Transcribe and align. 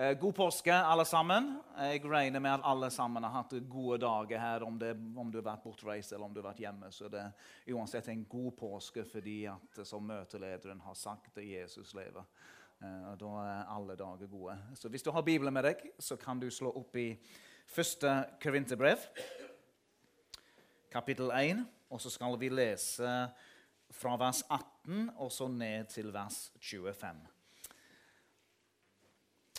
Eh, 0.00 0.18
God 0.18 0.34
påske, 0.34 0.74
alle 0.74 1.04
sammen. 1.04 1.58
Jeg 1.76 2.04
regner 2.08 2.40
med 2.40 2.54
at 2.54 2.62
alle 2.64 2.88
sammen 2.90 3.24
har 3.24 3.34
hatt 3.34 3.50
gode 3.68 3.98
dager 4.00 4.38
her. 4.40 4.62
Om, 4.64 4.78
det, 4.80 4.94
om 5.16 5.28
du 5.28 5.36
har 5.36 5.44
vært 5.44 5.64
bortreist 5.66 6.14
eller 6.14 6.24
om 6.24 6.32
du 6.32 6.38
har 6.40 6.46
vært 6.46 6.62
hjemme, 6.62 6.88
så 6.88 7.08
det 7.12 7.20
er 7.20 7.74
uansett 7.74 8.06
en 8.08 8.22
god 8.24 8.54
påske 8.56 9.04
fordi 9.04 9.42
at 9.52 9.80
som 9.84 10.06
møtelederen 10.08 10.80
har 10.80 10.96
sagt 10.96 11.36
at 11.36 11.44
Jesus 11.44 11.92
lever. 11.92 12.24
Eh, 12.80 13.10
og 13.10 13.18
Da 13.20 13.32
er 13.42 13.68
alle 13.74 13.96
dager 14.00 14.30
gode. 14.30 14.54
Så 14.74 14.88
Hvis 14.88 15.04
du 15.04 15.10
har 15.12 15.26
Bibelen 15.26 15.52
med 15.52 15.68
deg, 15.68 15.82
så 15.98 16.16
kan 16.16 16.40
du 16.40 16.48
slå 16.48 16.72
opp 16.80 16.96
i 16.96 17.10
første 17.66 18.14
Korinterbrev, 18.40 19.04
kapittel 20.90 21.28
1. 21.30 21.60
Og 21.90 22.00
så 22.00 22.10
skal 22.10 22.38
vi 22.40 22.48
lese 22.48 23.28
fra 23.90 24.16
vers 24.16 24.40
18 24.48 25.10
og 25.18 25.28
så 25.32 25.48
ned 25.48 25.92
til 25.92 26.08
vers 26.14 26.52
25. 26.56 27.20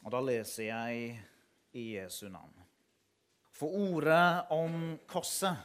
Og 0.01 0.11
da 0.13 0.21
leser 0.25 0.69
jeg 0.69 1.19
i 1.77 1.85
Jesu 1.95 2.27
navn. 2.29 2.53
For 3.53 3.69
ordet 3.69 4.51
om 4.53 4.95
korset 5.09 5.57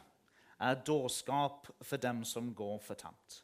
er 0.61 0.81
dårskap 0.85 1.71
for 1.81 2.01
dem 2.01 2.23
som 2.29 2.53
går 2.55 2.79
fortapt. 2.85 3.43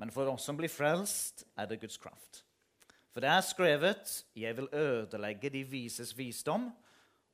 Men 0.00 0.12
for 0.12 0.30
oss 0.32 0.46
som 0.48 0.56
blir 0.56 0.72
frelst, 0.72 1.44
er 1.60 1.68
det 1.68 1.82
Guds 1.82 2.00
kraft. 2.00 2.44
For 3.12 3.20
det 3.20 3.28
er 3.28 3.40
skrevet, 3.40 4.24
'Jeg 4.34 4.56
vil 4.56 4.68
ødelegge 4.72 5.50
de 5.50 5.64
vises 5.64 6.16
visdom', 6.16 6.72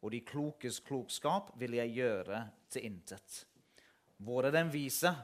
'og 0.02 0.12
de 0.12 0.20
klokes 0.20 0.80
klokskap 0.80 1.50
vil 1.60 1.72
jeg 1.74 1.94
gjøre 1.94 2.48
til 2.70 2.82
intet'. 2.82 3.44
Hvor 4.18 4.42
er 4.42 4.50
den 4.50 4.72
vise? 4.72 5.14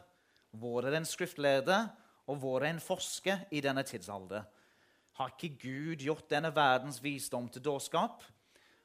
Hvor 0.50 0.82
er 0.82 0.90
den 0.90 1.04
skriftleder? 1.04 1.88
Og 2.26 2.36
hvor 2.36 2.60
er 2.60 2.70
en 2.70 2.80
forsker 2.80 3.38
i 3.50 3.60
denne 3.60 3.82
tidsalder? 3.82 4.42
Har 5.12 5.34
ikke 5.34 5.56
Gud 5.62 6.04
gjort 6.04 6.30
denne 6.30 6.52
verdens 6.54 7.02
visdom 7.02 7.48
til 7.48 7.64
dårskap? 7.64 8.22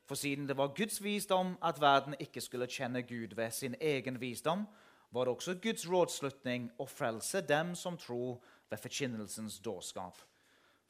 For 0.08 0.16
siden 0.16 0.48
det 0.48 0.58
var 0.58 0.76
Guds 0.76 1.02
visdom 1.04 1.56
at 1.64 1.82
verden 1.82 2.16
ikke 2.20 2.42
skulle 2.42 2.68
kjenne 2.68 3.02
Gud 3.04 3.36
ved 3.36 3.52
sin 3.52 3.76
egen 3.82 4.20
visdom, 4.22 4.66
var 5.12 5.26
det 5.26 5.34
også 5.34 5.56
Guds 5.64 5.88
rådslutning 5.88 6.70
å 6.80 6.86
frelse 6.88 7.42
dem 7.48 7.76
som 7.76 7.98
tror 7.98 8.42
ved 8.70 8.80
forkynnelsens 8.80 9.60
dårskap. 9.64 10.20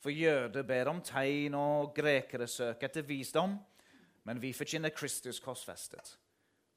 For 0.02 0.14
jøder 0.14 0.64
ber 0.64 0.90
om 0.90 1.02
tegn, 1.02 1.56
og 1.58 1.96
grekere 1.96 2.48
søker 2.48 2.90
etter 2.90 3.06
visdom, 3.06 3.58
men 4.26 4.42
vi 4.42 4.54
forkynner 4.54 4.94
Kristus 4.94 5.40
korsfestet. 5.42 6.18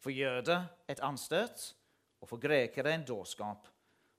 For 0.00 0.12
jøder 0.12 0.64
et 0.88 1.00
anstøt, 1.04 1.74
og 2.20 2.28
for 2.28 2.40
grekere 2.40 2.94
en 2.94 3.04
dårskap. 3.04 3.68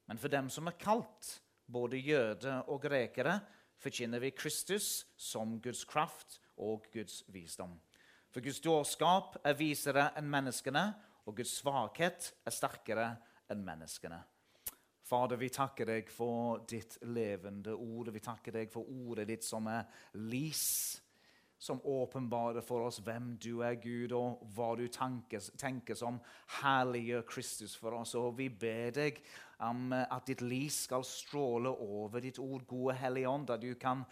Men 0.10 0.18
for 0.22 0.34
dem 0.34 0.50
som 0.50 0.68
er 0.70 0.78
kalt, 0.82 1.42
både 1.66 1.98
jøder 1.98 2.70
og 2.70 2.82
grekere, 2.84 3.40
forkynner 3.82 4.22
vi 4.22 4.34
Kristus 4.36 5.06
som 5.18 5.58
Guds 5.62 5.84
kraft 5.90 6.40
og 6.62 6.86
Guds 6.94 7.24
visdom. 7.34 7.74
For 8.32 8.44
Guds 8.44 8.62
dårskap 8.64 9.40
er 9.44 9.58
visere 9.60 10.12
enn 10.20 10.30
menneskene, 10.32 10.86
og 11.28 11.36
Guds 11.38 11.58
svakhet 11.60 12.32
er 12.48 12.56
sterkere 12.56 13.08
enn 13.52 13.66
menneskene. 13.66 14.22
Fader, 15.12 15.36
vi 15.36 15.50
takker 15.52 15.90
deg 15.90 16.10
for 16.14 16.62
ditt 16.70 16.96
levende 17.12 17.74
ord. 17.76 18.14
Vi 18.16 18.22
takker 18.24 18.56
deg 18.56 18.70
for 18.72 18.88
ordet 18.88 19.28
ditt 19.28 19.44
som 19.44 19.68
er 19.68 19.84
lys, 20.16 21.02
som 21.62 21.82
åpenbarer 21.84 22.64
for 22.66 22.88
oss 22.88 23.02
hvem 23.04 23.34
du 23.42 23.60
er, 23.60 23.76
Gud, 23.82 24.16
og 24.16 24.40
hva 24.56 24.72
du 24.80 24.86
tenker, 24.88 25.44
tenker 25.60 26.00
som 26.00 26.22
herliggjør 26.62 27.28
Kristus 27.28 27.76
for 27.78 28.00
oss. 28.00 28.16
Og 28.16 28.38
vi 28.40 28.48
ber 28.50 28.96
deg 28.96 29.20
om 29.62 29.94
at 29.94 30.28
ditt 30.28 30.42
lys 30.42 30.84
skal 30.88 31.06
stråle 31.08 31.70
over 31.70 32.24
ditt 32.24 32.40
ord, 32.42 32.66
gode 32.70 32.96
Hellige 32.98 33.30
Ånd, 33.30 33.50
at 33.54 33.62
du 33.62 33.74
kan 33.80 34.04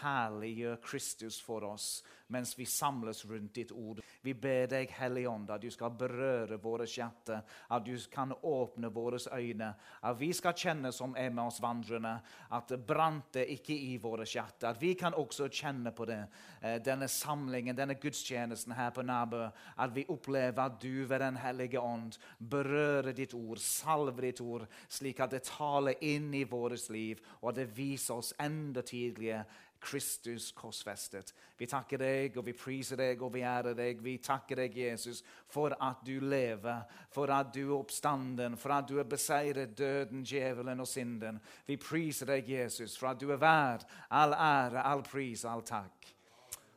herliggjøre 0.00 0.80
Kristus 0.84 1.40
for 1.42 1.64
oss 1.68 1.88
mens 2.28 2.58
vi 2.58 2.66
samles 2.66 3.24
rundt 3.24 3.54
ditt 3.54 3.72
ord. 3.72 4.00
Vi 4.22 4.34
ber 4.34 4.66
deg, 4.70 4.90
Hellige 4.98 5.28
Ånd, 5.30 5.50
at 5.50 5.62
du 5.62 5.70
skal 5.72 5.94
berøre 5.96 6.58
våre 6.60 6.86
hjerter, 6.88 7.40
at 7.70 7.84
du 7.86 7.94
kan 8.12 8.34
åpne 8.42 8.90
våre 8.92 9.20
øyne, 9.34 9.72
at 10.02 10.18
vi 10.20 10.32
skal 10.36 10.56
kjenne 10.56 10.92
som 10.92 11.16
er 11.16 11.30
med 11.30 11.46
oss 11.46 11.60
vandrende, 11.62 12.18
at 12.52 12.68
det 12.68 12.80
brant 12.86 13.38
ikke 13.40 13.74
i 13.74 13.96
våre 14.02 14.26
hjerter. 14.28 14.70
At 14.70 14.82
vi 14.82 14.94
kan 14.98 15.16
også 15.16 15.48
kjenne 15.48 15.92
på 15.92 16.04
det, 16.08 16.20
eh, 16.62 16.78
denne 16.84 17.08
samlingen, 17.08 17.76
denne 17.76 17.94
gudstjenesten 17.94 18.72
her 18.76 18.90
på 18.90 19.02
Nabø, 19.02 19.48
at 19.78 19.94
vi 19.94 20.06
opplever 20.08 20.64
at 20.64 20.80
du 20.80 21.06
ved 21.06 21.18
Den 21.18 21.36
hellige 21.36 21.80
ånd 21.80 22.14
berører 22.38 23.12
ditt 23.12 23.34
ord, 23.34 23.58
salver 23.58 24.22
ditt 24.22 24.40
ord, 24.40 24.66
slik 24.88 25.20
at 25.20 25.30
det 25.30 25.42
taler 25.42 25.94
inn 26.00 26.32
i 26.34 26.44
vårt 26.44 26.88
liv, 26.90 27.18
og 27.42 27.50
at 27.50 27.56
det 27.56 27.76
viser 27.76 28.14
oss 28.14 28.32
enda 28.38 28.82
tydeligere 28.82 29.44
Kristus 29.80 30.50
korsfestet. 30.52 31.32
Vi 31.58 31.66
takker 31.66 32.00
deg, 32.02 32.36
og 32.38 32.46
vi 32.46 32.54
priser 32.56 32.98
deg, 33.00 33.22
og 33.22 33.32
vi 33.34 33.42
ærer 33.46 33.76
deg. 33.78 34.00
Vi 34.02 34.16
takker 34.22 34.62
deg, 34.62 34.76
Jesus, 34.76 35.22
for 35.48 35.74
at 35.74 36.04
du 36.06 36.18
lever, 36.20 36.84
for 37.14 37.30
at 37.34 37.52
du 37.54 37.60
er 37.64 37.74
oppstanden, 37.78 38.56
for 38.58 38.74
at 38.74 38.88
du 38.88 38.96
har 38.98 39.08
beseiret 39.08 39.76
døden, 39.78 40.24
djevelen 40.26 40.80
og 40.80 40.88
synden. 40.88 41.40
Vi 41.66 41.78
priser 41.80 42.32
deg, 42.34 42.48
Jesus, 42.48 42.96
for 42.98 43.12
at 43.12 43.20
du 43.20 43.30
er 43.32 43.42
verd 43.42 43.86
all 44.10 44.34
ære, 44.34 44.82
all 44.82 45.04
pris, 45.06 45.44
all 45.44 45.62
takk. 45.66 46.10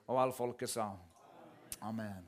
Og 0.08 0.22
all 0.22 0.36
folket 0.36 0.70
sa 0.70 0.92
Amen. 1.82 2.28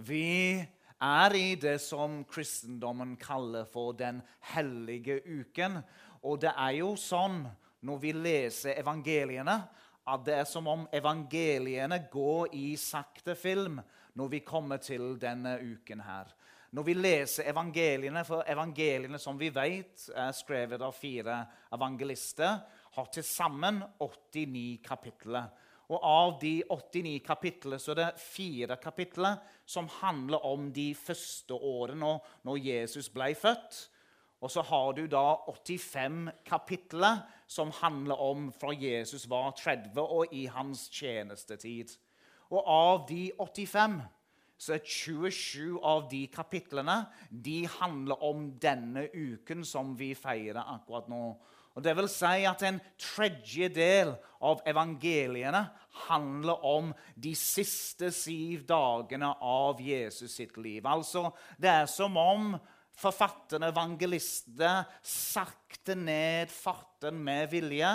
Vi 0.00 0.64
er 1.04 1.34
i 1.36 1.54
det 1.60 1.76
som 1.82 2.22
kristendommen 2.24 3.16
kaller 3.20 3.66
for 3.68 3.92
den 3.92 4.22
hellige 4.54 5.20
uken. 5.26 5.78
Og 6.24 6.40
det 6.40 6.54
er 6.56 6.78
jo 6.78 6.94
sånn 6.96 7.42
når 7.84 8.00
vi 8.00 8.12
leser 8.16 8.78
evangeliene, 8.80 9.58
at 10.04 10.24
det 10.26 10.34
er 10.36 10.48
som 10.48 10.66
om 10.68 10.86
evangeliene 10.92 12.02
går 12.12 12.54
i 12.56 12.74
sakte 12.80 13.36
film 13.38 13.80
når 14.14 14.32
vi 14.32 14.40
kommer 14.46 14.82
til 14.82 15.14
denne 15.20 15.56
uken 15.62 16.04
her. 16.04 16.28
Når 16.74 16.82
vi 16.82 16.94
leser 16.98 17.48
evangeliene, 17.50 18.24
for 18.26 18.42
evangeliene 18.50 19.18
som 19.22 19.38
vi 19.38 19.48
vet 19.54 20.08
er 20.10 20.32
skrevet 20.34 20.82
av 20.82 20.96
fire 20.96 21.36
evangelister, 21.72 22.56
har 22.94 23.10
til 23.14 23.26
sammen 23.26 23.80
89 24.02 24.80
kapitler. 24.84 25.52
Og 25.92 26.00
av 26.00 26.36
de 26.40 26.54
89 26.66 27.18
kapitlene 27.26 27.78
så 27.82 27.92
er 27.92 28.00
det 28.00 28.22
fire 28.22 28.78
kapitler 28.82 29.40
som 29.66 29.90
handler 30.00 30.46
om 30.46 30.70
de 30.74 30.88
første 30.98 31.54
årene 31.54 32.16
når 32.46 32.62
Jesus 32.64 33.10
ble 33.12 33.30
født. 33.38 33.84
Og 34.44 34.50
så 34.50 34.64
har 34.66 34.92
du 34.96 35.06
da 35.08 35.24
85 35.48 36.32
kapitler 36.44 37.22
som 37.46 37.72
handler 37.80 38.20
om 38.20 38.50
fra 38.52 38.72
Jesus 38.72 39.28
var 39.30 39.52
30 39.58 40.00
og 40.00 40.32
i 40.34 40.46
hans 40.46 40.88
tjenestetid. 40.92 41.96
Og 42.50 42.62
av 42.66 43.06
de 43.08 43.30
85 43.38 44.00
så 44.64 44.76
er 44.76 44.84
27 44.86 45.80
av 45.82 46.06
de 46.10 46.24
kapitlene 46.32 47.00
de 47.28 47.64
handler 47.80 48.22
om 48.24 48.46
denne 48.62 49.08
uken 49.12 49.64
som 49.66 49.92
vi 49.98 50.14
feirer 50.16 50.62
akkurat 50.76 51.10
nå. 51.10 51.24
Og 51.74 51.82
det 51.82 51.96
vil 51.98 52.08
si 52.10 52.44
at 52.46 52.62
En 52.62 52.78
tredjedel 53.00 54.14
av 54.40 54.62
evangeliene 54.66 55.64
handler 56.06 56.64
om 56.64 56.92
de 57.16 57.34
siste 57.34 58.12
syv 58.14 58.62
dagene 58.68 59.32
av 59.42 59.80
Jesus 59.82 60.36
sitt 60.38 60.56
liv. 60.56 60.86
Altså, 60.86 61.30
Det 61.58 61.70
er 61.70 61.86
som 61.86 62.16
om 62.16 62.54
forfatterne, 62.98 63.70
evangelistene, 63.72 64.84
sakte 65.02 65.96
ned 65.98 66.52
farten 66.52 67.18
med 67.24 67.50
vilje. 67.52 67.90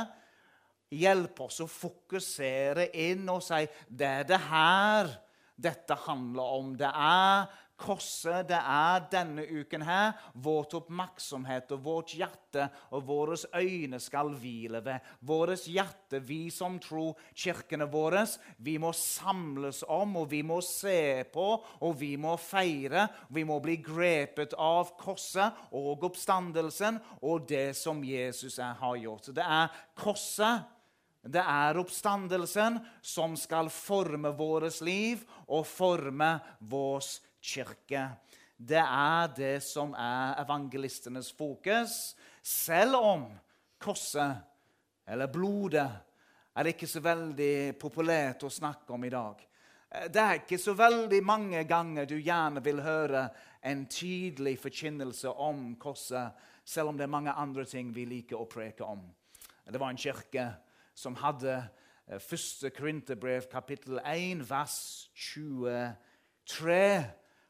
Hjelp 0.90 1.44
oss 1.46 1.60
å 1.62 1.70
fokusere 1.70 2.90
inn 2.98 3.28
og 3.30 3.44
si 3.46 3.62
det 3.88 4.09
er 4.09 4.30
det 4.30 4.40
her 4.50 5.12
dette 5.59 5.98
handler 6.08 6.56
om. 6.59 6.72
Det 6.80 6.90
er 6.90 7.50
korset, 7.79 8.47
det 8.50 8.59
er 8.59 9.06
denne 9.12 9.45
uken 9.47 9.84
her 9.88 10.17
vårt 10.34 10.75
oppmerksomhet 10.78 11.72
og 11.75 11.84
vårt 11.85 12.13
hjerte 12.17 12.67
og 12.95 13.06
våre 13.07 13.38
øyne 13.56 14.00
skal 14.03 14.34
hvile 14.38 14.81
ved. 14.85 15.06
Vårt 15.25 15.67
hjerte, 15.69 16.19
vi 16.19 16.50
som 16.53 16.78
tror 16.84 17.17
kirkene 17.34 17.88
våre, 17.90 18.25
vi 18.57 18.78
må 18.81 18.91
samles 18.95 19.84
om, 19.88 20.17
og 20.22 20.29
vi 20.31 20.41
må 20.44 20.59
se 20.66 21.23
på, 21.34 21.47
og 21.79 21.99
vi 21.99 22.16
må 22.20 22.35
feire. 22.41 23.08
Vi 23.29 23.46
må 23.47 23.59
bli 23.64 23.78
grepet 23.84 24.55
av 24.59 24.96
korset 24.99 25.70
og 25.75 26.03
oppstandelsen 26.09 26.99
og 27.22 27.47
det 27.49 27.72
som 27.78 28.03
Jesus 28.03 28.59
har 28.59 28.99
gjort. 28.99 29.32
Det 29.35 29.46
er 29.46 29.72
korset 29.97 30.75
det 31.20 31.41
er 31.43 31.78
oppstandelsen 31.82 32.78
som 33.03 33.34
skal 33.37 33.67
forme 33.73 34.32
vårt 34.40 34.79
liv 34.87 35.25
og 35.52 35.66
forme 35.67 36.37
vår 36.72 37.03
kirke. 37.41 38.03
Det 38.58 38.82
er 38.82 39.30
det 39.36 39.58
som 39.64 39.94
er 39.96 40.36
evangelistenes 40.44 41.32
fokus, 41.32 42.16
selv 42.44 43.00
om 43.00 43.26
korset 43.80 44.41
eller 45.08 45.32
blodet 45.32 45.88
er 46.56 46.66
det 46.66 46.76
ikke 46.76 46.90
så 46.91 47.02
veldig 47.02 47.78
populært 47.80 48.44
å 48.44 48.52
snakke 48.52 48.94
om 48.94 49.06
i 49.08 49.14
dag. 49.14 49.46
Det 50.12 50.22
er 50.22 50.41
ikke 50.41 50.59
så 50.62 50.76
veldig 50.78 51.22
mange 51.26 51.64
ganger 51.66 52.06
du 52.06 52.18
gjerne 52.20 52.62
vil 52.62 52.82
høre 52.84 53.30
en 53.66 53.85
tydelig 53.90 54.59
forkynnelse 54.62 55.32
om 55.32 55.72
korset, 55.82 56.35
selv 56.66 56.92
om 56.92 56.97
det 56.97 57.08
er 57.08 57.16
mange 57.16 57.32
andre 57.32 57.66
ting 57.66 57.94
vi 57.96 58.06
liker 58.06 58.38
å 58.38 58.50
preke 58.50 58.85
om. 58.85 59.02
Det 59.66 59.80
var 59.80 59.94
en 59.94 60.02
kirke 60.02 60.46
som 60.97 61.16
hadde 61.22 61.56
eh, 61.56 62.20
første 62.20 62.70
Korinterbrev, 62.76 63.47
kapittel 63.50 64.02
1, 64.03 64.44
vers 64.50 65.09
23 65.16 65.80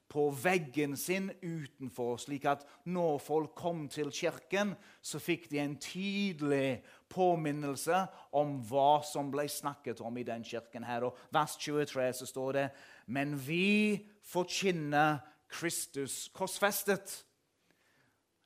på 0.09 0.29
veggen 0.33 0.95
sin 0.97 1.29
utenfor, 1.41 2.17
slik 2.17 2.47
at 2.49 2.65
når 2.89 3.19
folk 3.21 3.53
kom 3.57 3.83
til 3.91 4.09
kirken, 4.13 4.73
så 5.01 5.21
fikk 5.21 5.45
de 5.51 5.61
en 5.61 5.75
tydelig 5.77 6.79
påminnelse 7.13 8.01
om 8.37 8.57
hva 8.69 9.03
som 9.05 9.29
ble 9.33 9.45
snakket 9.49 10.01
om 10.01 10.17
i 10.17 10.25
den 10.25 10.43
kirken. 10.43 10.83
her. 10.83 11.05
Og 11.05 11.17
vers 11.31 11.55
23 11.57 12.13
så 12.13 12.25
står 12.25 12.53
det 12.53 12.69
Men 13.05 13.37
vi 13.37 14.07
forkynner 14.21 15.19
Kristus 15.49 16.29
korsfestet. 16.33 17.25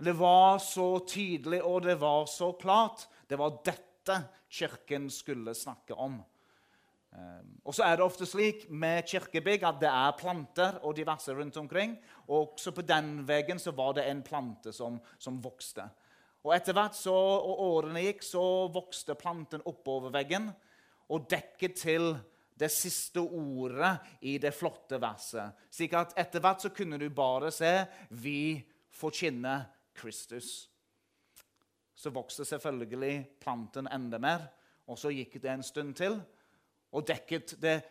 Det 0.04 0.14
var 0.20 0.60
så 0.60 1.00
tydelig, 1.08 1.64
og 1.64 1.84
det 1.84 1.96
var 2.02 2.26
så 2.26 2.52
klart. 2.52 3.08
Det 3.30 3.40
var 3.40 3.62
dette 3.64 4.20
kirken 4.50 5.10
skulle 5.10 5.56
snakke 5.56 5.96
om. 5.96 6.20
Ehm, 7.14 7.58
og 7.64 7.76
så 7.76 7.86
er 7.86 7.98
det 7.98 8.06
ofte 8.06 8.26
slik 8.28 8.66
med 8.70 9.06
kirkebygg 9.10 9.66
at 9.68 9.80
det 9.82 9.90
er 9.90 10.18
planter 10.18 10.80
og 10.82 10.96
diverse 10.98 11.34
rundt 11.36 11.58
omkring. 11.62 11.96
Og 12.28 12.54
også 12.54 12.74
på 12.74 12.86
den 12.86 13.22
veggen 13.28 13.60
så 13.62 13.72
var 13.76 13.94
det 13.98 14.08
en 14.10 14.24
plante 14.26 14.74
som, 14.74 15.00
som 15.18 15.42
vokste. 15.44 15.86
Og 16.44 16.52
etter 16.56 16.76
hvert 16.76 16.98
så, 16.98 17.14
og 17.14 17.62
årene 17.64 18.04
gikk, 18.04 18.24
så 18.26 18.68
vokste 18.74 19.16
planten 19.16 19.64
oppover 19.70 20.12
veggen 20.12 20.50
og 21.14 21.30
dekket 21.32 21.78
til 21.80 22.14
det 22.60 22.70
siste 22.72 23.22
ordet 23.22 23.96
i 24.28 24.38
det 24.42 24.54
flotte 24.56 25.00
verset. 25.02 25.56
Slik 25.74 25.96
at 25.98 26.14
etter 26.20 26.44
hvert 26.44 26.62
så 26.64 26.72
kunne 26.76 27.00
du 27.00 27.10
bare 27.10 27.52
se 27.52 27.86
'Vi 28.10 28.64
forkynner 28.92 29.64
Kristus'. 29.96 30.68
Så 31.96 32.10
vokste 32.10 32.46
selvfølgelig 32.46 33.28
planten 33.40 33.88
enda 33.88 34.18
mer, 34.18 34.48
og 34.88 34.98
så 34.98 35.10
gikk 35.10 35.42
det 35.42 35.52
en 35.52 35.64
stund 35.64 35.96
til 35.96 36.22
og 36.94 37.08
dekket 37.10 37.56
det 37.62 37.82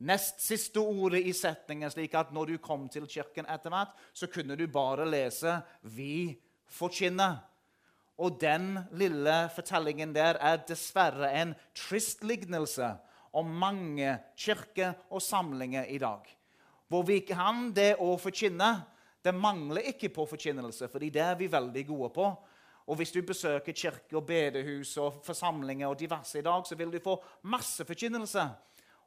nest 0.00 0.40
siste 0.40 0.80
ordet 0.80 1.20
i 1.26 1.34
setningen, 1.36 1.90
slik 1.92 2.14
at 2.16 2.32
når 2.32 2.54
du 2.54 2.58
kom 2.62 2.86
til 2.92 3.08
kirken 3.10 3.48
etter 3.50 3.72
hvert, 3.72 3.92
så 4.14 4.28
kunne 4.30 4.56
du 4.56 4.66
bare 4.66 5.08
lese 5.08 5.60
'Vi 5.82 6.38
forkynner'. 6.70 7.42
Og 8.18 8.40
den 8.40 8.78
lille 8.92 9.50
fortellingen 9.54 10.14
der 10.14 10.38
er 10.40 10.56
dessverre 10.68 11.32
en 11.32 11.54
trist 11.74 12.22
lignelse 12.24 12.96
om 13.32 13.46
mange 13.46 14.18
kirker 14.36 14.94
og 15.10 15.22
samlinger 15.22 15.84
i 15.88 15.98
dag. 15.98 16.20
Hvor 16.88 17.02
vi 17.02 17.20
kan 17.20 17.72
det 17.72 17.96
å 17.98 18.16
forkynne. 18.20 18.84
Det 19.24 19.34
mangler 19.34 19.86
ikke 19.86 20.08
på 20.08 20.26
forkynnelse, 20.26 20.88
fordi 20.88 21.08
det 21.14 21.22
er 21.22 21.36
vi 21.38 21.46
veldig 21.46 21.86
gode 21.86 22.10
på. 22.10 22.26
Og 22.92 22.96
Hvis 22.96 23.12
du 23.12 23.22
besøker 23.24 23.72
kirke 23.72 24.18
og 24.18 24.26
bedehus 24.28 24.96
og 25.00 25.22
forsamlinger 25.24 25.88
og 25.88 25.96
diverse 25.96 26.38
i 26.38 26.42
dag, 26.44 26.66
så 26.66 26.76
vil 26.76 26.90
du 26.92 26.98
få 27.00 27.14
masse 27.48 27.84
forkynnelse. 27.88 28.42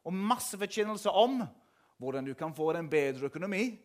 Og 0.04 0.14
masse 0.14 0.58
forkynnelse 0.58 1.10
om 1.10 1.44
hvordan 1.98 2.26
du 2.26 2.34
kan 2.34 2.54
få 2.54 2.72
en 2.74 2.90
bedre 2.90 3.30
økonomi. 3.30 3.78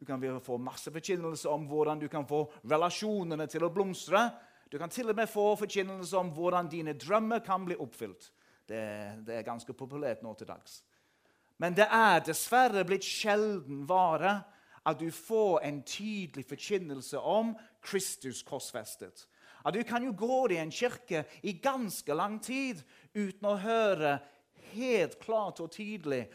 Du 0.00 0.04
kan 0.04 0.40
få 0.44 0.58
masse 0.58 0.92
forkynnelse 0.92 1.48
om 1.48 1.64
hvordan 1.66 2.00
du 2.00 2.08
kan 2.08 2.26
få 2.28 2.42
relasjonene 2.64 3.46
til 3.46 3.64
å 3.64 3.72
blomstre. 3.72 4.28
Du 4.72 4.78
kan 4.78 4.92
til 4.92 5.08
og 5.08 5.16
med 5.16 5.28
få 5.28 5.56
forkynnelse 5.56 6.16
om 6.16 6.34
hvordan 6.36 6.68
dine 6.68 6.92
drømmer 6.92 7.38
kan 7.38 7.64
bli 7.64 7.80
oppfylt. 7.80 8.30
Det, 8.68 8.84
det 9.24 9.40
er 9.40 9.48
ganske 9.48 9.72
populært 9.72 10.22
nå 10.22 10.34
til 10.34 10.52
dags. 10.52 10.82
Men 11.56 11.72
det 11.74 11.88
er 11.88 12.20
dessverre 12.28 12.84
blitt 12.84 13.08
sjelden 13.08 13.86
vare 13.88 14.42
at 14.84 15.00
du 15.00 15.10
får 15.12 15.60
en 15.64 15.82
tydelig 15.82 16.46
forkynnelse 16.48 17.18
om 17.18 17.52
Kristus 17.80 18.42
korsfestet. 18.46 19.26
Ja, 19.64 19.70
du 19.70 19.82
kan 19.84 20.04
jo 20.04 20.12
gå 20.16 20.48
i 20.50 20.60
en 20.60 20.72
kirke 20.72 21.24
i 21.42 21.52
ganske 21.60 22.14
lang 22.16 22.38
tid 22.42 22.80
uten 23.14 23.48
å 23.48 23.58
høre 23.60 24.18
helt 24.72 25.18
klart 25.20 25.60
og 25.60 25.72
tydelig 25.74 26.26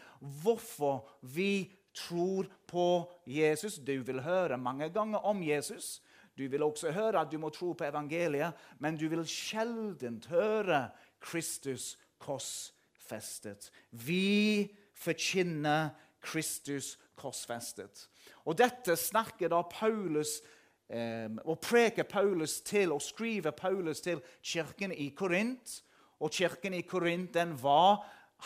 hvorfor 0.44 1.06
vi 1.22 1.72
tror 1.96 2.50
på 2.68 2.88
Jesus. 3.30 3.80
Du 3.80 3.96
vil 4.04 4.22
høre 4.26 4.60
mange 4.62 4.90
ganger 4.94 5.26
om 5.26 5.42
Jesus. 5.44 6.02
Du 6.36 6.48
vil 6.52 6.66
også 6.66 6.92
høre 6.92 7.22
at 7.24 7.32
du 7.32 7.38
må 7.40 7.50
tro 7.56 7.72
på 7.74 7.88
evangeliet, 7.88 8.56
men 8.80 8.98
du 9.00 9.08
vil 9.12 9.24
sjelden 9.30 10.20
høre 10.28 10.90
Kristus 11.24 11.96
korsfestet. 12.20 13.72
Vi 13.92 14.68
forkynner 15.00 15.94
Kristus 16.26 16.96
korsfestet. 17.16 18.10
Og 18.46 18.58
dette 18.60 18.98
snakker 19.00 19.50
da 19.54 19.62
Paulus 19.70 20.42
og 20.86 21.56
preker 21.66 22.06
Paulus 22.06 22.60
til 22.62 22.92
og 22.94 23.02
skriver 23.02 23.56
Paulus 23.58 24.04
til 24.06 24.20
kirken 24.44 24.92
i 24.94 25.10
Korint. 25.18 25.80
Og 26.20 26.32
kirken 26.32 26.76
i 26.78 26.84
Korint 26.86 27.34
den 27.34 27.56
var, 27.58 28.04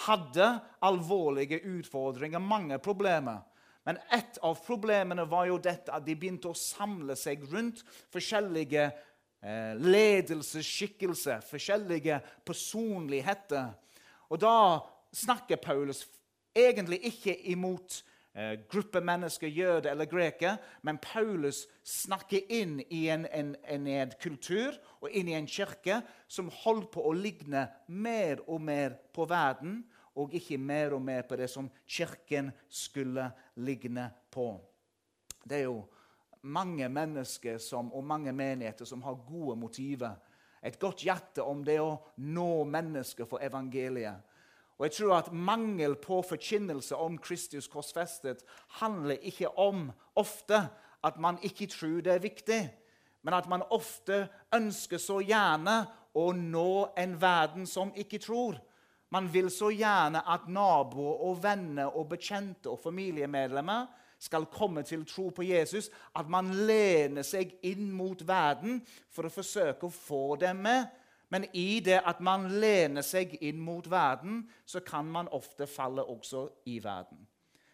hadde 0.08 0.60
alvorlige 0.82 1.60
utfordringer, 1.68 2.40
mange 2.40 2.80
problemer. 2.80 3.42
Men 3.84 3.98
ett 4.12 4.38
av 4.46 4.60
problemene 4.66 5.26
var 5.26 5.48
jo 5.50 5.58
dette 5.58 5.94
at 5.94 6.06
de 6.06 6.16
begynte 6.16 6.52
å 6.52 6.58
samle 6.58 7.16
seg 7.18 7.42
rundt 7.50 7.82
forskjellige 8.14 8.84
eh, 8.86 9.74
ledelsesskikkelser, 9.80 11.42
forskjellige 11.48 12.20
personligheter. 12.46 13.72
Og 14.30 14.42
da 14.44 14.54
snakker 15.16 15.62
Paulus 15.64 16.04
egentlig 16.54 17.00
ikke 17.10 17.34
imot 17.50 18.04
gruppe 18.72 19.02
mennesker, 19.04 19.48
jøder 19.48 19.92
eller 19.92 20.06
greker, 20.06 20.58
men 20.82 21.00
Paulus 21.02 21.66
snakker 21.84 22.46
inn 22.54 22.78
i 22.90 23.08
en, 23.12 23.26
en, 23.26 23.56
en, 23.68 23.88
en, 23.88 24.14
kultur 24.22 24.78
og 25.02 25.10
inn 25.12 25.32
i 25.32 25.36
en 25.36 25.50
kirke 25.50 26.02
som 26.28 26.52
holder 26.62 26.88
på 26.94 27.04
å 27.10 27.14
ligne 27.18 27.66
mer 27.88 28.44
og 28.48 28.62
mer 28.64 28.96
på 29.16 29.28
verden, 29.30 29.82
og 30.20 30.34
ikke 30.36 30.58
mer 30.60 30.96
og 30.96 31.04
mer 31.04 31.24
på 31.28 31.38
det 31.40 31.48
som 31.52 31.70
kirken 31.88 32.52
skulle 32.68 33.30
ligne 33.64 34.10
på. 34.32 34.52
Det 35.44 35.62
er 35.62 35.68
jo 35.70 35.84
mange 36.42 36.90
mennesker 36.90 37.60
som, 37.60 37.92
og 37.94 38.04
mange 38.04 38.34
menigheter 38.36 38.88
som 38.88 39.04
har 39.04 39.20
gode 39.28 39.56
motiver. 39.60 40.16
Et 40.64 40.80
godt 40.80 41.04
hjerte 41.06 41.44
om 41.44 41.64
det 41.64 41.80
å 41.80 41.98
nå 42.24 42.66
mennesker 42.68 43.28
for 43.30 43.44
evangeliet. 43.44 44.20
Og 44.80 44.86
jeg 44.88 44.96
tror 44.96 45.18
at 45.18 45.34
Mangel 45.34 45.98
på 46.00 46.22
forkynnelse 46.24 46.96
om 46.96 47.18
Kristus 47.20 47.68
korsfestet 47.68 48.46
handler 48.80 49.20
ikke 49.28 49.52
om 49.60 49.90
ofte 50.16 50.62
at 51.04 51.20
man 51.20 51.40
ikke 51.44 51.68
tror 51.68 52.00
det 52.02 52.14
er 52.14 52.24
viktig, 52.24 52.62
men 53.22 53.34
at 53.34 53.50
man 53.52 53.64
ofte 53.76 54.28
ønsker 54.56 54.98
så 54.98 55.20
gjerne 55.20 55.82
å 56.16 56.32
nå 56.32 56.94
en 56.98 57.16
verden 57.22 57.68
som 57.68 57.92
ikke 57.96 58.22
tror. 58.24 58.56
Man 59.12 59.28
vil 59.34 59.50
så 59.52 59.72
gjerne 59.74 60.22
at 60.32 60.48
naboer 60.48 61.26
og 61.28 61.44
venner 61.44 61.92
og 61.98 62.08
bekjente 62.14 62.72
og 62.72 62.80
familiemedlemmer 62.80 63.88
skal 64.20 64.48
komme 64.52 64.84
til 64.84 65.06
tro 65.08 65.30
på 65.36 65.44
Jesus, 65.48 65.90
at 66.16 66.28
man 66.30 66.52
lener 66.68 67.24
seg 67.24 67.56
inn 67.68 67.88
mot 67.92 68.22
verden 68.28 68.80
for 69.12 69.28
å 69.28 69.34
forsøke 69.34 69.88
å 69.88 69.96
få 69.96 70.24
dem 70.40 70.64
med 70.68 70.88
men 71.30 71.46
i 71.54 71.80
det 71.86 72.02
at 72.06 72.22
man 72.26 72.48
lener 72.62 73.06
seg 73.06 73.36
inn 73.42 73.60
mot 73.62 73.86
verden, 73.90 74.44
så 74.66 74.82
kan 74.86 75.06
man 75.06 75.30
ofte 75.32 75.68
falle 75.70 76.04
også 76.04 76.48
i 76.66 76.80
verden. 76.84 77.28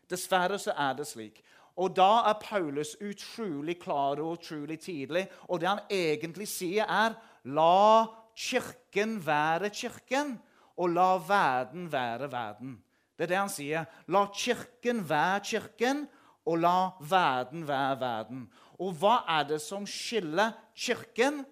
Dessverre 0.10 0.60
så 0.62 0.76
er 0.78 0.98
det 0.98 1.08
slik. 1.08 1.42
Og 1.76 1.96
da 1.96 2.24
er 2.30 2.40
Paulus 2.40 2.94
utrolig 3.04 3.78
klar 3.82 4.20
og 4.24 4.38
utrolig 4.38 4.80
tidlig. 4.80 5.26
Og 5.48 5.60
det 5.60 5.68
han 5.68 5.84
egentlig 5.92 6.48
sier, 6.48 6.88
er 6.88 7.16
la 7.44 8.08
Kirken 8.36 9.18
være 9.26 9.70
Kirken, 9.72 10.36
og 10.76 10.92
la 10.92 11.16
verden 11.24 11.88
være 11.92 12.32
verden. 12.32 12.76
Det 13.16 13.24
er 13.24 13.32
det 13.32 13.40
han 13.40 13.52
sier. 13.52 13.86
La 14.12 14.26
Kirken 14.36 15.04
være 15.08 15.40
Kirken, 15.44 16.06
og 16.46 16.60
la 16.60 16.78
verden 17.00 17.64
være 17.68 18.00
verden. 18.00 18.46
Og 18.80 18.92
hva 19.00 19.22
er 19.38 19.48
det 19.50 19.62
som 19.64 19.88
skiller 19.88 20.52
Kirken 20.76 21.44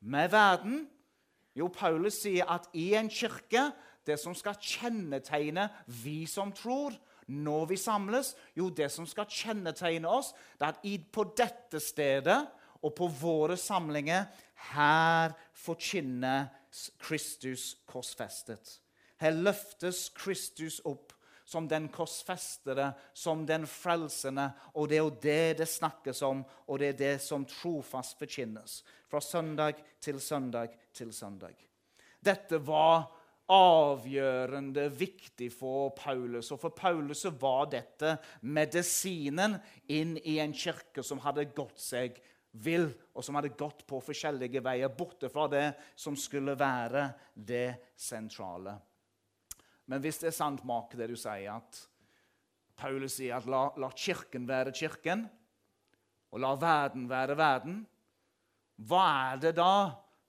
med 0.00 0.32
verden? 0.32 0.88
Jo, 1.56 1.68
Paulus 1.72 2.20
sier 2.22 2.48
at 2.50 2.68
i 2.78 2.92
en 2.98 3.10
kirke 3.10 3.70
det 4.06 4.16
som 4.20 4.34
skal 4.36 4.58
kjennetegne 4.58 5.66
vi 6.02 6.24
som 6.30 6.52
tror, 6.56 6.94
når 7.30 7.66
vi 7.70 7.76
samles 7.78 8.34
Jo, 8.58 8.70
det 8.70 8.90
som 8.90 9.06
skal 9.06 9.28
kjennetegne 9.30 10.08
oss, 10.08 10.32
det 10.58 10.66
er 10.66 10.78
at 10.78 11.12
på 11.12 11.26
dette 11.38 11.82
stedet 11.82 12.40
og 12.80 12.94
på 12.96 13.10
våre 13.20 13.58
samlinger 13.60 14.26
her 14.72 15.34
forkynnes 15.56 16.90
Kristus 17.02 17.74
korsfestet. 17.88 18.78
Her 19.20 19.36
løftes 19.36 20.08
Kristus 20.16 20.80
opp 20.88 21.12
som 21.50 21.66
den 21.68 21.88
korsfestede, 21.90 22.92
som 23.12 23.42
den 23.46 23.66
frelsende. 23.66 24.46
Og 24.78 24.88
det 24.88 25.00
er 25.00 25.02
jo 25.02 25.16
det 25.22 25.58
det 25.58 25.68
snakkes 25.68 26.22
om, 26.22 26.44
og 26.66 26.78
det 26.78 26.92
er 26.92 27.00
det 27.00 27.16
som 27.24 27.44
trofast 27.44 28.18
forkynnes. 28.20 28.80
Fra 29.10 29.20
søndag 29.20 29.82
til 30.00 30.20
søndag 30.22 30.76
til 30.96 31.12
søndag. 31.14 31.56
Dette 32.20 32.60
var 32.64 33.08
avgjørende 33.50 34.86
viktig 34.94 35.50
for 35.52 35.90
Paulus. 35.96 36.52
Og 36.54 36.60
for 36.62 36.74
Paulus 36.76 37.24
var 37.40 37.70
dette 37.72 38.14
medisinen 38.46 39.56
inn 39.90 40.16
i 40.22 40.38
en 40.42 40.54
kirke 40.54 41.02
som 41.06 41.22
hadde 41.24 41.48
gått 41.56 41.80
seg 41.82 42.20
vill, 42.50 42.88
og 43.14 43.22
som 43.22 43.36
hadde 43.38 43.54
gått 43.58 43.84
på 43.86 44.00
forskjellige 44.02 44.62
veier, 44.64 44.90
borte 44.90 45.30
fra 45.30 45.46
det 45.50 45.66
som 45.98 46.16
skulle 46.18 46.56
være 46.58 47.08
det 47.34 47.94
sentrale. 47.98 48.74
Men 49.90 50.02
hvis 50.02 50.20
det 50.22 50.30
er 50.30 50.36
sant, 50.36 50.62
Mark, 50.66 50.94
det 50.94 51.10
du 51.10 51.16
sier, 51.18 51.58
at 51.58 51.80
Paulus 52.78 53.18
sier 53.18 53.36
at 53.38 53.46
la, 53.50 53.68
la 53.78 53.90
kirken 53.94 54.46
være 54.48 54.74
kirken, 54.74 55.26
og 56.30 56.42
la 56.42 56.52
verden 56.58 57.08
være 57.10 57.36
verden, 57.38 57.80
hva 58.86 59.02
er 59.32 59.42
det 59.42 59.56
da 59.58 59.72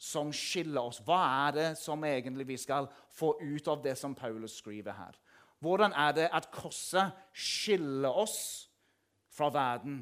som 0.01 0.31
skiller 0.33 0.81
oss? 0.81 1.01
Hva 1.05 1.19
er 1.47 1.57
det 1.57 1.67
som 1.77 2.01
egentlig 2.07 2.47
vi 2.49 2.57
skal 2.57 2.89
få 3.13 3.35
ut 3.41 3.67
av 3.69 3.83
det 3.83 3.93
som 3.99 4.15
Paulus 4.17 4.57
skriver 4.57 4.97
her? 4.97 5.19
Hvordan 5.61 5.93
er 5.93 6.15
det 6.17 6.29
at 6.33 6.49
korset 6.53 7.13
skiller 7.37 8.09
oss 8.09 8.39
fra 9.29 9.51
verden? 9.53 10.01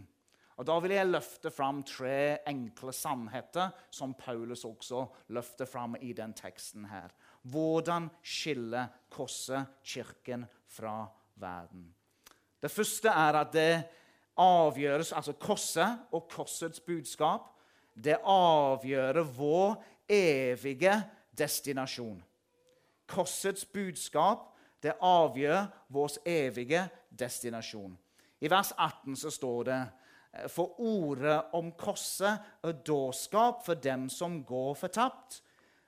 Og 0.60 0.66
Da 0.68 0.80
vil 0.80 0.92
jeg 0.92 1.08
løfte 1.08 1.52
fram 1.52 1.84
tre 1.88 2.40
enkle 2.48 2.92
sannheter 2.96 3.72
som 3.92 4.14
Paulus 4.14 4.66
også 4.68 5.06
løfter 5.36 5.66
fram 5.66 5.96
i 6.02 6.14
den 6.14 6.34
teksten. 6.34 6.86
her. 6.86 7.10
Hvordan 7.44 8.10
skiller 8.24 8.88
korset 9.10 9.66
kirken 9.84 10.46
fra 10.68 11.08
verden? 11.36 11.94
Det 12.62 12.72
første 12.72 13.08
er 13.08 13.34
at 13.40 13.54
det 13.54 13.84
avgjøres, 14.38 15.14
altså 15.14 15.34
korset 15.34 16.00
og 16.12 16.28
korsets 16.30 16.80
budskap 16.80 17.59
det 18.04 18.20
avgjør 18.24 19.22
vår 19.36 19.76
evige 20.10 20.96
destinasjon. 21.38 22.20
Korsets 23.10 23.66
budskap 23.66 24.48
det 24.84 24.96
avgjør 25.04 25.66
vår 25.92 26.20
evige 26.30 26.86
destinasjon. 27.20 27.98
I 28.40 28.48
vers 28.52 28.72
18 28.78 29.18
så 29.20 29.32
står 29.34 29.64
det 29.68 29.80
for 30.48 30.80
ordet 30.80 31.40
om 31.58 31.72
korset 31.78 32.64
er 32.64 32.82
dårskap 32.86 33.66
for 33.66 33.80
dem 33.82 34.08
som 34.10 34.44
går 34.46 34.76
fortapt. 34.78 35.42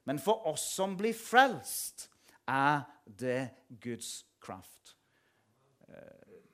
Men 0.03 0.19
for 0.19 0.47
oss 0.49 0.65
som 0.75 0.97
blir 0.97 1.13
frelst, 1.13 2.09
er 2.49 2.81
det 3.05 3.51
Guds 3.79 4.25
kraft. 4.41 4.95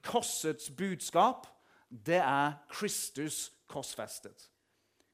Korsets 0.03 0.69
budskap, 0.69 1.47
det 1.89 2.19
er 2.19 2.59
Kristus 2.69 3.47
korsfestet. 3.71 4.51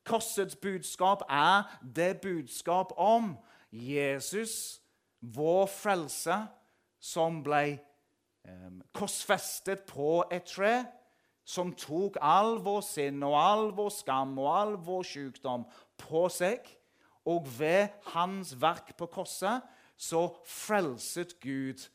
Korsets 0.06 0.56
budskap 0.56 1.24
er 1.30 1.64
det 1.96 2.22
budskap 2.22 2.92
om 2.98 3.38
Jesus, 3.72 4.82
vår 5.22 5.66
frelse, 5.66 6.36
som 7.00 7.42
ble 7.44 7.80
korsfestet 8.96 9.86
på 9.88 10.24
et 10.32 10.46
tre, 10.48 10.84
som 11.44 11.74
tok 11.76 12.18
all 12.24 12.58
vår 12.64 12.84
sinn 12.88 13.24
og 13.24 13.36
all 13.36 13.66
vår 13.76 13.92
skam 13.92 14.38
og 14.40 14.50
all 14.52 14.78
vår 14.80 15.04
sykdom 15.08 15.66
på 16.00 16.28
seg. 16.32 16.64
Og 17.28 17.48
ved 17.60 17.92
hans 18.14 18.54
verk 18.60 18.96
på 19.00 19.08
korset 19.12 19.64
så 20.00 20.28
frelset 20.48 21.38
Gud 21.44 21.86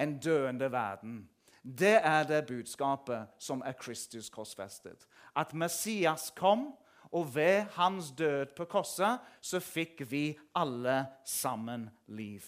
en 0.00 0.18
døende 0.20 0.72
verden. 0.72 1.28
Det 1.62 1.98
er 2.00 2.24
det 2.24 2.46
budskapet 2.46 3.28
som 3.38 3.62
er 3.66 3.76
Kristus 3.76 4.30
korsfestet. 4.30 5.04
At 5.36 5.54
Messias 5.54 6.30
kom, 6.36 6.70
og 7.12 7.34
ved 7.34 7.70
hans 7.78 8.10
død 8.16 8.54
på 8.56 8.66
korset 8.68 9.24
så 9.40 9.60
fikk 9.62 10.02
vi 10.10 10.32
alle 10.56 11.00
sammen 11.24 11.88
liv. 12.06 12.44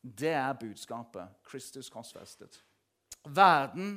Det 0.00 0.32
er 0.32 0.52
budskapet. 0.58 1.40
Kristus 1.44 1.90
korsfestet. 1.90 2.60
Verden 3.24 3.96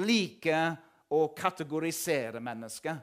liker 0.00 0.76
å 1.12 1.26
kategorisere 1.36 2.40
mennesker. 2.40 3.00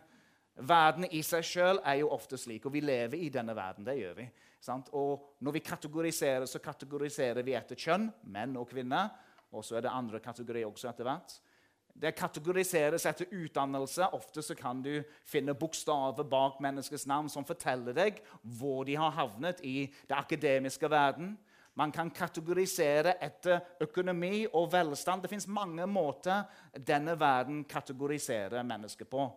Verden 0.60 1.06
i 1.16 1.22
seg 1.24 1.46
sjøl 1.46 1.80
er 1.88 2.02
jo 2.02 2.10
ofte 2.12 2.38
slik, 2.40 2.66
og 2.66 2.74
vi 2.74 2.82
lever 2.84 3.22
i 3.22 3.30
denne 3.32 3.56
verden. 3.56 3.86
det 3.86 4.00
gjør 4.00 4.16
vi. 4.18 4.30
Sant? 4.60 4.90
Og 4.94 5.36
Når 5.40 5.52
vi 5.52 5.60
kategoriserer, 5.60 6.46
så 6.46 6.60
kategoriserer 6.60 7.44
vi 7.44 7.56
etter 7.56 7.76
kjønn, 7.76 8.10
menn 8.24 8.58
og 8.58 8.68
kvinner. 8.70 9.10
Og 9.52 9.64
så 9.66 9.78
er 9.78 9.82
det 9.82 9.94
andre 9.94 10.20
kategorier 10.20 10.68
også 10.68 10.90
etter 10.90 11.08
hvert. 11.08 11.40
Det 12.00 12.16
kategoriseres 12.16 13.04
etter 13.10 13.28
utdannelse. 13.36 14.08
Ofte 14.16 14.44
så 14.46 14.56
kan 14.56 14.80
du 14.84 15.02
finne 15.28 15.56
bokstaver 15.58 16.24
bak 16.24 16.62
menneskets 16.64 17.04
navn 17.10 17.28
som 17.32 17.48
forteller 17.48 17.96
deg 17.96 18.22
hvor 18.60 18.86
de 18.88 18.96
har 18.96 19.12
havnet 19.18 19.60
i 19.68 19.90
det 20.08 20.16
akademiske 20.16 20.90
verden. 20.92 21.34
Man 21.76 21.92
kan 21.92 22.12
kategorisere 22.12 23.18
etter 23.24 23.60
økonomi 23.84 24.46
og 24.48 24.72
velstand. 24.72 25.24
Det 25.24 25.32
fins 25.32 25.48
mange 25.48 25.86
måter 25.88 26.48
denne 26.76 27.18
verden 27.20 27.66
kategoriserer 27.68 28.64
mennesker 28.64 29.08
på. 29.08 29.28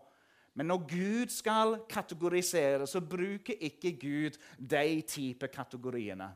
Men 0.55 0.69
når 0.69 0.87
Gud 0.87 1.31
skal 1.33 1.77
kategorisere, 1.91 2.87
så 2.87 3.01
bruker 3.01 3.59
ikke 3.61 3.93
Gud 3.99 4.39
de 4.59 5.03
type 5.09 5.49
kategoriene. 5.49 6.29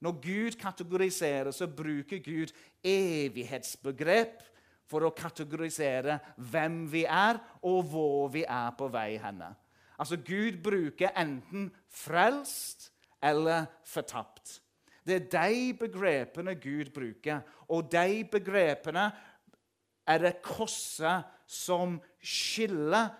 Når 0.00 0.20
Gud 0.22 0.56
kategoriserer, 0.58 1.50
så 1.50 1.66
bruker 1.66 2.18
Gud 2.24 2.54
evighetsbegrep 2.82 4.49
for 4.90 5.06
å 5.06 5.14
kategorisere 5.14 6.18
hvem 6.50 6.82
vi 6.90 7.04
er, 7.06 7.38
og 7.62 7.84
hvor 7.92 8.30
vi 8.34 8.42
er 8.42 8.72
på 8.76 8.90
vei 8.90 9.14
henne. 9.22 9.52
Altså, 10.00 10.18
Gud 10.24 10.58
bruker 10.64 11.14
enten 11.18 11.68
frelst 11.92 12.88
eller 13.22 13.68
fortapt. 13.86 14.58
Det 15.06 15.16
er 15.16 15.28
de 15.32 15.72
begrepene 15.80 16.56
Gud 16.60 16.92
bruker, 16.94 17.44
og 17.68 17.90
de 17.92 18.24
begrepene 18.30 19.10
er 20.10 20.22
det 20.24 20.38
korset 20.44 21.28
som 21.46 21.98
skiller, 22.20 23.10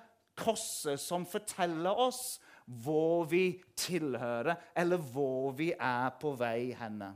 korset 0.41 1.01
som 1.01 1.27
forteller 1.29 1.97
oss 2.09 2.39
hvor 2.65 3.27
vi 3.29 3.61
tilhører, 3.77 4.55
eller 4.79 5.01
hvor 5.13 5.53
vi 5.59 5.73
er 5.75 6.15
på 6.21 6.33
vei 6.39 6.71
henne 6.79 7.15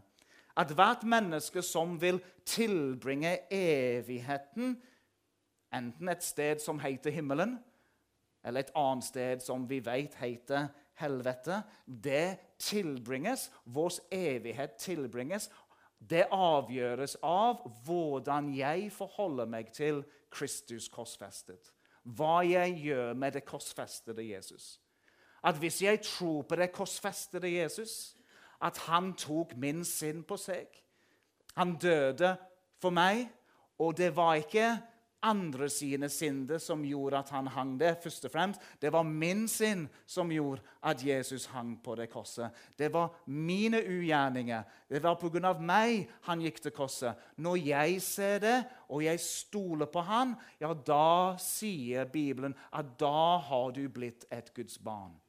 at 0.57 0.71
hvert 0.71 1.03
menneske 1.03 1.63
som 1.63 1.97
vil 2.01 2.21
tilbringe 2.47 3.39
evigheten, 3.51 4.77
enten 5.75 6.09
et 6.09 6.23
sted 6.23 6.63
som 6.63 6.79
heter 6.79 7.11
himmelen, 7.11 7.59
eller 8.45 8.61
et 8.61 8.75
annet 8.77 9.05
sted 9.05 9.43
som 9.43 9.65
vi 9.69 9.81
vet 9.85 10.15
heter 10.21 10.69
helvete, 11.01 11.63
det 11.87 12.39
tilbringes, 12.59 13.51
vår 13.65 13.99
evighet 14.15 14.77
tilbringes. 14.79 15.51
Det 15.99 16.27
avgjøres 16.31 17.17
av 17.25 17.63
hvordan 17.87 18.51
jeg 18.55 18.91
forholder 18.93 19.49
meg 19.49 19.73
til 19.73 20.03
Kristus 20.35 20.91
korsfestet. 20.93 21.73
Hva 22.05 22.43
jeg 22.45 22.77
gjør 22.85 23.15
med 23.17 23.39
det 23.39 23.47
korsfestede 23.49 24.27
Jesus. 24.29 24.79
At 25.45 25.57
hvis 25.61 25.81
jeg 25.83 26.03
tror 26.05 26.43
på 26.43 26.57
det 26.61 26.71
korsfestede 26.73 27.49
Jesus, 27.49 28.15
at 28.63 28.79
han 28.87 29.13
tok 29.19 29.57
min 29.57 29.85
synd 29.85 30.25
på 30.29 30.37
seg. 30.41 30.67
Han 31.57 31.77
døde 31.79 32.37
for 32.83 32.95
meg, 32.95 33.29
og 33.79 33.97
det 33.99 34.11
var 34.17 34.35
ikke 34.43 34.69
andre 35.25 35.69
sine 35.73 36.09
synder 36.13 36.61
som 36.61 36.85
gjorde 36.85 37.19
at 37.19 37.31
han 37.33 37.47
hang 37.47 37.75
der. 37.81 37.95
først 38.03 38.25
og 38.25 38.31
fremst. 38.31 38.61
Det 38.83 38.93
var 38.93 39.03
min 39.03 39.49
synd 39.49 39.89
som 40.07 40.31
gjorde 40.31 40.63
at 40.83 41.07
Jesus 41.07 41.47
hang 41.47 41.83
på 41.83 41.95
det 41.95 42.11
korset. 42.11 42.51
Det 42.79 42.93
var 42.93 43.15
mine 43.27 43.81
ugjerninger. 43.81 44.63
Det 44.89 45.03
var 45.03 45.15
pga. 45.15 45.53
meg 45.61 46.09
han 46.23 46.41
gikk 46.41 46.63
til 46.63 46.71
korset. 46.71 47.15
Når 47.37 47.57
jeg 47.57 48.03
ser 48.03 48.39
det, 48.39 48.65
og 48.89 49.05
jeg 49.05 49.21
stoler 49.21 49.87
på 49.87 50.01
han, 50.01 50.35
ja, 50.61 50.75
da 50.75 51.37
sier 51.39 52.05
Bibelen 52.05 52.55
at 52.73 52.99
da 53.01 53.39
har 53.39 53.71
du 53.73 53.89
blitt 53.89 54.25
et 54.31 54.55
Guds 54.55 54.79
barn. 54.79 55.24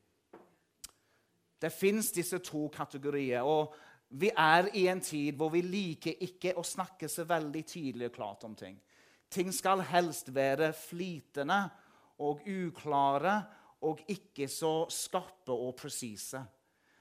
Det 1.62 1.72
fins 1.74 2.12
disse 2.12 2.40
to 2.40 2.68
kategorier. 2.74 3.42
og 3.42 3.74
Vi 4.10 4.32
er 4.38 4.70
i 4.74 4.88
en 4.88 5.02
tid 5.02 5.36
hvor 5.36 5.50
vi 5.50 5.62
liker 5.62 6.22
ikke 6.22 6.56
å 6.58 6.64
snakke 6.64 7.10
så 7.10 7.24
veldig 7.24 7.64
tydelig 7.66 8.10
og 8.10 8.16
klart 8.16 8.44
om 8.44 8.56
ting. 8.56 8.78
Ting 9.30 9.54
skal 9.54 9.82
helst 9.82 10.34
være 10.36 10.74
flytende 10.74 11.70
og 12.20 12.44
uklare 12.48 13.44
og 13.82 14.00
ikke 14.08 14.48
så 14.48 14.86
skarpe 14.90 15.52
og 15.52 15.76
presise. 15.76 16.44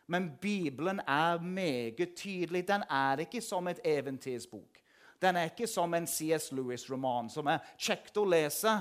Men 0.06 0.32
Bibelen 0.40 1.00
er 1.00 1.40
meget 1.40 2.14
tydelig. 2.16 2.68
Den 2.68 2.82
er 2.90 3.24
ikke 3.24 3.40
som 3.40 3.68
et 3.68 3.80
eventyrsbok. 3.84 4.80
Den 5.22 5.36
er 5.36 5.44
ikke 5.44 5.66
som 5.66 5.94
en 5.94 6.06
C.S. 6.06 6.50
Lewis-roman 6.52 7.30
som 7.30 7.46
er 7.48 7.62
kjekt 7.78 8.16
å 8.20 8.26
lese, 8.28 8.74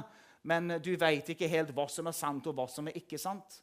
men 0.44 0.80
du 0.84 0.92
vet 1.00 1.30
ikke 1.30 1.48
helt 1.48 1.72
hva 1.72 1.86
som 1.88 2.10
er 2.10 2.18
sant, 2.18 2.48
og 2.48 2.58
hva 2.58 2.66
som 2.68 2.90
er 2.90 2.98
ikke 3.00 3.20
sant 3.22 3.62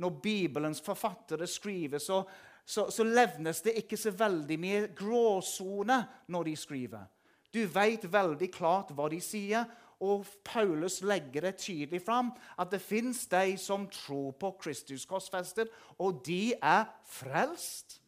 når 0.00 0.18
Bibelens 0.22 0.82
forfattere 0.82 1.46
skriver, 1.46 1.98
så, 2.02 2.22
så, 2.64 2.88
så 2.90 3.04
levnes 3.06 3.62
det 3.62 3.76
ikke 3.82 3.98
så 4.00 4.10
veldig 4.14 4.58
mye 4.60 4.86
gråsone 4.96 6.00
når 6.34 6.50
de 6.50 6.56
skriver. 6.58 7.06
Du 7.54 7.62
vet 7.70 8.06
veldig 8.10 8.50
klart 8.50 8.90
hva 8.94 9.06
de 9.12 9.20
sier, 9.22 9.68
og 10.02 10.26
Paulus 10.44 10.98
legger 11.06 11.46
det 11.46 11.60
tydelig 11.62 12.00
fram 12.02 12.32
at 12.58 12.72
det 12.72 12.82
fins 12.82 13.22
de 13.30 13.54
som 13.60 13.86
tror 13.92 14.34
på 14.40 14.50
Kristus 14.60 15.06
korsfestet, 15.08 15.70
og 15.98 16.18
de 16.26 16.56
er 16.58 16.88
frelst. 17.06 18.00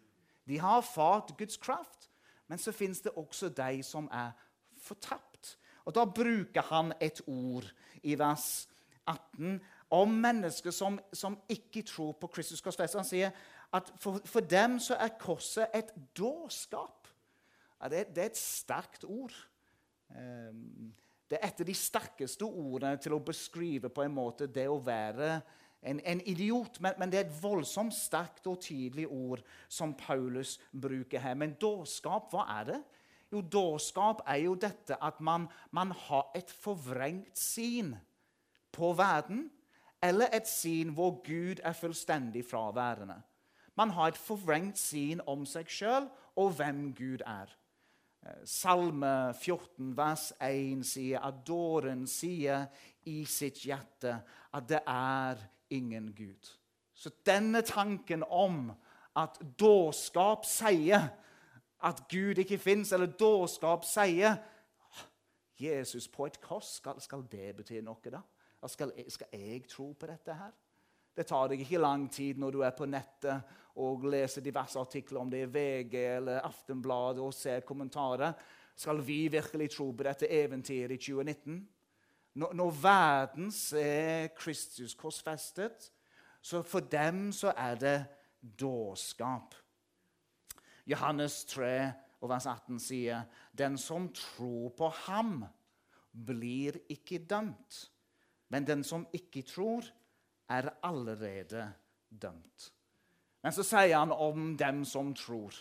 De 0.46 0.58
har 0.58 0.82
fått 0.82 1.36
Guds 1.38 1.56
kraft. 1.62 2.10
Men 2.46 2.58
så 2.58 2.72
fins 2.72 3.00
det 3.02 3.14
også 3.16 3.48
de 3.48 3.82
som 3.86 4.08
er 4.12 4.34
fortapt. 4.82 5.56
Og 5.86 5.94
Da 5.94 6.04
bruker 6.04 6.62
han 6.62 6.92
et 7.00 7.20
ord 7.26 7.66
i 8.02 8.18
vers 8.18 8.68
18 9.06 9.60
om 9.90 10.10
mennesker 10.10 10.74
som, 10.74 10.98
som 11.12 11.36
ikke 11.48 11.82
tror 11.86 12.16
på 12.20 12.30
Kristus 12.34 12.62
korsfest. 12.64 12.98
Han 12.98 13.06
sier 13.06 13.34
at 13.74 13.90
for, 14.02 14.20
for, 14.24 14.40
dem 14.40 14.78
så 14.82 14.98
er 14.98 15.18
korset 15.20 15.74
et 15.74 15.92
dårskap. 16.16 17.08
ja, 17.82 17.88
det, 17.88 18.06
det, 18.14 18.22
er 18.22 18.32
et 18.32 18.40
sterkt 18.40 19.04
ord. 19.04 19.34
Um, 20.10 20.94
det 21.30 21.38
er 21.40 21.48
et 21.48 21.60
av 21.60 21.66
de 21.66 21.74
sterkeste 21.74 22.46
ordene 22.46 22.98
til 23.02 23.16
å 23.16 23.22
beskrive 23.22 23.90
på 23.90 24.04
en 24.04 24.14
måte 24.14 24.46
det 24.46 24.68
å 24.70 24.78
være 24.78 25.40
en, 25.82 26.00
en 26.00 26.20
idiot. 26.26 26.80
Men, 26.80 26.94
men, 26.98 27.10
det 27.10 27.20
er 27.20 27.26
et 27.26 27.42
voldsomt 27.42 27.94
sterkt 27.94 28.46
og 28.46 28.60
tydelig 28.62 29.08
ord 29.10 29.42
som 29.68 29.94
Paulus 29.98 30.56
bruker 30.70 31.22
her. 31.22 31.34
Men 31.38 31.56
dårskap, 31.60 32.30
hva 32.30 32.46
er 32.60 32.70
det? 32.70 32.80
Jo, 33.34 33.42
dårskap 33.42 34.22
er 34.30 34.44
jo 34.44 34.54
dette 34.54 34.98
at 35.02 35.18
man, 35.20 35.48
man 35.74 35.90
har 36.06 36.30
et 36.38 36.50
forvrengt 36.62 37.38
syn 37.38 37.96
på 38.74 38.92
verden. 38.94 39.48
Eller 40.02 40.28
et 40.36 40.48
syn 40.48 40.92
hvor 40.94 41.20
Gud 41.24 41.62
er 41.64 41.72
fullstendig 41.72 42.44
fraværende. 42.44 43.22
Man 43.76 43.90
har 43.90 44.08
et 44.08 44.16
forvrengt 44.18 44.78
syn 44.78 45.20
om 45.26 45.44
seg 45.46 45.68
sjøl 45.68 46.08
og 46.36 46.52
hvem 46.56 46.94
Gud 46.96 47.24
er. 47.26 47.50
Eh, 48.26 48.42
Salme 48.44 49.34
14, 49.34 49.96
vers 49.96 50.32
1 50.40 50.84
sier 50.86 51.24
at 51.24 51.42
dåren 51.46 52.06
sier 52.06 52.66
i 53.04 53.24
sitt 53.24 53.62
hjerte 53.64 54.18
at 54.52 54.68
det 54.68 54.80
er 54.86 55.40
ingen 55.70 56.12
Gud. 56.16 56.52
Så 56.94 57.10
denne 57.26 57.60
tanken 57.62 58.24
om 58.30 58.70
at 59.16 59.40
dårskap 59.60 60.44
sier 60.48 61.08
at 61.84 62.00
Gud 62.08 62.40
ikke 62.40 62.58
fins, 62.58 62.92
eller 62.92 63.06
dårskap 63.06 63.84
sier 63.84 64.36
Jesus 65.60 66.08
på 66.08 66.26
et 66.26 66.40
kors, 66.40 66.76
skal, 66.80 67.00
skal 67.00 67.24
det 67.32 67.54
bety 67.56 67.80
noe, 67.84 68.12
da? 68.12 68.20
Skal, 68.66 68.92
skal 69.08 69.28
jeg 69.32 69.66
tro 69.68 69.92
på 69.92 70.08
dette 70.08 70.34
her? 70.34 70.54
Det 71.16 71.24
tar 71.28 71.48
deg 71.48 71.62
ikke 71.64 71.80
lang 71.80 72.08
tid 72.12 72.40
når 72.40 72.52
du 72.52 72.62
er 72.64 72.74
på 72.76 72.88
nettet 72.88 73.54
og 73.80 74.04
leser 74.08 74.44
diverse 74.44 74.80
artikler 74.80 75.20
om 75.22 75.30
det 75.32 75.44
i 75.44 75.50
VG 75.52 75.94
eller 76.18 76.44
Aftenbladet 76.44 77.24
og 77.24 77.34
ser 77.34 77.64
kommentarer. 77.68 78.34
Skal 78.76 79.00
vi 79.04 79.26
virkelig 79.32 79.70
tro 79.72 79.90
på 79.92 80.04
dette 80.04 80.28
eventyret 80.28 80.96
i 80.96 81.00
2019? 81.00 81.60
Når, 82.36 82.52
når 82.52 82.74
verden 82.82 83.52
ser 83.52 84.28
Kristus 84.36 84.94
korsfestet, 84.94 85.90
så 86.42 86.60
for 86.62 86.84
dem 86.84 87.30
så 87.32 87.54
er 87.56 87.78
det 87.80 87.96
dårskap. 88.60 89.54
Johannes 90.86 91.44
3 91.48 91.70
og 92.20 92.30
vers 92.30 92.46
18 92.46 92.78
sier 92.80 93.24
den 93.56 93.78
som 93.80 94.10
tror 94.14 94.70
på 94.76 94.92
ham, 95.06 95.40
blir 96.12 96.78
ikke 96.92 97.24
dømt. 97.28 97.86
Men 98.48 98.66
den 98.66 98.84
som 98.84 99.06
ikke 99.14 99.42
tror, 99.42 99.86
er 100.48 100.70
allerede 100.86 101.72
dømt. 102.08 102.70
Men 103.42 103.54
så 103.54 103.64
sier 103.66 103.98
han 103.98 104.12
om 104.12 104.54
dem 104.58 104.84
som 104.86 105.12
tror, 105.14 105.54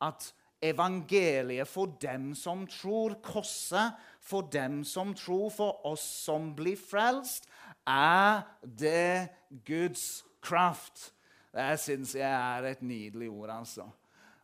at 0.00 0.32
evangeliet 0.64 1.68
for 1.68 1.96
dem 2.00 2.34
som 2.36 2.66
tror, 2.68 3.16
korset 3.24 3.96
for 4.20 4.48
dem 4.52 4.82
som 4.84 5.14
tror, 5.16 5.48
for 5.52 5.86
oss 5.88 6.04
som 6.24 6.52
blir 6.56 6.76
frelst, 6.76 7.48
er 7.88 8.44
det 8.62 9.30
Guds 9.66 10.22
kraft. 10.44 11.10
Det 11.52 11.74
syns 11.80 12.14
jeg 12.14 12.28
er 12.30 12.68
et 12.70 12.82
nydelig 12.82 13.30
ord, 13.30 13.50
altså. 13.50 13.88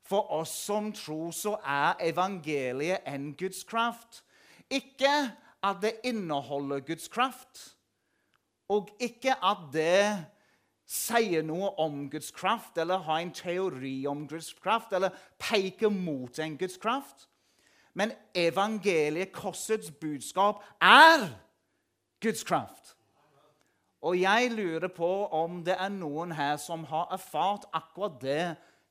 For 0.06 0.30
oss 0.38 0.52
som 0.66 0.92
tror, 0.94 1.30
så 1.34 1.56
er 1.62 1.98
evangeliet 2.08 3.06
en 3.06 3.32
Guds 3.36 3.64
kraft. 3.66 4.22
Ikke 4.70 5.12
at 5.62 5.82
det 5.82 5.98
inneholder 6.04 6.80
Guds 6.80 7.08
kraft, 7.08 7.75
og 8.68 8.90
ikke 9.00 9.36
at 9.44 9.68
det 9.72 10.26
sier 10.86 11.42
noe 11.42 11.72
om 11.82 12.04
Guds 12.10 12.30
kraft, 12.34 12.78
eller 12.78 13.02
har 13.06 13.22
en 13.22 13.32
teori 13.34 14.06
om 14.06 14.26
Guds 14.28 14.52
kraft, 14.62 14.92
eller 14.94 15.14
peker 15.38 15.90
mot 15.90 16.38
en 16.38 16.58
Guds 16.58 16.76
kraft. 16.82 17.28
Men 17.94 18.12
evangeliet, 18.34 19.32
korsets 19.32 19.90
budskap, 19.90 20.62
er 20.80 21.30
Guds 22.22 22.44
kraft. 22.44 22.96
Og 24.02 24.20
jeg 24.20 24.50
lurer 24.52 24.88
på 24.88 25.10
om 25.34 25.62
det 25.64 25.74
er 25.80 25.90
noen 25.90 26.34
her 26.36 26.58
som 26.60 26.84
har 26.86 27.08
erfart 27.14 27.64
akkurat 27.74 28.20
det 28.22 28.44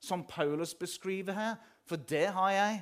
som 0.04 0.26
Paulus 0.28 0.74
beskriver 0.76 1.34
her. 1.34 1.56
For 1.88 1.96
det 1.96 2.28
har 2.34 2.50
jeg. 2.52 2.82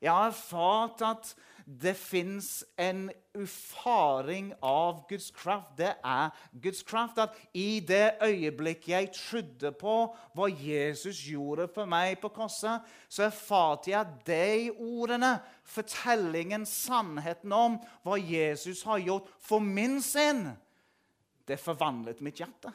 Jeg 0.00 0.12
har 0.12 0.30
erfart 0.30 1.02
at 1.02 1.34
det 1.66 1.96
fins 1.98 2.64
en 2.78 3.08
ufaring 3.34 4.52
av 4.62 5.00
Guds 5.08 5.32
kraft. 5.34 5.72
Det 5.76 5.90
er 6.04 6.30
Guds 6.62 6.84
kraft 6.86 7.18
at 7.18 7.34
i 7.58 7.80
det 7.82 8.20
øyeblikk 8.22 8.86
jeg 8.92 9.10
trodde 9.16 9.72
på 9.74 9.96
hva 10.36 10.46
Jesus 10.46 11.18
gjorde 11.26 11.66
for 11.74 11.90
meg 11.90 12.20
på 12.22 12.30
korset, 12.30 12.86
så 13.10 13.26
erfarte 13.26 13.90
jeg 13.90 13.98
at 13.98 14.14
de 14.28 14.70
ordene, 14.78 15.34
fortellingen, 15.66 16.62
sannheten 16.70 17.52
om 17.52 17.80
hva 18.06 18.14
Jesus 18.14 18.84
har 18.86 19.02
gjort 19.02 19.34
for 19.42 19.58
min 19.58 19.98
sinn, 20.04 20.46
det 21.46 21.58
forvandlet 21.62 22.22
mitt 22.22 22.38
hjerte. 22.42 22.70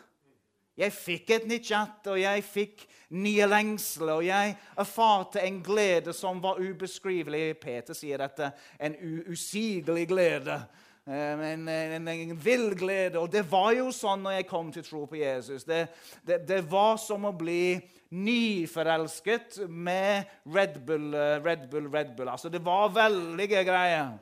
Jeg 0.82 0.94
fikk 0.98 1.32
et 1.36 1.44
nytt 1.50 1.67
hjerte, 1.70 2.15
og 2.15 2.17
jeg 2.17 2.41
fikk 2.41 2.86
nye 3.13 3.46
lengsler, 3.46 4.13
og 4.15 4.26
jeg 4.26 4.56
erfarte 4.82 5.44
en 5.46 5.60
glede 5.62 6.13
som 6.17 6.39
var 6.41 6.62
ubeskrivelig. 6.62 7.60
Peter 7.62 7.98
sier 7.98 8.24
dette. 8.24 8.50
En 8.82 8.96
usigelig 9.30 10.08
glede. 10.10 10.58
Eh, 11.06 11.13
en, 11.52 11.67
en, 11.67 12.08
en, 12.08 12.36
vill 12.38 12.76
glede. 12.78 13.20
Og 13.20 13.30
det 13.32 13.44
var 13.52 13.76
jo 13.78 13.89
sånn 13.94 14.26
når 14.26 14.39
jeg 14.39 14.50
kom 14.50 14.72
til 14.74 14.86
tro 14.86 15.06
på 15.10 15.20
Jesus. 15.22 15.65
Det, 15.70 15.84
det, 16.26 16.41
det 16.50 16.62
var 16.72 16.98
som 17.02 17.30
å 17.30 17.34
bli 17.36 17.78
nyforelsket 18.12 19.62
med 19.70 20.30
Red 20.50 20.82
Bull, 20.86 21.12
eh, 21.13 21.38
Red 21.46 21.70
Bull, 21.70 21.89
Red 21.94 22.15
Bull. 22.17 22.32
Altså, 22.34 22.50
det 22.50 22.63
var 22.65 22.89
veldige 22.96 23.62
greier. 23.70 24.15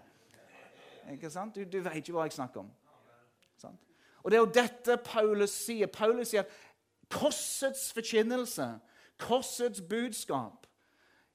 Ikke 1.16 1.32
sant? 1.34 1.56
Du, 1.56 1.64
du 1.64 1.80
vet 1.84 2.02
ikke 2.02 2.16
hva 2.16 2.28
jeg 2.28 2.36
snakker 2.36 2.68
om. 2.68 2.74
Sant? 3.60 3.89
Og 4.24 4.32
Det 4.32 4.38
er 4.38 4.44
jo 4.44 4.54
dette 4.54 4.98
Paulus 5.04 5.54
sier. 5.66 5.88
Paulus 5.88 6.34
sier 6.34 6.46
at 6.46 6.56
korsets 7.10 7.90
forkynnelse, 7.96 8.68
korsets 9.18 9.82
budskap, 9.82 10.68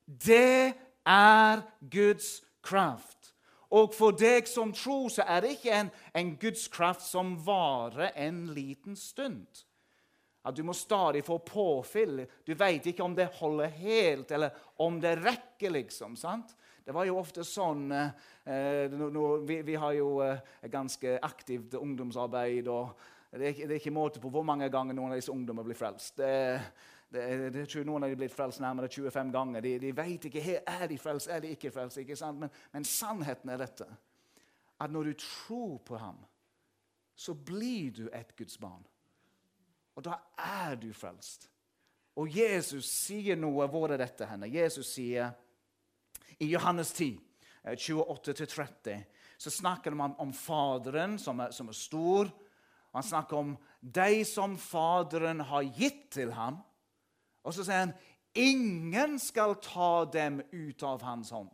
det 0.07 0.75
er 1.07 1.63
Guds 1.91 2.43
kraft. 2.63 3.35
Og 3.75 3.95
for 3.95 4.15
deg 4.15 4.47
som 4.47 4.73
tror, 4.77 5.09
så 5.11 5.25
er 5.27 5.43
det 5.43 5.57
ikke 5.57 5.79
en, 5.81 5.91
en 6.15 6.35
Guds 6.39 6.69
kraft 6.71 7.03
som 7.07 7.35
varer 7.47 8.13
en 8.15 8.47
liten 8.55 8.97
stund. 8.97 9.49
At 10.45 10.57
du 10.57 10.63
må 10.63 10.77
stadig 10.77 11.25
få 11.25 11.39
påfyll. 11.43 12.27
Du 12.47 12.53
vet 12.55 12.87
ikke 12.87 13.03
om 13.03 13.17
det 13.17 13.33
holder 13.41 13.73
helt, 13.81 14.31
eller 14.31 14.55
om 14.79 15.01
det 15.01 15.17
rekker, 15.25 15.73
liksom. 15.73 16.17
sant? 16.21 16.53
Det 16.85 16.93
var 16.93 17.07
jo 17.09 17.17
ofte 17.17 17.45
sånn 17.49 17.87
eh, 17.97 18.09
eh 18.45 18.93
no, 18.93 19.09
no, 19.09 19.25
vi, 19.49 19.63
vi, 19.65 19.75
har 19.81 19.95
jo 19.97 20.19
eh, 20.21 20.41
ganske 20.69 21.19
aktivt 21.23 21.75
ungdomsarbeid. 21.79 22.69
og 22.69 22.93
det 23.31 23.49
er, 23.49 23.53
det 23.67 23.71
er, 23.71 23.79
ikke 23.81 23.91
måte 23.91 24.21
på 24.21 24.31
hvor 24.31 24.45
mange 24.45 24.69
ganger 24.69 24.95
noen 24.95 25.15
av 25.15 25.19
disse 25.19 25.33
ungdommene 25.33 25.65
blir 25.65 25.79
frelst. 25.79 26.19
Det, 26.19 26.61
det, 27.09 27.53
det, 27.55 27.85
noen 27.87 28.05
av 28.05 28.13
dem 28.13 28.21
blitt 28.21 28.35
frelst 28.35 28.61
nærmere 28.61 28.91
25 28.93 29.33
ganger. 29.33 29.65
De, 29.65 29.79
de 29.81 29.93
vet 29.97 30.29
ikke 30.29 30.43
her, 30.45 30.61
er 30.67 30.87
de 30.91 30.99
frelst, 31.01 31.31
er 31.33 31.41
de 31.41 31.55
ikke 31.57 31.73
frelst. 31.73 31.99
ikke 32.03 32.19
sant? 32.21 32.45
Men, 32.45 32.53
men 32.75 32.85
sannheten 32.85 33.55
er 33.55 33.65
dette. 33.65 33.89
At 34.81 34.93
når 34.93 35.09
du 35.09 35.15
tror 35.25 35.79
på 35.89 35.97
ham, 35.97 36.21
så 37.17 37.33
blir 37.35 37.95
du 37.97 38.05
et 38.13 38.37
Guds 38.37 38.59
barn. 38.59 38.85
Og 39.95 40.05
da 40.05 40.19
er 40.37 40.77
du 40.77 40.91
frelst. 40.93 41.49
Og 42.19 42.29
Jesus 42.31 42.87
sier 42.91 43.39
noe. 43.39 43.67
Hvor 43.71 43.89
er 43.89 44.03
dette 44.03 44.27
henne? 44.29 44.51
Jesus 44.53 44.93
sier 44.95 45.33
i 46.39 46.51
Johannes 46.51 46.93
10, 46.93 47.19
28-30, 47.65 48.91
eh, 48.91 49.01
så 49.39 49.51
snakker 49.51 49.91
man 49.91 50.15
om, 50.19 50.33
Faderen, 50.33 51.19
som 51.19 51.41
er, 51.41 51.51
som 51.51 51.69
er 51.69 51.77
stor. 51.77 52.31
Han 52.93 53.03
snakker 53.03 53.37
om 53.37 53.57
de 53.81 54.25
som 54.25 54.57
Faderen 54.59 55.41
har 55.41 55.63
gitt 55.63 56.11
til 56.15 56.33
ham. 56.33 56.61
Og 57.45 57.55
så 57.55 57.65
sier 57.67 57.87
han 57.87 57.95
ingen 58.35 59.19
skal 59.23 59.57
ta 59.63 60.05
dem 60.11 60.41
ut 60.53 60.83
av 60.83 61.03
hans 61.07 61.31
hånd. 61.35 61.53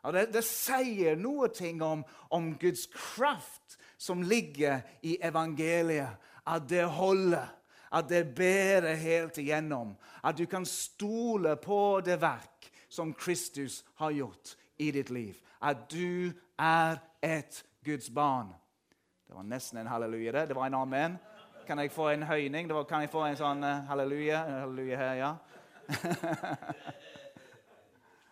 Og 0.00 0.14
det, 0.16 0.30
det 0.32 0.42
sier 0.46 1.18
noe 1.20 1.50
om, 1.84 2.04
om 2.32 2.52
Guds 2.58 2.86
kraft 2.88 3.76
som 4.00 4.22
ligger 4.22 4.80
i 5.02 5.18
evangeliet. 5.22 6.16
At 6.48 6.68
det 6.70 6.86
holder, 6.88 7.50
at 7.92 8.08
det 8.08 8.34
bærer 8.34 8.96
helt 8.96 9.38
igjennom. 9.38 9.92
At 10.24 10.38
du 10.38 10.46
kan 10.46 10.64
stole 10.66 11.56
på 11.60 12.00
det 12.04 12.16
verk 12.20 12.49
som 12.90 13.14
Kristus 13.14 13.84
har 13.94 14.10
gjort 14.10 14.56
i 14.78 14.90
ditt 14.90 15.10
liv. 15.10 15.38
At 15.62 15.86
du 15.92 16.32
er 16.58 16.98
et 17.22 17.64
Guds 17.84 18.10
barn. 18.10 18.52
Det 19.28 19.36
var 19.36 19.46
nesten 19.46 19.78
en 19.78 19.86
halleluja. 19.86 20.32
Det 20.32 20.48
Det 20.48 20.56
var 20.56 20.66
en 20.66 20.74
amen. 20.74 21.18
Kan 21.66 21.78
jeg 21.78 21.92
få 21.92 22.08
en 22.08 22.22
høyning? 22.22 22.68
Var, 22.68 22.84
kan 22.84 23.00
jeg 23.00 23.10
få 23.10 23.24
en 23.24 23.36
sånn 23.36 23.64
uh, 23.64 23.84
halleluja? 23.86 24.42
Halleluja 24.60 24.96
her, 24.96 25.14
ja. 25.14 25.36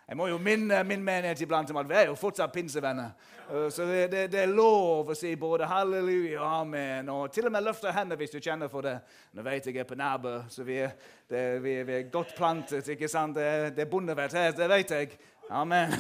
Jeg 0.09 0.17
må 0.17 0.27
jo 0.31 0.39
minne 0.41 0.79
min 0.89 1.03
menighet 1.05 1.41
iblant 1.45 1.69
om 1.71 1.77
at 1.83 1.89
vi 1.89 1.97
er 1.99 2.07
jo 2.09 2.15
fortsatt 2.17 2.53
pinsevenner. 2.53 3.11
Eh, 3.51 3.67
så 3.71 3.85
det, 3.85 4.07
det, 4.13 4.23
det, 4.33 4.41
er 4.41 4.55
lov 4.57 5.11
å 5.13 5.17
si 5.17 5.35
både 5.37 5.69
halleluja 5.69 6.39
og 6.41 6.55
amen. 6.63 7.11
Og 7.13 7.33
til 7.33 7.45
og 7.45 7.53
med 7.53 7.67
løfte 7.67 7.93
hendene 7.93 8.17
hvis 8.17 8.33
du 8.33 8.39
kjenner 8.41 8.73
for 8.73 8.89
det. 8.89 8.95
Nå 9.37 9.45
vet 9.45 9.69
jeg 9.69 9.77
jeg 9.77 9.85
er 9.85 9.91
på 9.91 9.99
nabo, 10.01 10.33
så 10.49 10.65
vi 10.65 10.79
er, 10.81 10.95
det, 11.29 11.43
vi, 11.61 11.75
vi 11.85 11.99
er, 11.99 12.09
godt 12.09 12.33
plantet. 12.39 12.89
ikke 12.89 13.09
sant? 13.13 13.37
Det, 13.37 13.75
det 13.77 13.85
er 13.85 13.93
bondevett 13.93 14.33
her, 14.33 14.57
det 14.57 14.71
vet 14.73 14.97
jeg. 14.97 15.19
Amen. 15.51 15.93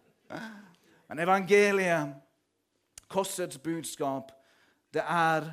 Men 1.10 1.20
evangeliet, 1.26 2.16
korsets 3.12 3.60
budskap, 3.60 4.32
det 4.94 5.04
er 5.04 5.52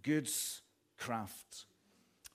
Guds 0.00 0.62
kraft. 0.96 1.66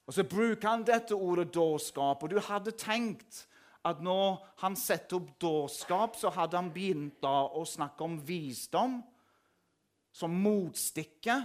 Og 0.05 0.13
Så 0.13 0.29
bruker 0.29 0.69
han 0.69 0.85
dette 0.85 1.17
ordet 1.17 1.49
dårskap, 1.55 2.21
og 2.23 2.29
du 2.29 2.37
hadde 2.39 2.77
tenkt 2.77 3.46
at 3.87 4.01
når 4.03 4.41
han 4.63 4.75
setter 4.79 5.19
opp 5.19 5.35
dårskap, 5.41 6.17
så 6.19 6.31
hadde 6.35 6.59
han 6.59 6.73
begynt 6.73 7.21
da 7.23 7.47
å 7.47 7.63
snakke 7.67 8.03
om 8.05 8.17
visdom 8.27 8.99
som 10.15 10.33
motstikke. 10.43 11.37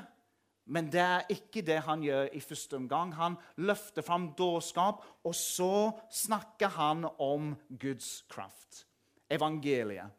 Men 0.73 0.89
det 0.93 1.03
er 1.03 1.31
ikke 1.35 1.65
det 1.67 1.81
han 1.89 2.05
gjør 2.07 2.31
i 2.37 2.41
første 2.41 2.79
omgang. 2.79 3.13
Han 3.19 3.37
løfter 3.67 4.05
fram 4.07 4.31
dårskap, 4.39 5.03
og 5.27 5.35
så 5.35 5.91
snakker 6.11 6.75
han 6.77 7.07
om 7.19 7.53
Guds 7.69 8.23
kraft. 8.31 8.85
Evangeliet. 9.33 10.13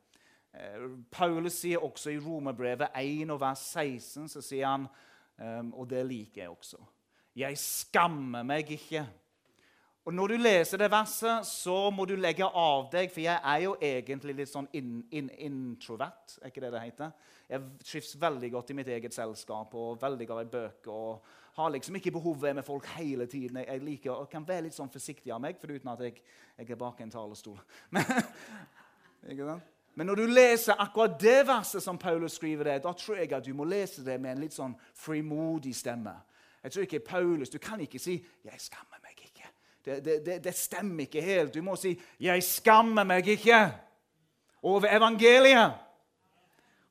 Eh, 0.54 0.86
Paulus 1.12 1.62
sier 1.64 1.82
også 1.82 2.14
i 2.14 2.20
Romerbrevet 2.22 2.94
1 3.00 3.32
og 3.34 3.40
vers 3.42 3.64
16 3.74 4.28
så 4.30 4.42
sier 4.44 4.68
han, 4.70 4.86
ehm, 5.42 5.72
og 5.74 5.88
det 5.90 6.04
liker 6.06 6.44
jeg 6.44 6.50
også 6.50 6.78
Jeg 7.36 7.58
skammer 7.58 8.44
meg 8.46 8.70
ikke. 8.70 9.08
Og 10.04 10.14
Når 10.14 10.28
du 10.28 10.38
leser 10.38 10.78
det 10.78 10.92
verset, 10.92 11.46
så 11.48 11.90
må 11.90 12.06
du 12.06 12.18
legge 12.20 12.44
av 12.44 12.90
deg, 12.92 13.12
for 13.12 13.24
jeg 13.24 13.40
er 13.40 13.62
jo 13.64 13.78
egentlig 13.80 14.34
litt 14.36 14.52
sånn 14.52 14.68
in, 14.76 14.98
in, 15.16 15.30
introvert. 15.40 16.36
er 16.42 16.52
ikke 16.52 16.64
det 16.66 16.74
det 16.74 16.82
heter? 16.84 17.14
Jeg 17.50 17.62
trives 17.86 18.18
veldig 18.20 18.50
godt 18.52 18.74
i 18.74 18.76
mitt 18.76 18.92
eget 18.92 19.16
selskap 19.16 19.72
og 19.80 20.02
veldig 20.02 20.28
glad 20.28 20.44
i 20.44 20.52
bøker. 20.52 20.92
og 20.92 21.40
har 21.54 21.70
liksom 21.70 21.96
ikke 21.96 22.12
behov 22.12 22.40
for 22.40 22.54
med 22.54 22.66
folk 22.66 22.86
hele 22.86 23.26
tiden. 23.26 23.58
Jeg, 23.58 23.82
liker 23.82 24.12
og 24.12 24.30
kan 24.30 24.48
være 24.48 24.68
litt 24.68 24.76
sånn 24.76 24.90
forsiktig 24.90 25.32
av 25.32 25.42
meg, 25.42 25.60
foruten 25.62 25.92
at 25.92 26.02
jeg, 26.02 26.22
jeg 26.58 26.72
er 26.72 26.80
bak 26.82 27.02
en 27.02 27.14
talerstol. 27.14 27.60
Men, 27.94 28.10
ikke 29.30 29.48
sant? 29.52 29.70
Men 29.94 30.10
når 30.10 30.16
du 30.16 30.26
leser 30.26 30.80
akkurat 30.82 31.20
det 31.22 31.44
verset 31.46 31.84
som 31.86 32.00
Paulus 32.02 32.40
skriver 32.40 32.72
det, 32.72 32.80
da 32.84 32.96
tror 32.98 33.20
jeg 33.22 33.30
at 33.38 33.46
du 33.46 33.54
må 33.54 33.68
lese 33.70 34.02
det 34.02 34.16
med 34.22 34.34
en 34.34 34.42
litt 34.42 34.56
sånn 34.56 34.74
frimodig 34.98 35.76
stemme. 35.78 36.16
Jeg 36.64 36.74
tror 36.74 36.88
ikke 36.88 37.06
Paulus, 37.06 37.50
Du 37.50 37.60
kan 37.60 37.80
ikke 37.80 38.00
si 38.00 38.26
'Jeg 38.44 38.60
skammer 38.60 38.98
meg. 39.03 39.03
Det, 39.86 40.26
det, 40.26 40.44
det, 40.44 40.56
stemmer 40.56 41.04
ikke 41.04 41.22
helt. 41.22 41.54
Du 41.54 41.62
må 41.62 41.76
si 41.76 42.00
'Jeg 42.20 42.44
skammer 42.44 43.04
meg 43.04 43.28
ikke' 43.28 43.72
over 44.64 44.88
evangeliet. 44.98 45.74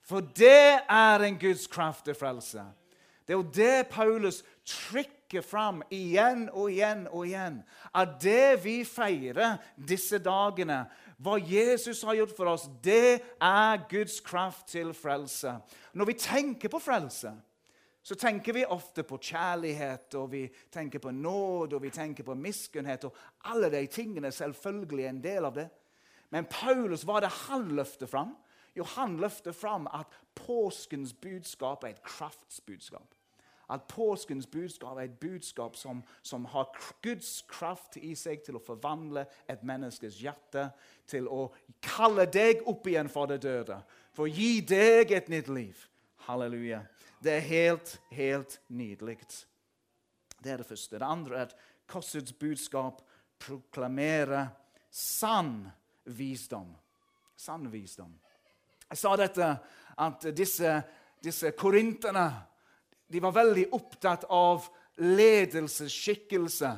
For 0.03 0.21
det 0.21 0.81
er 0.89 1.19
en 1.19 1.39
Guds 1.39 1.67
kraft 1.67 2.05
til 2.05 2.15
frelse. 2.15 2.63
Det 3.27 3.33
er 3.33 3.39
jo 3.39 3.51
det 3.55 3.87
Paulus 3.91 4.43
trykker 4.67 5.41
fram 5.41 5.83
igjen 5.91 6.49
og 6.53 6.71
igjen 6.71 7.07
og 7.11 7.27
igjen. 7.27 7.63
At 7.95 8.19
det 8.23 8.65
vi 8.65 8.85
feirer 8.85 9.57
disse 9.89 10.19
dagene, 10.19 10.85
hva 11.23 11.39
Jesus 11.39 12.03
har 12.03 12.19
gjort 12.19 12.35
for 12.37 12.51
oss, 12.51 12.67
det 12.85 13.23
er 13.41 13.89
Guds 13.89 14.21
kraft 14.21 14.67
til 14.75 14.93
frelse. 14.95 15.55
Når 15.95 16.05
vi 16.05 16.19
tenker 16.19 16.69
på 16.69 16.79
frelse, 16.83 17.33
så 18.03 18.17
tenker 18.19 18.53
vi 18.53 18.65
ofte 18.67 19.05
på 19.07 19.19
kjærlighet, 19.23 20.15
og 20.19 20.33
vi 20.33 20.47
tenker 20.71 20.99
på 20.99 21.11
nåd, 21.15 21.73
og 21.73 21.83
vi 21.83 21.91
tenker 21.95 22.27
på 22.27 22.35
miskunnhet. 22.35 23.05
Og 23.07 23.15
alle 23.53 23.71
de 23.71 23.87
tingene 23.87 24.27
er 24.27 24.35
selvfølgelig 24.37 25.07
en 25.07 25.23
del 25.23 25.47
av 25.47 25.55
det. 25.55 25.69
Men 26.35 26.49
Paulus, 26.51 27.05
hva 27.07 27.21
er 27.21 27.27
det 27.27 27.35
han 27.47 27.69
løfter 27.79 28.11
fram? 28.11 28.35
Jo, 28.75 28.85
han 28.97 29.19
løfter 29.21 29.53
fram 29.53 29.87
at 29.93 30.11
påskens 30.35 31.13
budskap 31.13 31.85
er 31.85 31.95
et 31.95 32.03
kraftsbudskap 32.03 33.15
at 33.73 33.83
påskens 33.89 34.47
budskap 34.47 34.97
er 34.97 35.07
et 35.07 35.19
budskap 35.21 35.77
som, 35.77 36.03
som, 36.23 36.45
har 36.45 36.69
Guds 37.03 37.43
kraft 37.49 37.97
i 37.97 38.15
seg 38.19 38.43
til 38.45 38.59
å 38.59 38.63
forvandle 38.63 39.25
et 39.51 39.63
menneskes 39.65 40.19
hjerte, 40.21 40.69
til 41.09 41.29
å 41.29 41.47
kalle 41.85 42.27
deg 42.27 42.65
opp 42.69 42.87
igjen 42.91 43.11
fra 43.13 43.27
det 43.31 43.41
døde, 43.45 43.79
for 44.13 44.27
å 44.27 44.33
gi 44.33 44.61
deg 44.67 45.15
et 45.17 45.31
nytt 45.33 45.49
liv. 45.49 45.89
Halleluja. 46.27 46.83
Det 47.23 47.33
er 47.37 47.41
helt, 47.47 48.01
helt 48.11 48.61
nydelig. 48.69 49.19
Det 50.43 50.53
er 50.53 50.63
det 50.63 50.67
første. 50.67 50.99
Det 50.99 51.07
andre 51.07 51.37
er 51.37 51.49
at 51.51 51.57
korsets 51.91 52.33
budskap 52.33 53.03
proklamerer 53.43 54.47
sann 54.91 55.71
visdom. 56.05 56.75
Sann 57.37 57.67
visdom. 57.73 58.13
Jeg 58.91 58.99
sa 58.99 59.17
dette, 59.17 59.49
at 59.99 60.27
disse, 60.37 60.77
disse 61.25 61.51
korinterne 61.59 62.27
de 63.13 63.21
var 63.21 63.35
veldig 63.37 63.67
opptatt 63.77 64.25
av 64.31 64.67
ledelsesskikkelse. 65.03 66.71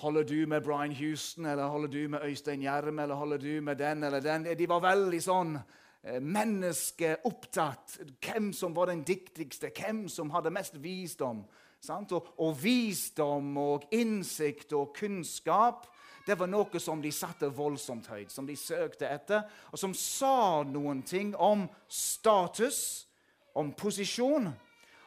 Holder 0.00 0.24
du 0.24 0.46
med 0.46 0.64
Brian 0.64 0.94
Houston, 0.96 1.46
eller 1.46 1.68
holder 1.68 1.88
du 1.88 2.08
med 2.08 2.24
Øystein 2.24 2.62
Gjerm, 2.62 2.98
eller 2.98 3.14
holder 3.14 3.38
du 3.38 3.60
med 3.60 3.78
den 3.78 4.04
eller 4.04 4.20
den? 4.20 4.44
De 4.56 4.68
var 4.68 4.82
veldig 4.84 5.20
sånn 5.24 5.54
eh, 6.02 6.20
menneskeopptatt. 6.20 7.98
Hvem 8.20 8.52
som 8.52 8.76
var 8.76 8.92
den 8.92 9.04
dyktigste, 9.06 9.72
hvem 9.76 10.08
som 10.08 10.30
hadde 10.30 10.52
mest 10.54 10.82
visdom. 10.82 11.44
Og, 11.88 12.26
og, 12.36 12.62
visdom 12.62 13.56
og 13.56 13.86
innsikt 13.96 14.72
og 14.76 14.92
kunnskap 14.98 15.86
det 16.26 16.36
var 16.38 16.50
noe 16.50 16.80
som 16.82 17.00
de 17.02 17.10
satte 17.10 17.48
voldsomt 17.56 18.06
høyt, 18.12 18.30
som 18.30 18.46
de 18.46 18.56
søkte 18.58 19.08
etter, 19.08 19.46
og 19.72 19.80
som 19.80 19.94
sa 19.96 20.62
noen 20.68 21.00
ting 21.02 21.32
om 21.34 21.64
status, 21.88 23.08
om 23.56 23.72
posisjon. 23.72 24.50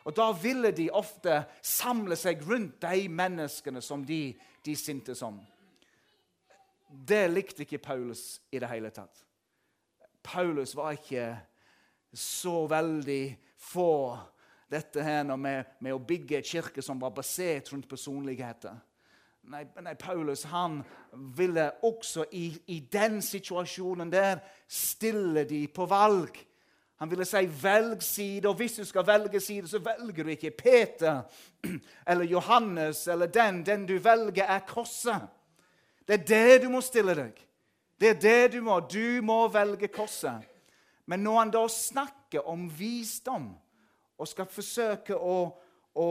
Og 0.04 0.16
Da 0.16 0.32
ville 0.36 0.74
de 0.76 0.90
ofte 0.92 1.44
samle 1.62 2.18
seg 2.20 2.42
rundt 2.44 2.82
de 2.82 3.08
menneskene 3.08 3.82
som 3.82 4.04
de, 4.04 4.34
de 4.66 4.76
syntes 4.76 5.22
om. 5.24 5.38
Det 6.90 7.30
likte 7.32 7.64
ikke 7.64 7.80
Paulus 7.80 8.42
i 8.52 8.60
det 8.60 8.70
hele 8.70 8.92
tatt. 8.92 9.24
Paulus 10.24 10.76
var 10.76 10.96
ikke 10.98 11.28
så 12.14 12.64
veldig 12.70 13.38
for 13.58 14.30
dette 14.72 15.04
her 15.04 15.28
med, 15.36 15.64
med 15.80 15.94
å 15.94 16.02
bygge 16.02 16.40
en 16.40 16.48
kirke 16.48 16.82
som 16.82 17.02
var 17.02 17.14
basert 17.16 17.72
rundt 17.74 17.90
personligheter. 17.90 18.76
Nei, 19.44 19.66
nei, 19.84 19.94
Paulus 20.00 20.46
han 20.48 20.80
ville 21.36 21.66
også 21.84 22.30
i, 22.32 22.46
i 22.72 22.80
den 22.92 23.20
situasjonen 23.22 24.12
der 24.12 24.40
stille 24.72 25.44
de 25.50 25.66
på 25.68 25.86
valg. 25.92 26.38
Han 27.04 27.12
ville 27.12 27.26
si 27.28 27.44
'velg 27.46 28.02
side', 28.02 28.48
og 28.48 28.56
hvis 28.56 28.78
du 28.80 28.86
skal 28.86 29.08
velge 29.08 29.40
side, 29.40 29.68
så 29.68 29.82
velger 29.84 30.24
du 30.24 30.30
ikke 30.30 30.52
Peter 30.52 31.22
eller 32.08 32.24
Johannes 32.24 33.08
eller 33.08 33.26
den. 33.26 33.66
Den 33.66 33.86
du 33.88 33.98
velger, 33.98 34.44
er 34.44 34.60
korset. 34.60 35.28
Det 36.08 36.14
er 36.14 36.26
det 36.26 36.64
du 36.64 36.70
må 36.70 36.82
stille 36.82 37.16
deg. 37.16 37.36
Det 38.04 38.10
er 38.10 38.20
det 38.20 38.48
du 38.58 38.62
må. 38.66 38.82
Du 38.84 39.22
må 39.24 39.46
velge 39.48 39.88
korset. 39.88 40.44
Men 41.08 41.22
når 41.24 41.38
han 41.38 41.52
da 41.54 41.62
snakker 41.72 42.48
om 42.52 42.66
visdom 42.68 43.46
og 44.20 44.28
skal 44.28 44.48
forsøke 44.52 45.16
å, 45.16 45.36
å, 45.96 46.08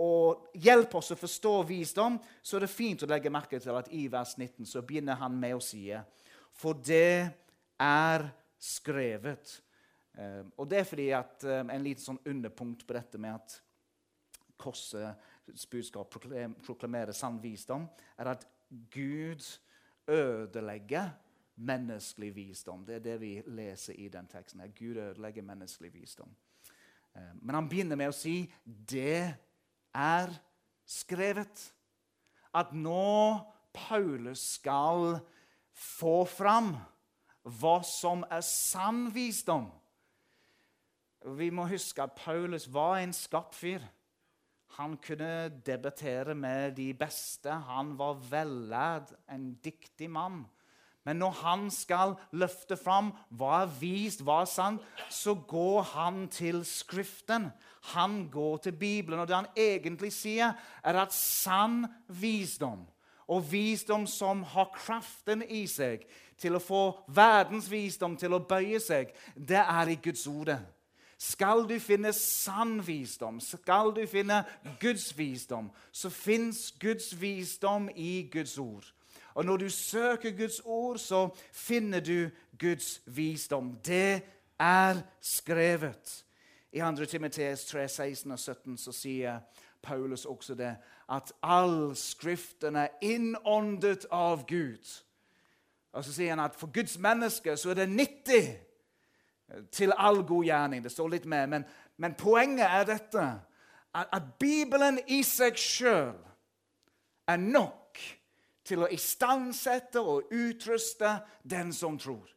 å 0.00 0.12
hjelpe 0.56 0.96
oss 0.96 1.12
å 1.12 1.18
forstå 1.20 1.52
visdom, 1.68 2.16
så 2.40 2.56
er 2.56 2.64
det 2.64 2.72
fint 2.72 3.04
å 3.04 3.08
legge 3.10 3.32
merke 3.32 3.60
til 3.60 3.76
at 3.76 3.90
i 3.92 4.06
vers 4.08 4.32
19 4.40 4.64
så 4.70 4.80
begynner 4.88 5.20
han 5.20 5.36
med 5.36 5.58
å 5.58 5.60
si 5.60 5.82
For 6.56 6.80
det 6.80 7.28
er 7.76 8.24
skrevet. 8.56 9.52
Ehm, 10.16 10.48
og 10.56 10.70
det 10.70 10.80
er 10.80 10.88
fordi 10.88 11.10
at 11.12 11.44
ehm, 11.44 11.74
En 11.74 11.84
liten 11.84 12.06
sånn 12.06 12.22
underpunkt 12.24 12.86
på 12.88 12.96
dette 12.96 13.20
med 13.20 13.36
at 13.36 13.58
korsets 14.56 15.68
budskap 15.68 16.08
proklamerer 16.64 17.12
sann 17.12 17.36
visdom, 17.42 17.84
er 18.16 18.32
at 18.32 18.48
Gud 18.94 19.44
ødelegger 20.08 21.12
menneskelig 21.56 22.32
visdom. 22.36 22.84
Det 22.86 22.96
er 22.96 23.04
det 23.04 23.18
vi 23.20 23.42
leser 23.46 23.94
i 23.98 24.08
den 24.08 24.26
teksten. 24.26 24.60
her. 24.60 24.68
Gud 24.68 24.96
ødelegger 24.96 25.42
menneskelig 25.42 25.94
visdom. 25.94 26.34
Ehm, 27.16 27.38
men 27.42 27.54
han 27.54 27.68
begynner 27.68 27.96
med 27.96 28.08
å 28.08 28.16
si 28.16 28.52
det 28.64 29.34
er 29.94 30.34
skrevet. 30.86 31.72
At 32.54 32.72
nå 32.72 33.38
Paulus 33.74 34.40
skal 34.58 35.18
få 35.72 36.24
fram 36.24 36.76
hva 37.42 37.78
som 37.82 38.24
er 38.30 38.40
sann 38.46 39.08
visdom 39.14 39.70
vi 41.24 41.48
må 41.50 41.64
huske 41.68 42.02
at 42.04 42.16
Paulus 42.18 42.66
var 42.72 42.98
en 43.00 43.12
skarp 43.16 43.54
fyr. 43.56 43.84
Han 44.76 44.96
kunne 45.00 45.48
debattere 45.64 46.34
med 46.34 46.74
de 46.76 46.90
beste. 46.94 47.50
Han 47.50 47.94
var 47.98 48.18
vellærd, 48.30 49.14
en 49.30 49.54
dyktig 49.64 50.10
mann. 50.10 50.44
Men 51.04 51.20
når 51.20 51.30
han 51.42 51.66
skal 51.70 52.14
løfte 52.32 52.76
fram 52.80 53.10
hva 53.36 53.64
er 53.64 53.72
vist, 53.80 54.24
hva 54.24 54.40
er 54.42 54.48
sant, 54.48 54.84
så 55.12 55.34
går 55.36 55.82
han 55.92 56.26
til 56.32 56.62
Skriften. 56.64 57.50
Han 57.92 58.28
går 58.32 58.56
til 58.64 58.72
Bibelen. 58.72 59.20
Og 59.20 59.28
det 59.28 59.36
han 59.36 59.50
egentlig 59.56 60.12
sier, 60.16 60.56
er 60.84 61.00
at 61.02 61.12
sann 61.12 61.84
visdom, 62.08 62.86
og 63.28 63.44
visdom 63.52 64.06
som 64.08 64.42
har 64.54 64.72
kraften 64.74 65.44
i 65.48 65.64
seg 65.68 66.04
til 66.40 66.56
å 66.56 66.62
få 66.62 66.82
verdens 67.14 67.70
visdom 67.70 68.16
til 68.20 68.34
å 68.36 68.42
bøye 68.44 68.80
seg, 68.82 69.12
det 69.36 69.60
er 69.60 69.92
i 69.92 70.00
Guds 70.02 70.26
ord. 70.28 70.52
Skal 71.20 71.64
du 71.68 71.78
finne 71.80 72.12
sann 72.12 72.80
visdom, 72.84 73.38
skal 73.40 73.94
du 73.96 74.02
finne 74.10 74.42
Guds 74.80 75.12
visdom, 75.16 75.70
så 75.92 76.10
fins 76.10 76.66
Guds 76.80 77.14
visdom 77.20 77.88
i 77.94 78.26
Guds 78.32 78.58
ord. 78.58 78.84
Og 79.34 79.44
når 79.44 79.56
du 79.56 79.70
søker 79.70 80.30
Guds 80.30 80.60
ord, 80.64 80.98
så 80.98 81.28
finner 81.52 82.00
du 82.00 82.30
Guds 82.60 83.02
visdom. 83.06 83.76
Det 83.84 84.22
er 84.58 84.96
skrevet. 85.20 86.24
I 86.72 86.80
2. 86.80 87.04
Timoteus 87.04 87.64
3, 87.64 87.88
16 87.88 88.32
og 88.32 88.38
17 88.38 88.78
så 88.78 88.92
sier 88.92 89.38
Paulus 89.82 90.24
også 90.24 90.54
det, 90.54 90.76
at 91.10 91.32
all 91.42 91.96
Skriften 91.96 92.76
er 92.76 92.88
innåndet 93.02 94.06
av 94.10 94.46
Gud. 94.46 95.02
Og 95.92 96.04
så 96.04 96.12
sier 96.12 96.34
han 96.34 96.42
at 96.42 96.56
for 96.58 96.72
Guds 96.72 96.98
mennesker 96.98 97.56
så 97.56 97.70
er 97.70 97.74
det 97.74 97.88
nyttig 97.88 98.44
til 99.72 99.92
all 99.96 100.22
god 100.26 100.44
gjerning. 100.44 100.82
Det 100.84 100.92
står 100.92 101.08
litt 101.08 101.26
mer, 101.26 101.46
men, 101.46 101.64
men 101.96 102.14
poenget 102.18 102.66
er 102.66 102.84
dette 102.88 103.26
at, 103.94 104.08
at 104.12 104.22
Bibelen 104.40 104.98
i 105.06 105.22
seg 105.22 105.58
sjøl 105.60 106.16
er 107.28 107.36
nok 107.36 107.83
til 108.64 108.84
å 108.84 108.90
istandsette 108.92 110.00
og 110.00 110.32
utruste 110.32 111.18
den 111.42 111.72
som 111.72 111.98
tror. 112.00 112.30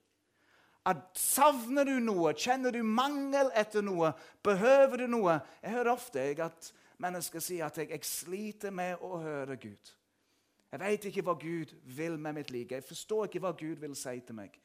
At 0.88 1.18
Savner 1.20 1.88
du 1.88 1.98
noe, 2.00 2.32
kjenner 2.38 2.72
du 2.72 2.80
mangel 2.84 3.50
etter 3.60 3.84
noe, 3.84 4.14
behøver 4.44 5.04
du 5.04 5.08
noe 5.12 5.40
Jeg 5.62 5.74
hører 5.74 5.92
ofte 5.92 6.24
at 6.44 6.70
mennesker 7.04 7.44
sier 7.44 7.68
at 7.68 7.78
jeg, 7.78 7.92
jeg 7.92 8.08
sliter 8.08 8.72
med 8.72 9.04
å 9.04 9.20
høre 9.20 9.58
Gud. 9.60 9.92
Jeg 10.72 10.80
vet 10.84 11.10
ikke 11.10 11.24
hva 11.28 11.36
Gud 11.40 11.74
vil 11.96 12.18
med 12.20 12.40
mitt 12.40 12.52
liv. 12.52 12.72
Jeg 12.72 12.84
forstår 12.84 13.28
ikke 13.28 13.44
hva 13.44 13.54
Gud 13.58 13.84
vil 13.84 13.96
si 13.96 14.16
til 14.24 14.36
meg. 14.36 14.56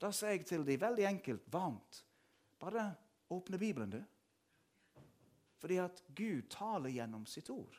Da 0.00 0.10
sier 0.12 0.34
jeg 0.36 0.46
til 0.48 0.64
dem 0.66 0.80
veldig 0.80 1.06
enkelt, 1.08 1.46
varmt 1.52 2.02
Bare 2.62 2.92
åpne 3.34 3.58
Bibelen, 3.58 3.90
du. 3.90 4.02
Fordi 5.58 5.80
at 5.82 6.02
Gud 6.14 6.46
taler 6.50 6.92
gjennom 6.94 7.24
sitt 7.26 7.48
ord. 7.50 7.74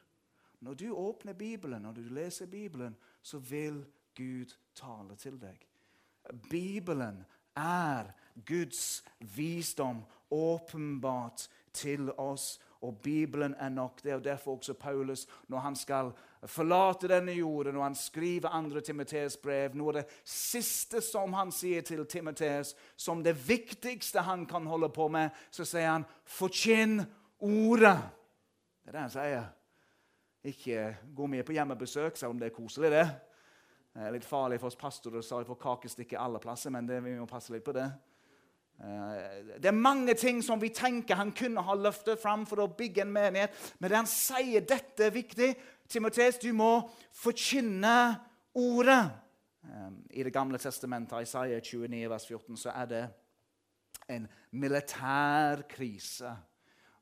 Når 0.63 0.73
du 0.73 0.91
åpner 0.91 1.33
Bibelen, 1.33 1.81
når 1.81 1.91
du 1.91 2.01
leser 2.01 2.45
Bibelen, 2.45 2.95
så 3.21 3.37
vil 3.39 3.85
Gud 4.15 4.55
tale 4.75 5.15
til 5.15 5.41
deg. 5.41 5.59
Bibelen 6.49 7.25
er 7.55 8.13
Guds 8.45 9.03
visdom 9.19 10.03
åpenbart 10.31 11.49
til 11.73 12.11
oss. 12.17 12.59
Og 12.81 12.97
Bibelen 13.03 13.55
er 13.59 13.69
nok. 13.69 14.03
Det 14.03 14.13
og 14.13 14.23
derfor 14.23 14.55
også 14.55 14.73
Paulus, 14.73 15.27
når 15.47 15.59
han 15.59 15.75
skal 15.75 16.11
forlate 16.45 17.07
denne 17.07 17.31
jorden, 17.31 17.73
når 17.73 17.83
han 17.83 17.95
skriver 17.95 18.69
2. 18.73 18.79
Timoteus 18.79 19.37
brev, 19.37 19.75
noe 19.75 19.93
av 19.93 19.99
det 20.01 20.05
siste 20.27 21.01
som 21.01 21.33
han 21.33 21.51
sier 21.51 21.81
til 21.81 22.05
Timoteus, 22.05 22.75
som 22.95 23.23
det 23.23 23.35
viktigste 23.47 24.21
han 24.21 24.45
kan 24.45 24.67
holde 24.67 24.89
på 24.89 25.07
med, 25.07 25.29
så 25.51 25.65
sier 25.65 25.91
han 25.91 26.05
'forkynn 26.25 27.03
ordet'. 27.39 27.99
Det 28.83 28.87
er 28.87 28.91
det 28.91 29.01
han 29.01 29.09
sier. 29.09 29.43
Ikke 30.43 30.89
gå 31.15 31.27
mye 31.31 31.45
på 31.47 31.55
hjemmebesøk, 31.55 32.17
selv 32.19 32.33
om 32.33 32.39
det 32.39 32.49
er 32.49 32.55
koselig, 32.55 32.91
det. 32.91 33.05
Det 33.93 34.01
er 34.07 34.15
litt 34.15 34.25
farlig 34.25 34.57
for 34.59 34.71
oss 34.71 34.79
pastorer 34.79 35.21
å 35.21 35.43
få 35.45 35.55
kakestikke 35.61 36.17
alle 36.19 36.41
plasser, 36.41 36.73
men 36.73 36.87
det, 36.89 36.97
vi 37.05 37.13
må 37.15 37.27
passe 37.29 37.53
litt 37.53 37.63
på 37.63 37.75
det. 37.77 37.85
Eh, 38.81 39.57
det 39.61 39.69
er 39.69 39.77
mange 39.77 40.15
ting 40.17 40.41
som 40.43 40.61
vi 40.61 40.71
tenker 40.73 41.19
han 41.19 41.31
kunne 41.37 41.61
ha 41.63 41.75
løftet 41.77 42.21
fram 42.21 42.47
for 42.49 42.63
å 42.63 42.71
bygge 42.73 43.05
en 43.05 43.13
menighet, 43.13 43.59
men 43.79 43.95
han 44.01 44.09
sier 44.09 44.65
dette 44.65 45.07
er 45.07 45.13
viktig. 45.15 45.51
Timoteus, 45.87 46.41
du 46.41 46.49
må 46.57 46.71
forkynne 47.15 47.95
ordet. 48.57 49.03
Eh, 49.69 49.91
I 50.19 50.23
Det 50.23 50.33
gamle 50.33 50.57
testamentet, 50.57 51.21
Isaiah 51.21 51.61
29, 51.61 52.09
vers 52.09 52.25
14, 52.27 52.57
så 52.57 52.73
er 52.73 52.89
det 52.89 53.03
en 54.09 54.27
militær 54.51 55.63
krise 55.69 56.33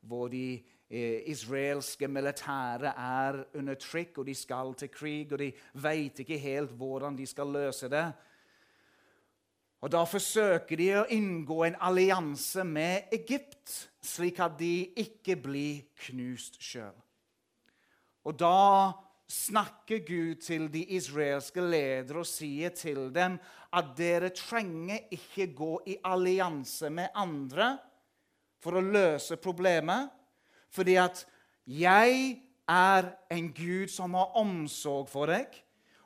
hvor 0.05 0.27
de 0.29 0.61
israelske 0.91 2.07
militære 2.07 2.91
er 2.97 3.43
under 3.55 3.77
trykk, 3.79 4.17
og 4.17 4.25
de 4.27 4.35
skal 4.35 4.73
til 4.75 4.89
krig, 4.91 5.31
og 5.31 5.39
de 5.39 5.51
vet 5.73 6.19
ikke 6.19 6.37
helt 6.37 6.71
hvordan 6.75 7.15
de 7.17 7.27
skal 7.27 7.47
løse 7.47 7.89
det. 7.89 8.11
Og 9.81 9.91
Da 9.91 10.03
forsøker 10.05 10.77
de 10.77 10.89
å 10.99 11.05
inngå 11.09 11.63
en 11.65 11.77
allianse 11.81 12.63
med 12.63 13.09
Egypt, 13.15 13.89
slik 14.03 14.39
at 14.39 14.59
de 14.59 14.91
ikke 15.01 15.35
blir 15.41 15.87
knust 16.05 16.59
sjøl. 16.61 16.93
Og 18.25 18.37
da 18.37 18.91
snakker 19.31 20.03
Gud 20.05 20.43
til 20.43 20.67
de 20.73 20.83
israelske 20.97 21.63
ledere 21.63 22.21
og 22.21 22.29
sier 22.29 22.73
til 22.75 23.07
dem 23.15 23.39
at 23.73 23.93
dere 23.97 24.29
trenger 24.35 25.07
ikke 25.15 25.47
gå 25.55 25.71
i 25.87 25.97
allianse 26.05 26.91
med 26.93 27.15
andre 27.15 27.77
for 28.61 28.77
å 28.77 28.83
løse 28.85 29.39
problemet. 29.41 30.11
Fordi 30.71 30.95
at 31.01 31.25
jeg 31.67 32.39
er 32.71 33.11
en 33.31 33.51
Gud 33.53 33.91
som 33.91 34.15
har 34.15 34.37
omsorg 34.39 35.09
for 35.11 35.31
deg. 35.31 35.51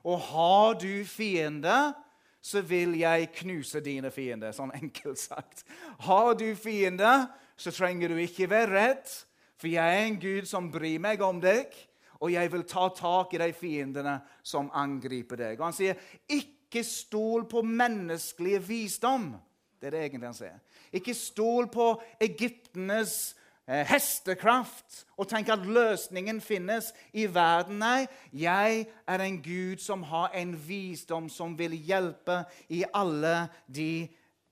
Og 0.05 0.19
har 0.21 0.75
du 0.81 1.05
fiender, 1.09 1.93
så 2.41 2.61
vil 2.61 2.93
jeg 2.99 3.31
knuse 3.39 3.81
dine 3.85 4.11
fiender. 4.13 4.53
Sånn 4.53 4.73
enkelt 4.77 5.21
sagt. 5.21 5.63
Har 6.05 6.33
du 6.37 6.47
fiender, 6.57 7.27
så 7.57 7.73
trenger 7.73 8.13
du 8.13 8.21
ikke 8.21 8.49
være 8.51 8.73
redd, 8.73 9.13
for 9.57 9.71
jeg 9.71 9.97
er 9.97 10.05
en 10.05 10.19
Gud 10.19 10.49
som 10.49 10.69
bryr 10.71 10.99
meg 11.01 11.23
om 11.23 11.39
deg, 11.41 11.71
og 12.19 12.31
jeg 12.33 12.51
vil 12.51 12.65
ta 12.67 12.89
tak 12.95 13.33
i 13.35 13.39
de 13.41 13.49
fiendene 13.55 14.19
som 14.43 14.69
angriper 14.75 15.39
deg. 15.39 15.59
Og 15.59 15.65
Han 15.65 15.73
sier, 15.73 15.95
'Ikke 16.29 16.83
stol 16.83 17.45
på 17.45 17.61
menneskelig 17.61 18.59
visdom'. 18.67 19.35
Det 19.79 19.87
er 19.87 19.91
det 19.91 19.99
egentlig 19.99 20.27
han 20.27 20.33
sier. 20.33 20.59
Ikke 20.91 21.13
stol 21.13 21.67
på 21.67 22.01
egyptenes 22.19 23.35
Eh, 23.35 23.44
hestekraft 23.65 25.05
og 25.17 25.29
tenke 25.29 25.55
at 25.55 25.65
løsningen 25.65 26.41
finnes 26.43 26.91
i 27.13 27.25
verden. 27.33 27.79
Nei, 27.81 28.05
jeg 28.31 28.85
er 29.07 29.23
en 29.25 29.39
Gud 29.41 29.81
som 29.81 30.03
har 30.05 30.35
en 30.37 30.53
visdom 30.67 31.29
som 31.33 31.57
vil 31.57 31.73
hjelpe 31.73 32.43
i 32.69 32.83
alle 32.93 33.47
de 33.65 34.05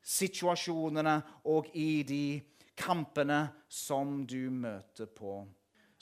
situasjonene 0.04 1.20
og 1.46 1.70
i 1.78 2.02
de 2.08 2.42
kampene 2.76 3.46
som 3.70 4.24
du 4.26 4.50
møter 4.50 5.08
på. 5.14 5.44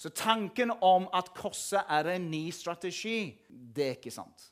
Så 0.01 0.09
tanken 0.17 0.71
om 0.81 1.05
at 1.13 1.29
korset 1.37 1.83
er 1.91 2.15
en 2.15 2.31
ny 2.31 2.47
strategi, 2.55 3.35
det 3.49 3.85
er 3.85 3.99
ikke 3.99 4.13
sant. 4.13 4.47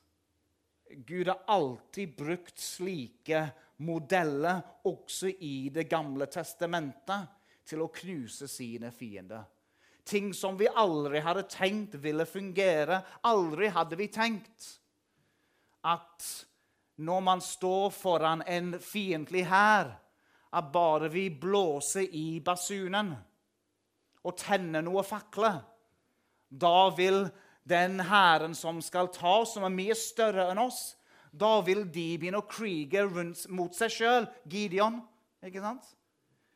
Gud 1.08 1.30
har 1.32 1.42
alltid 1.50 2.14
brukt 2.18 2.60
slike 2.62 3.48
modeller 3.86 4.62
også 4.90 5.32
i 5.40 5.70
Det 5.74 5.88
gamle 5.90 6.26
testamentet 6.30 7.39
til 7.70 7.86
å 7.86 7.92
knuse 7.94 8.50
sine 8.50 8.92
fiender. 8.96 9.46
Ting 10.10 10.32
som 10.34 10.58
vi 10.58 10.68
aldri 10.68 11.22
hadde 11.22 11.46
tenkt 11.52 12.00
ville 12.02 12.26
fungere. 12.26 13.04
Aldri 13.30 13.70
hadde 13.70 13.98
vi 14.00 14.08
tenkt 14.10 14.72
at 15.86 16.26
når 17.00 17.20
man 17.24 17.42
står 17.42 17.92
foran 17.96 18.42
en 18.48 18.74
fiendtlig 18.84 19.46
hær, 19.48 19.94
at 20.50 20.72
bare 20.74 21.12
vi 21.14 21.30
blåser 21.30 22.10
i 22.18 22.40
basunen 22.42 23.14
og 24.26 24.36
tenner 24.36 24.82
noen 24.84 25.06
fakler, 25.06 25.62
da 26.50 26.90
vil 26.98 27.28
den 27.70 28.02
hæren 28.10 28.56
som 28.58 28.82
skal 28.82 29.12
ta, 29.14 29.44
som 29.46 29.64
er 29.68 29.76
mye 29.76 29.96
større 29.96 30.50
enn 30.50 30.62
oss, 30.66 30.98
da 31.32 31.60
vil 31.62 31.86
de 31.86 32.08
begynne 32.18 32.42
å 32.42 32.50
krige 32.50 33.06
rundt, 33.06 33.46
mot 33.54 33.76
seg 33.78 33.94
sjøl. 33.94 34.28
Gideon. 34.50 34.98
ikke 35.46 35.62
sant? 35.62 35.86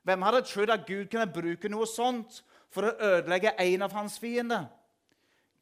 Hvem 0.04 0.26
hadde 0.28 0.44
trodd 0.48 0.72
at 0.74 0.88
Gud 0.88 1.08
kunne 1.12 1.32
bruke 1.32 1.72
noe 1.72 1.88
sånt 1.88 2.42
for 2.74 2.90
å 2.90 2.96
ødelegge 3.14 3.56
en 3.60 3.86
av 3.86 3.94
hans 3.96 4.18
fiender? 4.20 4.68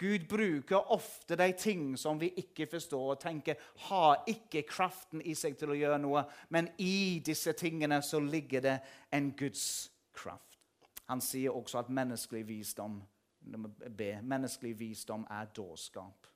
Gud 0.02 0.26
bruker 0.26 0.90
ofte 0.96 1.38
de 1.38 1.52
ting 1.54 1.92
som 2.00 2.18
vi 2.18 2.32
ikke 2.42 2.66
forstår 2.72 3.12
og 3.14 3.20
tenker 3.22 3.60
har 3.86 4.24
ikke 4.30 4.64
kraften 4.66 5.22
i 5.22 5.36
seg 5.38 5.60
til 5.60 5.76
å 5.76 5.78
gjøre 5.78 6.00
noe, 6.02 6.24
men 6.50 6.72
i 6.82 7.22
disse 7.22 7.54
tingene 7.54 8.00
så 8.02 8.18
ligger 8.24 8.66
det 8.66 8.76
en 9.14 9.30
Guds 9.38 9.92
kraft. 10.18 10.58
Han 11.06 11.22
sier 11.22 11.54
også 11.54 11.84
at 11.84 11.94
menneskelig 11.94 12.42
visdom, 12.48 12.98
B, 13.42 14.16
menneskelig 14.26 14.74
visdom 14.80 15.28
er 15.30 15.54
dårskap. 15.54 16.30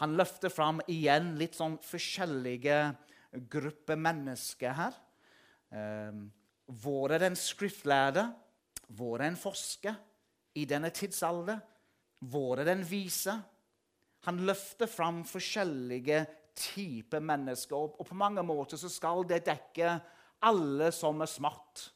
Han 0.00 0.16
løfter 0.16 0.52
fram 0.52 0.80
igjen 0.88 1.34
litt 1.40 1.56
sånn 1.58 1.76
forskjellige 1.84 2.78
grupper 3.52 4.00
mennesker 4.00 4.76
her. 4.78 4.96
Um, 5.68 6.30
hvor 6.66 7.12
er 7.12 7.22
den 7.22 7.36
skriftlærde? 7.36 8.26
Hvor 8.88 9.20
er 9.20 9.30
en 9.32 9.40
forsker 9.40 9.94
i 10.54 10.64
denne 10.68 10.90
tidsalder? 10.90 11.58
Hvor 12.18 12.60
er 12.60 12.68
den 12.68 12.84
vise? 12.90 13.34
Han 14.26 14.44
løfter 14.46 14.86
fram 14.86 15.24
forskjellige 15.26 16.26
typer 16.54 17.20
mennesker, 17.20 17.76
og 17.76 18.06
på 18.06 18.14
mange 18.14 18.42
måter 18.46 18.76
så 18.76 18.90
skal 18.92 19.24
det 19.28 19.42
dekke 19.46 19.96
alle 20.46 20.92
som 20.94 21.22
er 21.22 21.30
smart. 21.30 21.88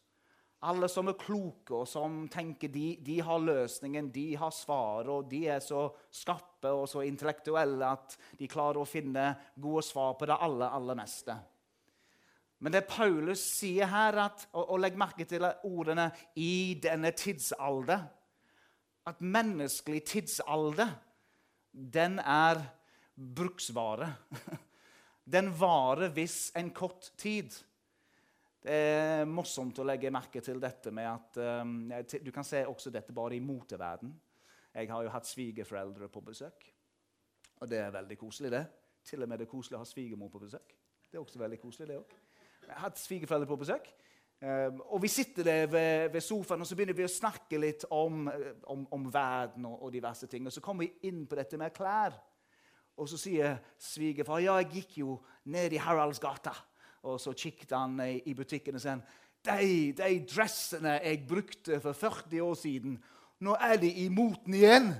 Alle 0.66 0.88
som 0.88 1.10
er 1.10 1.18
kloke 1.20 1.82
og 1.82 1.84
som 1.86 2.24
tenker 2.32 2.72
de, 2.72 2.96
de 3.04 3.18
har 3.22 3.42
løsningen, 3.42 4.08
de 4.10 4.30
har 4.40 4.54
svaret, 4.54 5.10
og 5.12 5.28
de 5.30 5.44
er 5.52 5.60
så 5.62 5.84
skarpe 6.10 6.72
og 6.72 6.88
så 6.90 7.04
intellektuelle 7.06 7.92
at 7.92 8.16
de 8.38 8.48
klarer 8.50 8.80
å 8.80 8.88
finne 8.88 9.28
gode 9.54 9.84
svar 9.86 10.16
på 10.18 10.26
det 10.26 10.38
aller, 10.40 10.72
aller 10.72 10.98
meste. 10.98 11.36
Men 12.58 12.72
det 12.72 12.86
Paulus 12.88 13.42
sier 13.58 13.88
her, 13.90 14.16
at, 14.26 14.46
og, 14.52 14.70
og 14.74 14.80
legg 14.80 14.96
merke 14.96 15.26
til 15.28 15.44
ordene 15.44 16.10
'i 16.36 16.80
denne 16.82 17.12
tidsalder' 17.12 18.06
At 19.06 19.20
menneskelig 19.20 20.02
tidsalder, 20.04 20.88
den 21.94 22.18
er 22.18 22.62
bruksvare. 23.36 24.14
Den 25.32 25.50
varer 25.60 26.08
hvis 26.14 26.52
en 26.56 26.70
kort 26.70 27.12
tid. 27.18 27.50
Det 28.62 28.74
er 28.74 29.24
morsomt 29.26 29.78
å 29.78 29.86
legge 29.86 30.12
merke 30.14 30.38
til 30.42 30.60
dette 30.62 30.92
med 30.94 31.06
at 31.06 31.38
um, 31.62 31.90
Du 32.22 32.30
kan 32.34 32.46
se 32.46 32.60
også 32.66 32.90
dette 32.94 33.14
bare 33.14 33.34
i 33.34 33.42
moteverden. 33.42 34.12
Jeg 34.74 34.90
har 34.90 35.02
jo 35.02 35.10
hatt 35.10 35.26
svigerforeldre 35.26 36.08
på 36.08 36.20
besøk. 36.20 36.66
Og 37.58 37.70
det 37.70 37.78
er 37.78 37.94
veldig 37.94 38.18
koselig, 38.18 38.52
det. 38.52 38.64
Til 39.06 39.22
og 39.22 39.28
med 39.28 39.38
det 39.38 39.46
er 39.46 39.50
koselig 39.50 39.78
å 39.78 39.82
ha 39.82 39.88
svigermor 39.88 40.30
på 40.30 40.42
besøk. 40.42 40.74
Det 41.10 41.18
er 41.18 41.22
også 41.22 41.42
veldig 41.42 41.58
koselig, 41.62 41.88
det 41.88 41.98
også. 41.98 42.25
Jeg 42.66 42.74
har 42.74 42.88
hatt 42.88 43.00
svigerforeldre 43.00 43.48
på 43.48 43.58
besøk. 43.60 43.88
Um, 44.36 44.82
og 44.92 45.00
vi 45.00 45.08
sitter 45.08 45.46
der 45.46 45.66
ved, 45.66 46.08
ved, 46.12 46.20
sofaen 46.20 46.60
og 46.60 46.66
så 46.68 46.76
begynner 46.76 46.96
vi 46.98 47.06
å 47.06 47.08
snakke 47.08 47.56
litt 47.56 47.86
om, 47.88 48.26
eh, 48.28 48.50
om, 48.68 48.82
om 48.92 49.06
verden 49.08 49.64
og, 49.64 49.78
og, 49.86 49.92
diverse 49.94 50.28
ting. 50.28 50.44
Og 50.44 50.52
så 50.52 50.60
kommer 50.60 50.84
vi 50.84 51.08
inn 51.08 51.22
på 51.26 51.38
dette 51.38 51.56
med 51.56 51.72
klær. 51.72 52.18
Og 53.00 53.08
så 53.08 53.16
sier 53.20 53.56
svigerfar 53.80 54.42
ja, 54.44 54.58
jeg 54.60 54.72
gikk 54.74 54.98
jo 55.00 55.16
ned 55.52 55.72
i 55.72 55.80
Haraldsgata. 55.80 56.52
Og 57.08 57.16
så 57.22 57.32
kikket 57.36 57.72
han 57.76 57.96
i 58.02 58.34
butikken 58.36 58.76
og 58.76 58.82
sa 58.82 58.96
de, 59.46 59.92
de 59.96 60.12
dressene 60.26 60.96
jeg 60.98 61.24
brukte 61.28 61.80
for 61.80 61.96
40 61.96 62.40
år 62.42 62.56
siden, 62.58 62.96
nå 63.40 63.54
er 63.60 63.76
de 63.80 63.92
i 64.02 64.08
moten 64.12 64.56
igjen. 64.56 64.90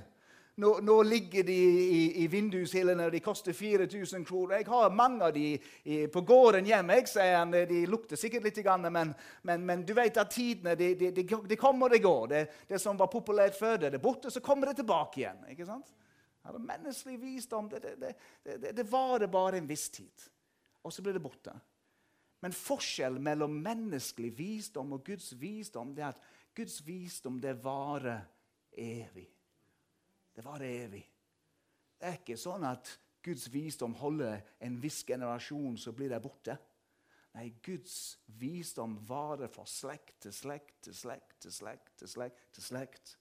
Nå, 0.57 0.79
nå, 0.81 1.03
ligger 1.03 1.43
de 1.43 1.53
i, 1.53 2.23
i 2.23 2.27
vindushyllene, 2.27 3.11
de 3.13 3.19
koster 3.21 3.53
4000 3.53 4.23
kroner. 4.25 4.55
Jeg 4.57 4.65
har 4.71 4.89
mange 4.89 5.27
av 5.27 5.35
de 5.35 5.51
i, 5.53 5.97
på 6.09 6.23
gården 6.25 6.65
hjemme. 6.65 6.95
Jeg 6.97 7.11
sier 7.11 7.35
han, 7.37 7.53
De 7.53 7.83
lukter 7.85 8.17
sikkert 8.17 8.47
litt, 8.47 8.57
men, 8.89 9.13
men, 9.45 9.67
men, 9.69 9.83
du 9.85 9.93
vet 9.93 10.17
at 10.17 10.33
tidene 10.33 10.73
de, 10.79 10.95
de, 10.97 11.11
de 11.13 11.59
kommer 11.61 11.85
og 11.85 11.93
de 11.93 12.01
går. 12.01 12.25
Det, 12.33 12.41
det, 12.73 12.81
som 12.81 12.97
var 12.97 13.11
populært 13.13 13.53
før, 13.59 13.77
det 13.83 13.93
er 13.93 14.01
borte, 14.01 14.33
så 14.33 14.41
kommer 14.41 14.71
det 14.71 14.79
tilbake 14.81 15.21
igjen. 15.21 15.45
ikke 15.53 15.69
sant? 15.69 15.93
Ja, 16.41 16.57
menneskelig 16.57 17.21
visdom 17.21 17.69
det, 17.69 17.93
det, 18.01 18.15
det, 18.41 18.73
det 18.73 18.89
varer 18.89 19.29
bare 19.29 19.61
en 19.61 19.69
viss 19.69 19.91
tid, 19.93 20.27
og 20.81 20.93
så 20.93 21.05
blir 21.05 21.19
det 21.19 21.21
borte. 21.21 21.53
Men 22.41 22.53
forskjellen 22.57 23.21
mellom 23.21 23.61
menneskelig 23.61 24.33
visdom 24.37 24.97
og 24.97 25.05
Guds 25.05 25.35
visdom 25.37 25.93
det 25.93 26.05
er 26.09 26.17
at 26.17 26.29
Guds 26.57 26.81
visdom 26.81 27.37
det 27.45 27.59
varer 27.61 28.25
evig. 28.73 29.29
Det 30.37 30.45
varer 30.45 30.85
evig. 30.85 31.03
Det 31.97 32.07
er 32.07 32.17
ikke 32.19 32.37
sånn 32.37 32.65
at 32.69 32.91
Guds 33.25 33.47
visdom 33.49 33.95
holder 33.97 34.43
en 34.63 34.75
viss 34.79 35.01
generasjon, 35.07 35.79
så 35.81 35.95
blir 35.97 36.13
det 36.13 36.21
borte. 36.21 36.53
Nei, 37.33 37.49
Guds 37.65 38.19
visdom 38.39 38.99
varer 39.09 39.49
fra 39.49 39.65
slekt 39.65 40.19
til 40.27 40.33
slekt 40.33 40.83
til 40.85 40.95
slekt 40.95 41.39
til 41.41 41.53
slekt 41.53 41.97
til 41.97 42.13
slekt. 42.13 42.53
til 42.53 42.63
slekt. 42.69 43.17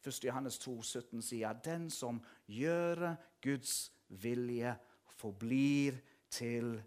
1. 0.00 0.24
Johannes 0.24 0.58
2, 0.58 0.82
17 0.82 1.22
sier 1.22 1.50
at 1.50 1.64
den 1.64 1.90
som 1.92 2.22
gjør 2.48 3.14
Guds 3.44 3.92
vilje, 4.08 4.72
forblir 5.20 5.98
til 6.30 6.78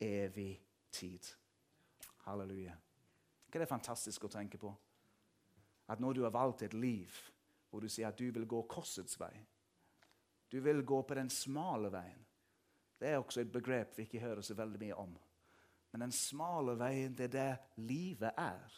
evig 0.00 0.60
tid. 0.92 1.26
Halleluja. 2.28 2.76
Ikke 3.46 3.58
det 3.58 3.66
er 3.66 3.74
fantastisk 3.74 4.24
å 4.24 4.30
tenke 4.30 4.58
på? 4.62 4.70
At 5.90 5.98
når 5.98 6.12
du 6.12 6.22
har 6.22 6.30
valgt 6.30 6.62
et 6.62 6.74
liv 6.74 7.10
hvor 7.70 7.80
du 7.80 7.88
sier 7.88 8.10
at 8.10 8.18
du 8.18 8.30
vil 8.34 8.46
gå 8.46 8.62
korsets 8.70 9.18
vei 9.20 9.34
Du 10.50 10.60
vil 10.60 10.82
gå 10.82 11.02
på 11.06 11.14
den 11.14 11.30
smale 11.30 11.92
veien. 11.94 12.24
Det 12.98 13.08
er 13.08 13.20
også 13.20 13.40
et 13.40 13.52
begrep 13.52 13.92
vi 13.96 14.02
ikke 14.02 14.20
hører 14.20 14.42
så 14.42 14.54
veldig 14.58 14.80
mye 14.80 14.96
om. 14.98 15.12
Men 15.92 16.00
den 16.04 16.12
smale 16.12 16.74
veien, 16.78 17.14
det 17.14 17.28
er 17.28 17.34
det 17.36 17.84
livet 17.86 18.34
er. 18.36 18.74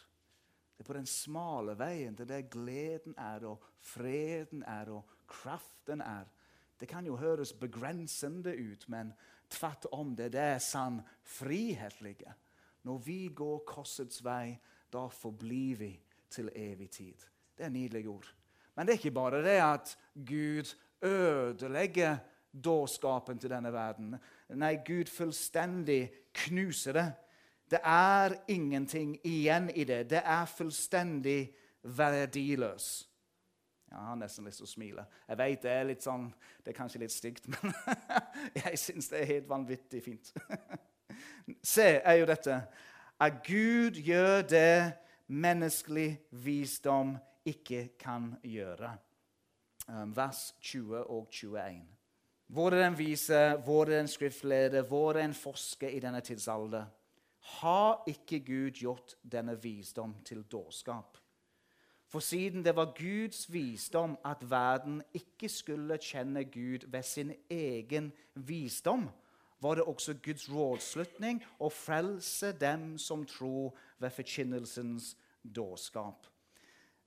Det 0.77 0.85
er 0.85 0.87
på 0.87 0.95
den 0.97 1.09
smale 1.09 1.73
veien 1.77 2.15
det 2.15 2.27
der 2.29 2.45
gleden 2.49 3.17
er, 3.17 3.45
og 3.45 3.65
freden 3.81 4.63
er, 4.63 4.89
og 4.89 5.09
kraften 5.27 6.01
er. 6.01 6.29
Det 6.79 6.87
kan 6.89 7.05
jo 7.05 7.17
høres 7.17 7.53
begrensende 7.53 8.53
ut, 8.53 8.89
men 8.89 9.13
tvert 9.49 9.85
om, 9.91 10.15
det 10.15 10.25
er 10.25 10.37
der 10.37 10.57
sann 10.59 11.01
frihet 11.23 12.01
ligger. 12.01 12.33
Når 12.83 12.97
vi 12.97 13.27
går 13.35 13.63
korsets 13.67 14.23
vei, 14.23 14.57
da 14.93 15.07
forblir 15.07 15.75
vi 15.77 15.91
til 16.29 16.49
evig 16.55 16.89
tid. 16.89 17.27
Det 17.57 17.65
er 17.65 17.69
nydelige 17.69 18.09
ord. 18.09 18.33
Men 18.75 18.87
det 18.87 18.93
er 18.93 19.01
ikke 19.01 19.15
bare 19.15 19.43
det 19.45 19.59
at 19.61 19.97
Gud 20.27 20.75
ødelegger 21.03 22.17
dårskapen 22.63 23.39
til 23.39 23.49
denne 23.49 23.73
verden. 23.73 24.15
Nei, 24.49 24.75
Gud 24.85 25.09
fullstendig 25.09 26.11
knuser 26.33 26.93
det. 26.93 27.07
Det 27.71 27.79
er 27.83 28.35
ingenting 28.47 29.17
igjen 29.25 29.69
i 29.75 29.83
det. 29.83 30.09
Det 30.09 30.21
er 30.25 30.45
fullstendig 30.45 31.53
verdiløs. 31.83 33.09
Jeg 33.93 34.01
har 34.01 34.15
nesten 34.15 34.45
lyst 34.45 34.57
til 34.57 34.65
å 34.65 34.71
smile. 34.71 35.05
Jeg 35.27 35.37
vet 35.37 35.63
det 35.63 35.71
er 35.71 35.83
litt 35.85 36.05
sånn, 36.05 36.25
det 36.65 36.71
er 36.71 36.77
kanskje 36.77 37.01
litt 37.03 37.13
stygt, 37.13 37.45
men 37.49 37.73
jeg 38.63 38.79
syns 38.81 39.11
det 39.11 39.19
er 39.19 39.29
helt 39.29 39.49
vanvittig 39.49 40.01
fint. 40.01 40.31
Se, 41.73 41.85
er 42.01 42.17
jo 42.17 42.25
dette 42.25 42.57
at 43.21 43.43
Gud 43.45 43.99
gjør 44.01 44.41
det 44.49 44.93
menneskelig 45.29 46.07
visdom 46.43 47.13
ikke 47.45 47.97
kan 47.99 48.35
gjøre. 48.43 48.97
Um, 49.87 50.15
vers 50.15 50.55
20 50.61 51.03
og 51.03 51.27
21. 51.31 51.81
Hvor 52.47 52.69
er 52.69 52.83
den 52.83 52.97
vise, 52.97 53.55
hvor 53.65 53.83
er 53.85 53.97
den 53.97 54.07
skriftleder, 54.07 54.81
hvor 54.81 55.13
er 55.13 55.25
en 55.25 55.33
forsker 55.33 55.89
i 55.89 55.99
denne 55.99 56.21
tidsalder? 56.21 56.85
har 57.43 58.03
ikke 58.07 58.39
Gud 58.39 58.71
gjort 58.71 59.15
denne 59.31 59.61
visdom 59.63 60.15
til 60.25 60.43
dårskap. 60.43 61.17
For 62.07 62.19
siden 62.19 62.65
det 62.65 62.75
var 62.75 62.93
Guds 62.97 63.53
visdom 63.53 64.17
at 64.25 64.49
verden 64.49 65.01
ikke 65.13 65.49
skulle 65.49 65.97
kjenne 65.97 66.45
Gud 66.45 66.87
ved 66.87 67.03
sin 67.03 67.33
egen 67.49 68.13
visdom, 68.35 69.09
var 69.61 69.75
det 69.75 69.83
også 69.83 70.13
Guds 70.23 70.51
rådslutning 70.51 71.43
å 71.59 71.69
frelse 71.69 72.51
dem 72.51 72.97
som 72.97 73.25
tror 73.25 73.73
ved 73.99 74.09
forkynnelsens 74.11 75.15
dårskap. 75.43 76.27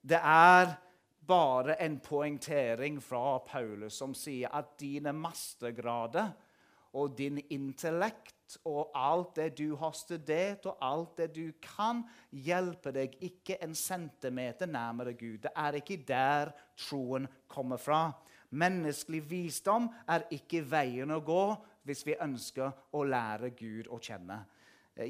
Det 0.06 0.18
er 0.22 0.76
bare 1.26 1.74
en 1.82 1.96
poengtering 2.00 3.00
fra 3.02 3.38
Paulus 3.42 3.96
som 3.98 4.12
sier 4.14 4.52
at 4.54 4.76
dine 4.78 5.10
mastergrader 5.16 6.28
og 6.96 7.16
din 7.18 7.40
intellekt 7.50 8.58
og 8.62 8.92
alt 8.94 9.34
det 9.40 9.48
du 9.58 9.74
har 9.80 9.90
studert, 9.98 10.68
og 10.70 10.78
alt 10.80 11.16
det 11.18 11.32
du 11.34 11.50
kan, 11.62 12.04
hjelper 12.30 12.94
deg 12.94 13.16
ikke 13.26 13.58
en 13.64 13.74
centimeter 13.74 14.70
nærmere 14.70 15.16
Gud. 15.18 15.40
Det 15.42 15.50
er 15.50 15.80
ikke 15.80 15.98
der 16.06 16.54
troen 16.78 17.26
kommer 17.50 17.76
fra. 17.82 18.12
Menneskelig 18.54 19.24
visdom 19.26 19.90
er 20.06 20.28
ikke 20.30 20.62
veien 20.70 21.10
å 21.10 21.20
gå 21.26 21.44
hvis 21.86 22.06
vi 22.06 22.20
ønsker 22.22 22.94
å 22.94 23.02
lære 23.02 23.50
Gud 23.58 23.90
å 23.90 23.98
kjenne. 23.98 24.44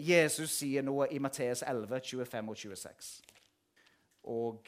Jesus 0.00 0.56
sier 0.56 0.82
noe 0.82 1.10
i 1.12 1.20
Matteus 1.22 1.60
11, 1.62 2.00
25 2.00 2.54
og 2.56 2.64
26. 2.64 3.16
Og 4.26 4.66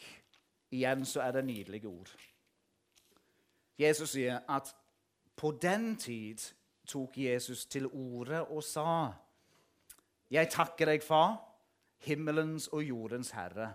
igjen 0.70 1.04
så 1.06 1.22
er 1.24 1.32
det 1.38 1.44
nydelige 1.44 1.88
ord. 1.88 2.12
Jesus 3.78 4.14
sier 4.16 4.42
at 4.50 4.70
på 5.38 5.52
den 5.62 5.96
tid 5.96 6.42
tok 6.88 7.18
Jesus 7.18 7.66
til 7.66 7.86
orde 7.86 8.44
og 8.44 8.62
sa, 8.64 9.12
'Jeg 10.30 10.50
takker 10.50 10.84
deg, 10.86 11.02
Far, 11.02 11.44
himmelens 11.98 12.68
og 12.68 12.82
jordens 12.82 13.30
Herre, 13.30 13.74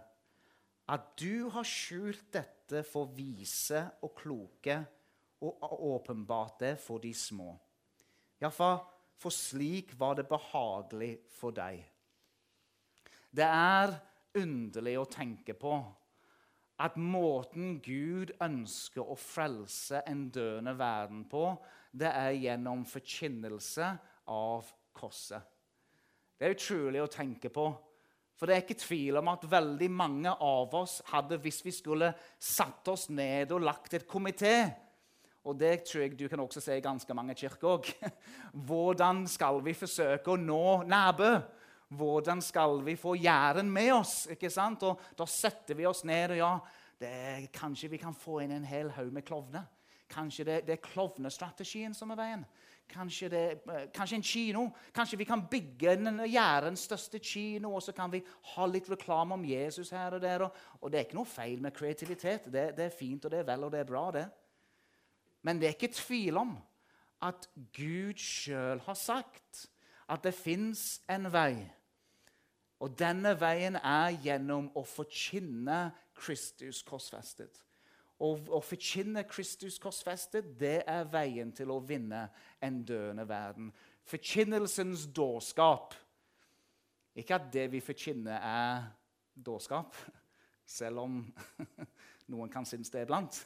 at 0.89 1.01
du 1.19 1.49
har 1.49 1.63
skjult 1.63 2.33
dette 2.33 2.83
for 2.83 3.05
vise 3.05 3.89
og 4.01 4.15
kloke 4.15 4.85
og 5.41 5.83
åpenbart 5.93 6.59
det 6.59 6.79
for 6.79 6.97
de 6.97 7.13
små.' 7.13 7.59
Ja, 8.41 8.49
far, 8.49 8.89
for 9.15 9.29
slik 9.29 9.99
var 9.99 10.13
det 10.13 10.27
behagelig 10.27 11.19
for 11.31 11.51
deg. 11.51 11.85
Det 13.31 13.45
er 13.45 13.93
underlig 14.39 14.97
å 14.99 15.09
tenke 15.09 15.55
på 15.57 15.77
at 16.83 16.97
måten 16.97 17.77
Gud 17.85 18.33
ønsker 18.41 19.05
å 19.05 19.15
frelse 19.19 20.01
en 20.09 20.25
døende 20.33 20.73
verden 20.77 21.23
på, 21.29 21.45
det 21.93 22.09
er 22.09 22.35
gjennom 22.41 22.83
forkynnelse 22.89 23.89
av 24.33 24.69
korset. 24.95 25.41
Det 26.37 26.47
er 26.47 26.55
utrolig 26.57 27.03
å 27.03 27.11
tenke 27.11 27.51
på. 27.53 27.67
For 28.33 28.49
det 28.49 28.55
er 28.55 28.63
ikke 28.65 28.81
tvil 28.81 29.19
om 29.21 29.29
at 29.31 29.45
veldig 29.47 29.89
mange 29.93 30.31
av 30.33 30.73
oss 30.75 30.97
hadde, 31.11 31.37
hvis 31.39 31.61
vi 31.63 31.71
skulle 31.71 32.09
satt 32.41 32.89
oss 32.91 33.05
ned 33.13 33.53
og 33.53 33.63
lagt 33.63 33.93
et 33.93 34.09
komité 34.09 34.73
Og 35.43 35.57
det 35.59 35.83
tror 35.83 36.01
jeg 36.01 36.17
du 36.17 36.27
kan 36.31 36.39
også 36.39 36.61
se 36.63 36.77
i 36.77 36.83
ganske 36.83 37.13
mange 37.13 37.35
kirker 37.35 37.67
òg. 37.67 37.89
Hvordan 38.67 39.25
skal 39.27 39.59
vi 39.63 39.73
forsøke 39.75 40.31
å 40.31 40.39
nå 40.39 40.83
Nærbø? 40.87 41.31
Hvordan 41.97 42.41
skal 42.41 42.79
vi 42.85 42.95
få 42.99 43.15
Jæren 43.15 43.69
med 43.71 43.93
oss? 43.93 44.27
ikke 44.31 44.49
sant? 44.49 44.83
Og 44.83 44.99
Da 45.17 45.25
setter 45.25 45.75
vi 45.75 45.85
oss 45.85 46.03
ned, 46.03 46.31
og 46.31 46.37
ja, 46.37 46.57
det, 46.99 47.51
kanskje 47.53 47.89
vi 47.89 47.97
kan 48.01 48.15
få 48.15 48.41
inn 48.43 48.51
en 48.51 48.67
hel 48.67 48.91
haug 48.95 49.11
med 49.13 49.25
klovner. 49.25 49.65
Kanskje 50.09 50.45
det, 50.45 50.59
det 50.67 50.77
er 50.77 50.85
klovnestrategien 50.85 51.93
som 51.97 52.11
er 52.13 52.19
veien. 52.19 52.45
Kanskje, 52.89 53.29
det, 53.29 53.43
eh, 53.71 53.85
kanskje, 53.95 54.15
en 54.15 54.23
kino. 54.23 54.65
Kanskje 54.93 55.17
vi 55.17 55.25
kan 55.25 55.47
bygge 55.49 55.95
Jærens 56.27 56.83
største 56.85 57.19
kino, 57.19 57.73
og 57.73 57.81
så 57.81 57.93
kan 57.95 58.11
vi 58.11 58.23
ha 58.53 58.65
litt 58.65 58.89
reklame 58.89 59.33
om 59.33 59.45
Jesus 59.45 59.89
her 59.89 60.13
og 60.13 60.21
der. 60.21 60.43
Og, 60.43 60.51
og 60.81 60.91
det 60.91 60.99
er 60.99 61.05
ikke 61.07 61.17
noe 61.17 61.29
feil 61.29 61.61
med 61.61 61.73
kreativitet. 61.73 62.51
Det, 62.51 62.75
det, 62.77 62.85
er 62.85 62.97
fint, 62.97 63.25
og 63.25 63.31
det 63.31 63.39
er 63.39 63.47
vel, 63.47 63.63
og 63.63 63.71
det 63.71 63.79
er 63.79 63.89
bra, 63.89 64.11
det. 64.11 64.27
Men 65.41 65.59
det 65.59 65.67
er 65.67 65.77
ikke 65.77 65.95
tvil 65.95 66.37
om 66.37 66.57
at 67.23 67.47
Gud 67.75 68.19
sjøl 68.19 68.83
har 68.83 68.99
sagt 68.99 69.67
at 70.11 70.23
det 70.23 70.35
fins 70.35 71.01
en 71.09 71.31
vei. 71.31 71.63
Og 72.83 72.91
denne 72.99 73.31
veien 73.39 73.77
er 73.79 74.17
gjennom 74.25 74.67
å 74.75 74.81
forkynne 74.83 75.85
Kristus 76.19 76.81
korsfestet. 76.83 77.61
Å 78.23 78.59
forkynne 78.63 79.23
Kristus 79.27 79.79
korsfestet, 79.81 80.49
det 80.59 80.81
er 80.87 81.07
veien 81.11 81.51
til 81.55 81.71
å 81.73 81.79
vinne 81.83 82.25
en 82.63 82.81
døende 82.87 83.25
verden. 83.27 83.71
Forkynnelsens 84.07 85.07
dårskap. 85.15 85.95
Ikke 87.15 87.39
at 87.39 87.47
det 87.53 87.69
vi 87.71 87.81
forkynner, 87.83 88.39
er 88.39 88.83
dårskap, 89.33 89.95
selv 90.65 91.05
om 91.05 91.17
noen 92.31 92.51
kan 92.51 92.67
synes 92.67 92.91
det 92.91 93.05
iblant. 93.05 93.39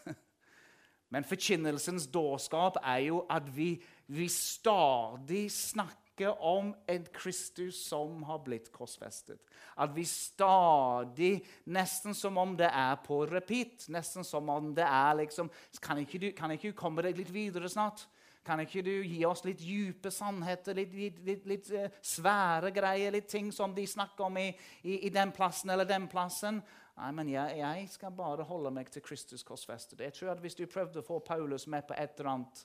Men 1.14 1.26
forkynnelsens 1.26 2.10
dårskap 2.12 2.82
er 2.82 3.06
jo 3.08 3.22
at 3.32 3.48
vi, 3.54 3.76
vi 4.10 4.28
stadig 4.34 5.46
snakker 5.54 6.07
om 6.26 6.74
en 6.90 7.06
Kristus 7.14 7.78
som 7.86 8.24
har 8.24 8.40
blitt 8.46 8.72
korsfestet. 8.74 9.38
At 9.78 9.94
vi 9.96 10.06
stadig, 10.10 11.46
nesten 11.70 12.16
som 12.18 12.38
om 12.42 12.56
det 12.58 12.70
er 12.72 12.96
på 13.06 13.20
repeat 13.30 13.86
Nesten 13.94 14.26
som 14.26 14.50
om 14.50 14.72
det 14.76 14.86
er 14.88 15.20
liksom 15.20 15.52
Kan 15.82 16.02
ikke 16.02 16.18
du, 16.18 16.32
kan 16.34 16.52
ikke 16.52 16.72
du 16.72 16.78
komme 16.78 17.06
deg 17.06 17.20
litt 17.20 17.30
videre 17.34 17.70
snart? 17.70 18.08
Kan 18.48 18.64
ikke 18.64 18.82
du 18.82 18.94
gi 19.04 19.20
oss 19.28 19.44
litt 19.44 19.60
dype 19.60 20.10
sannheter, 20.14 20.78
litt, 20.78 20.94
litt, 20.96 21.18
litt, 21.28 21.48
litt 21.50 21.72
uh, 21.76 21.90
svære 22.02 22.72
greier, 22.72 23.12
litt 23.12 23.28
ting 23.28 23.52
som 23.52 23.74
de 23.76 23.84
snakker 23.88 24.30
om 24.30 24.38
i, 24.40 24.48
i, 24.88 25.02
i 25.04 25.12
den 25.12 25.34
plassen 25.36 25.74
eller 25.74 25.86
den 25.86 26.08
plassen? 26.08 26.62
Nei, 26.98 27.10
men 27.14 27.30
jeg, 27.30 27.58
jeg, 27.60 27.90
skal 27.94 28.14
bare 28.16 28.46
holde 28.48 28.72
meg 28.74 28.88
til 28.90 29.04
Kristus 29.06 29.44
korsfestet. 29.46 30.00
Jeg 30.02 30.16
tror 30.16 30.32
at 30.32 30.40
Hvis 30.42 30.56
du 30.56 30.64
prøvde 30.66 31.04
å 31.04 31.06
få 31.06 31.20
Paulus 31.20 31.68
med 31.68 31.86
på 31.86 31.94
et 31.98 32.16
eller 32.18 32.32
annet 32.32 32.64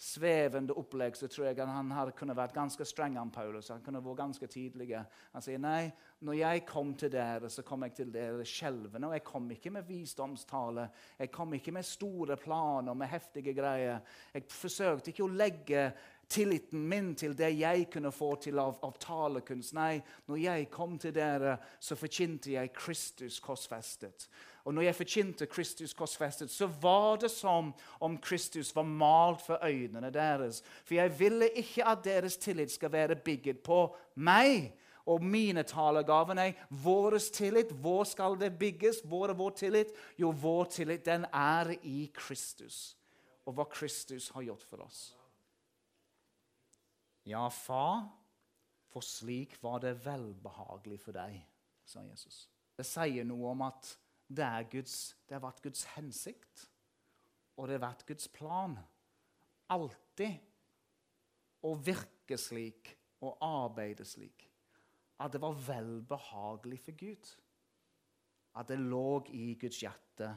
svevende 0.00 0.72
opplegg, 0.80 1.16
så 1.16 1.28
tror 1.28 1.50
jeg 1.50 1.66
han 1.68 1.90
hadde 1.92 2.14
kunne 2.16 2.36
vært 2.36 2.54
ganske 2.56 2.84
streng 2.88 3.18
om 3.20 3.28
Paulus. 3.32 3.68
Han 3.68 3.82
kunne 3.84 4.00
vært 4.00 4.22
ganske 4.22 4.48
tydelig. 4.48 4.94
Han 5.34 5.44
sier 5.44 5.60
nei, 5.60 5.90
når 6.24 6.38
jeg 6.38 6.62
kom 6.68 6.94
til 6.96 7.12
dere, 7.12 7.50
så 7.52 7.64
kom 7.66 7.84
jeg 7.84 7.98
til 7.98 8.14
dere 8.14 8.46
skjelvende. 8.48 9.10
Og 9.10 9.18
jeg 9.18 9.26
kom 9.28 9.50
ikke 9.52 9.74
med 9.74 9.84
visdomstale. 9.88 10.86
Jeg 11.20 11.32
kom 11.34 11.52
ikke 11.56 11.74
med 11.76 11.84
store 11.84 12.38
planer, 12.40 12.96
med 12.96 13.12
heftige 13.12 13.52
greier. 13.56 14.00
Jeg 14.32 14.48
forsøkte 14.48 15.12
ikke 15.12 15.26
å 15.26 15.34
legge 15.34 15.84
tilliten 16.30 16.82
min 16.88 17.14
til 17.18 17.34
det 17.36 17.50
jeg 17.58 17.88
kunne 17.92 18.12
få 18.14 18.34
til 18.42 18.58
av, 18.62 18.78
av 18.86 18.94
talekunst. 19.02 19.74
Nei, 19.76 20.00
når 20.30 20.40
jeg 20.44 20.68
kom 20.72 20.96
til 20.98 21.14
dere, 21.14 21.56
så 21.82 21.98
forkynte 21.98 22.54
jeg 22.54 22.72
Kristus 22.76 23.40
korsfestet. 23.42 24.28
Og 24.64 24.74
når 24.76 24.88
jeg 24.88 24.98
forkynte 24.98 25.48
Kristus 25.50 25.94
korsfestet, 25.96 26.52
så 26.52 26.68
var 26.82 27.18
det 27.22 27.30
som 27.32 27.72
om 28.00 28.18
Kristus 28.22 28.74
var 28.76 28.86
malt 28.86 29.42
for 29.46 29.58
øynene 29.64 30.12
deres. 30.14 30.62
For 30.84 30.94
jeg 31.00 31.16
ville 31.18 31.50
ikke 31.50 31.86
at 31.88 32.04
deres 32.04 32.36
tillit 32.36 32.72
skal 32.72 32.92
være 32.92 33.16
bygget 33.16 33.64
på 33.66 33.82
meg 34.14 34.70
og 35.10 35.24
mine 35.24 35.64
talegaver. 35.66 36.36
Nei, 36.38 36.52
vår 36.70 37.18
tillit, 37.32 37.74
hvor 37.82 38.04
skal 38.04 38.38
det 38.40 38.54
bygges? 38.58 39.02
Hvor 39.04 39.28
er 39.28 39.38
vår 39.38 39.58
tillit? 39.58 39.92
Jo, 40.18 40.30
vår 40.30 40.64
tillit, 40.76 41.04
den 41.04 41.26
er 41.32 41.74
i 41.82 42.10
Kristus 42.14 42.94
og 43.50 43.56
hva 43.56 43.66
Kristus 43.66 44.30
har 44.34 44.44
gjort 44.46 44.66
for 44.68 44.84
oss. 44.84 45.00
Ja, 47.28 47.48
far, 47.52 48.08
for 48.90 49.04
slik 49.04 49.56
var 49.62 49.82
det 49.84 49.98
velbehagelig 50.04 51.00
for 51.02 51.16
deg, 51.16 51.36
sa 51.84 52.02
Jesus. 52.06 52.46
Det 52.76 52.86
sier 52.88 53.26
noe 53.28 53.52
om 53.52 53.66
at 53.66 53.92
det, 54.30 54.48
Guds, 54.72 54.94
det 55.28 55.36
har 55.36 55.44
vært 55.44 55.62
Guds 55.64 55.84
hensikt, 55.96 56.66
og 57.58 57.68
det 57.68 57.76
har 57.76 57.88
vært 57.90 58.06
Guds 58.08 58.30
plan. 58.32 58.78
Alltid 59.70 60.38
å 61.66 61.74
virke 61.76 62.38
slik 62.40 62.94
og 63.20 63.36
arbeide 63.44 64.06
slik. 64.08 64.46
At 65.20 65.34
det 65.34 65.42
var 65.42 65.58
velbehagelig 65.60 66.78
for 66.86 66.96
Gud. 66.96 67.32
At 68.56 68.70
det 68.70 68.80
lå 68.80 69.20
i 69.36 69.52
Guds 69.60 69.82
hjerte, 69.82 70.30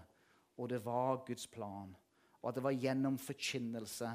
og 0.60 0.70
det 0.70 0.82
var 0.84 1.24
Guds 1.26 1.48
plan. 1.48 1.94
Og 2.42 2.50
at 2.50 2.60
det 2.60 2.66
var 2.66 2.76
gjennom 2.76 3.16
forkynnelse 3.22 4.12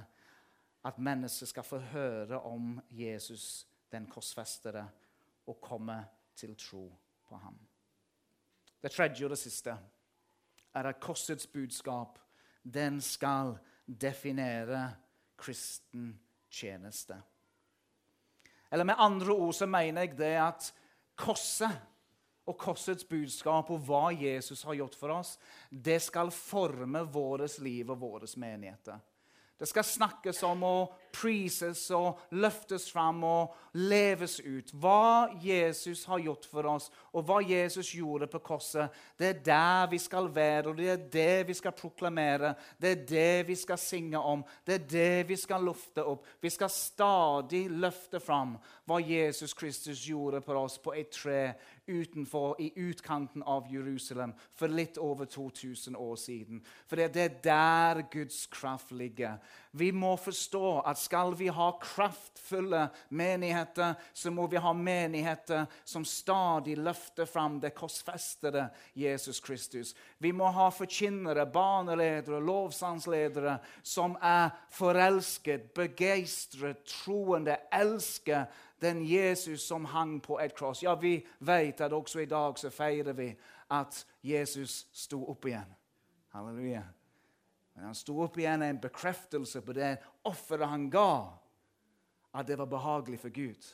at 0.84 0.98
mennesket 0.98 1.48
skal 1.48 1.66
få 1.66 1.78
høre 1.78 2.40
om 2.40 2.80
Jesus, 2.90 3.66
den 3.92 4.06
korsfestede, 4.06 4.84
og 5.46 5.60
komme 5.60 6.04
til 6.36 6.56
tro 6.56 6.92
på 7.28 7.36
ham. 7.36 7.58
Det 8.82 8.90
tredje 8.92 9.24
og 9.24 9.30
det 9.30 9.38
siste 9.38 9.74
er 10.74 10.86
at 10.86 11.00
korsets 11.00 11.46
budskap 11.46 12.18
den 12.62 13.00
skal 13.00 13.56
definere 13.86 14.92
kristen 15.36 16.12
tjeneste. 16.50 17.16
Eller 18.70 18.84
med 18.84 18.94
andre 18.98 19.32
ord 19.32 19.54
så 19.54 19.66
mener 19.66 20.04
jeg 20.04 20.18
det 20.18 20.34
at 20.36 20.72
korset 21.16 21.72
og 22.48 22.56
korsets 22.56 23.04
budskap 23.04 23.70
og 23.70 23.84
hva 23.84 24.08
Jesus 24.12 24.62
har 24.64 24.76
gjort 24.78 24.96
for 24.96 25.12
oss, 25.18 25.36
det 25.70 25.98
skal 26.02 26.30
forme 26.32 27.02
vårt 27.12 27.58
liv 27.64 27.90
og 27.92 28.00
våre 28.00 28.28
menigheter. 28.36 29.00
Det 29.58 29.68
skal 29.68 29.84
snakkes 29.84 30.42
om 30.46 30.62
og 30.62 30.94
prises 31.12 31.90
og 31.94 32.18
løftes 32.30 32.88
fram 32.92 33.22
og 33.24 33.54
leves 33.78 34.38
ut. 34.40 34.72
Hva 34.72 35.28
Jesus 35.42 36.04
har 36.08 36.22
gjort 36.24 36.48
for 36.50 36.68
oss, 36.70 36.88
og 37.12 37.26
hva 37.28 37.38
Jesus 37.44 37.92
gjorde 37.94 38.28
på 38.30 38.40
korset, 38.44 38.94
det 39.18 39.28
er 39.28 39.42
der 39.46 39.90
vi 39.92 40.00
skal 40.02 40.30
være, 40.34 40.68
og 40.70 40.78
det 40.78 40.90
er 40.92 41.06
det 41.12 41.48
vi 41.48 41.56
skal 41.58 41.76
proklamere. 41.76 42.54
Det 42.80 42.90
er 42.90 43.06
det 43.08 43.48
vi 43.48 43.56
skal 43.58 43.78
synge 43.78 44.18
om, 44.18 44.44
det 44.66 44.74
er 44.74 44.86
det 44.92 45.28
vi 45.28 45.36
skal 45.36 45.64
lufte 45.64 46.04
opp. 46.04 46.26
Vi 46.40 46.50
skal 46.50 46.72
stadig 46.72 47.66
løfte 47.70 48.20
fram 48.20 48.56
hva 48.88 49.00
Jesus 49.04 49.54
Kristus 49.54 50.00
gjorde 50.08 50.40
for 50.44 50.62
oss 50.62 50.78
på 50.80 50.94
et 50.96 51.10
tre 51.12 51.52
utenfor, 51.88 52.56
i 52.60 52.72
utkanten 52.76 53.42
av 53.42 53.68
Jerusalem 53.72 54.34
for 54.56 54.68
litt 54.68 54.98
over 55.00 55.28
2000 55.28 55.96
år 55.96 56.16
siden. 56.20 56.60
For 56.88 57.00
det 57.00 57.16
er 57.16 57.40
der 57.44 58.02
Guds 58.12 58.46
kraft 58.46 58.92
ligger. 58.92 59.38
Vi 59.72 59.90
må 59.90 60.16
forstå 60.16 60.80
at 60.80 60.98
skal 61.08 61.32
vi 61.34 61.48
ha 61.48 61.70
kraftfulle 61.80 62.88
menigheter, 63.08 63.94
så 64.12 64.30
må 64.30 64.46
vi 64.46 64.60
ha 64.60 64.72
menigheter 64.76 65.64
som 65.84 66.04
stadig 66.04 66.76
løfter 66.76 67.24
fram 67.24 67.56
det 67.60 67.72
korsfestede 67.76 68.66
Jesus 68.92 69.40
Kristus. 69.40 69.94
Vi 70.18 70.32
må 70.32 70.50
ha 70.52 70.68
forkynnere, 70.70 71.46
barneledere, 71.48 72.42
lovsangsledere 72.44 73.56
som 73.82 74.18
er 74.20 74.52
forelsket, 74.76 75.70
begeistret, 75.74 76.84
troende, 76.84 77.56
elsker 77.72 78.44
den 78.84 79.00
Jesus 79.08 79.64
som 79.66 79.88
hang 79.88 80.18
på 80.22 80.38
et 80.44 80.54
kross. 80.56 80.84
Ja, 80.84 80.94
vi 80.94 81.16
vet 81.40 81.80
at 81.80 81.96
også 81.96 82.20
i 82.20 82.30
dag 82.30 82.60
så 82.60 82.70
feirer 82.70 83.16
vi 83.16 83.32
at 83.72 84.04
Jesus 84.22 84.84
sto 84.92 85.24
opp 85.32 85.48
igjen. 85.48 85.72
Halleluja. 86.36 86.84
Men 87.78 87.84
han 87.84 87.94
sto 87.94 88.16
opp 88.24 88.34
igjen 88.40 88.62
en 88.66 88.78
bekreftelse 88.82 89.60
på 89.62 89.72
det 89.76 89.92
offeret 90.26 90.66
han 90.66 90.88
ga, 90.90 91.28
at 92.34 92.46
det 92.48 92.56
var 92.58 92.66
behagelig 92.66 93.20
for 93.22 93.30
Gud. 93.30 93.68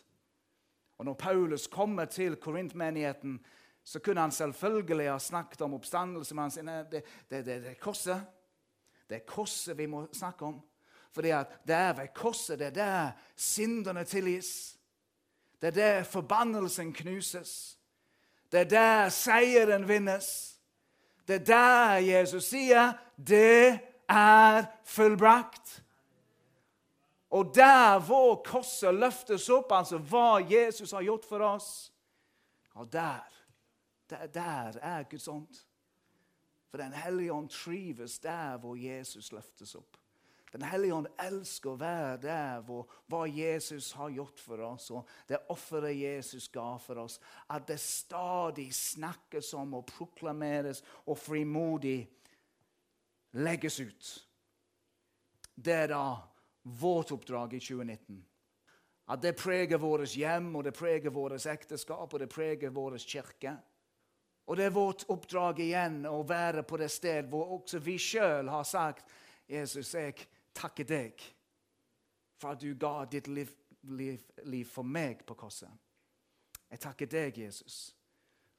Og 1.01 1.07
når 1.09 1.15
Paulus 1.15 1.65
kommer 1.67 2.05
til 2.05 2.37
Korintmenigheten, 2.37 3.39
så 3.85 4.03
kunne 4.05 4.21
han 4.21 4.33
selvfølgelig 4.33 5.07
ha 5.09 5.19
snakket 5.19 5.65
om 5.65 5.75
oppstandelse, 5.79 6.35
men 6.35 6.43
han 6.43 6.53
sier 6.53 6.69
det, 6.69 7.01
det, 7.31 7.41
det, 7.47 7.57
det 7.63 7.71
er 7.71 7.81
korset. 7.81 8.27
Det 9.09 9.23
er 9.23 9.25
korset 9.25 9.79
vi 9.79 9.87
må 9.89 10.03
snakke 10.13 10.51
om. 10.53 10.61
Fordi 11.17 11.33
det 11.65 11.79
er 11.79 11.97
ved 11.97 12.13
korset 12.15 12.59
det 12.61 12.67
er 12.67 12.77
der 12.77 13.17
syndene 13.37 14.05
tilgis. 14.05 14.77
Det 15.63 15.73
er 15.73 15.79
der 15.81 16.05
forbannelsen 16.05 16.93
knuses. 16.93 17.79
Det 18.53 18.61
er 18.67 18.69
der 18.69 19.09
seieren 19.09 19.89
vinnes. 19.89 20.59
Det 21.25 21.41
er 21.41 21.45
der 21.45 22.05
Jesus 22.05 22.53
sier 22.53 22.93
'det 23.17 23.94
er 24.09 24.67
fullbrakt'. 24.85 25.81
Og 27.31 27.55
der 27.55 27.99
hvor 27.99 28.43
korset 28.47 28.95
løftes 28.95 29.49
opp, 29.51 29.73
altså 29.73 29.99
hva 29.99 30.39
Jesus 30.51 30.93
har 30.95 31.03
gjort 31.03 31.25
for 31.25 31.43
oss, 31.43 31.93
og 32.75 32.93
der, 32.93 33.25
der, 34.11 34.27
der 34.27 34.79
er 34.83 35.03
Guds 35.11 35.29
ånd. 35.29 35.65
For 36.71 36.79
Den 36.79 36.93
hellige 36.93 37.33
ånd 37.33 37.49
trives 37.49 38.19
der 38.19 38.57
hvor 38.57 38.77
Jesus 38.77 39.33
løftes 39.33 39.75
opp. 39.75 39.97
Den 40.55 40.63
hellige 40.63 40.95
ånd 40.95 41.07
elsker 41.19 41.73
å 41.73 41.79
være 41.79 42.17
der 42.23 42.61
hvor 42.63 42.87
hva 43.11 43.25
Jesus 43.27 43.93
har 43.99 44.13
gjort 44.15 44.39
for 44.39 44.63
oss, 44.63 44.93
og 44.95 45.09
det 45.27 45.41
offeret 45.51 45.97
Jesus 45.99 46.47
ga 46.55 46.77
for 46.79 47.03
oss. 47.03 47.19
At 47.51 47.67
det 47.67 47.81
stadig 47.83 48.69
snakkes 48.75 49.51
om 49.59 49.75
og 49.81 49.89
proklameres 49.91 50.85
og 51.07 51.19
frimodig 51.19 52.05
legges 53.35 53.81
ut. 53.81 54.29
Det 55.55 55.75
er 55.75 55.89
da 55.89 56.05
vårt 56.63 57.13
oppdrag 57.15 57.55
i 57.55 57.61
2019. 57.61 58.25
At 59.07 59.23
det 59.23 59.35
preger 59.37 59.79
vårt 59.79 60.17
hjem, 60.17 60.55
og 60.57 60.65
det 60.65 60.73
preger 60.73 61.13
vårt 61.13 61.47
ekteskap 61.47 62.15
og 62.15 62.21
det 62.21 62.31
preger 62.33 62.73
vår 62.73 62.97
kirke. 62.99 63.57
Og 64.47 64.57
det 64.57 64.65
er 64.65 64.77
vårt 64.77 65.05
oppdrag 65.09 65.61
igjen 65.65 66.05
å 66.09 66.23
være 66.29 66.65
på 66.69 66.79
det 66.81 66.91
sted 66.93 67.29
hvor 67.33 67.57
også 67.59 67.81
vi 67.85 67.99
sjøl 68.01 68.49
har 68.53 68.65
sagt 68.69 69.13
Jesus, 69.49 69.93
jeg 69.95 70.17
takker 70.57 70.89
deg 70.89 71.21
for 72.41 72.55
at 72.55 72.61
du 72.61 72.75
ga 72.81 73.05
ditt 73.09 73.29
liv, 73.29 73.51
liv, 73.93 74.21
liv 74.45 74.69
for 74.69 74.85
meg 74.85 75.25
på 75.27 75.37
korset. 75.37 75.71
Jeg 76.71 76.81
takker 76.81 77.09
deg, 77.09 77.39
Jesus, 77.45 77.95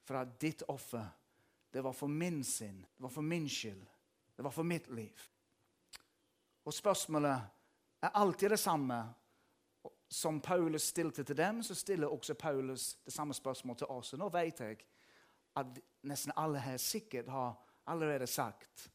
for 0.06 0.22
at 0.22 0.38
ditt 0.40 0.62
offer 0.70 1.06
det 1.74 1.82
var 1.84 1.92
for 1.92 2.08
min 2.08 2.40
sinn, 2.46 2.78
det 2.96 3.02
var 3.02 3.12
for 3.12 3.26
min 3.26 3.48
skyld, 3.50 3.82
det 4.36 4.44
var 4.44 4.50
for 4.50 4.62
mitt 4.62 4.90
liv. 4.94 5.20
Og 6.64 6.74
spørsmålet 6.74 7.40
er 8.02 8.08
alltid 8.14 8.50
det 8.50 8.58
samme. 8.58 9.04
Som 10.08 10.40
Paulus 10.40 10.82
stilte 10.82 11.24
til 11.24 11.36
dem, 11.36 11.62
så 11.62 11.74
stiller 11.74 12.06
også 12.06 12.34
Paulus 12.34 12.94
det 13.04 13.12
samme 13.12 13.34
spørsmålet 13.34 13.78
til 13.78 13.86
oss. 13.86 14.12
Og 14.12 14.18
nå 14.18 14.28
vet 14.28 14.60
jeg 14.60 14.76
at 15.56 15.80
nesten 16.06 16.32
alle 16.36 16.60
her 16.62 16.76
sikkert 16.76 17.28
har 17.28 17.56
allerede 17.86 18.26
sagt 18.26 18.90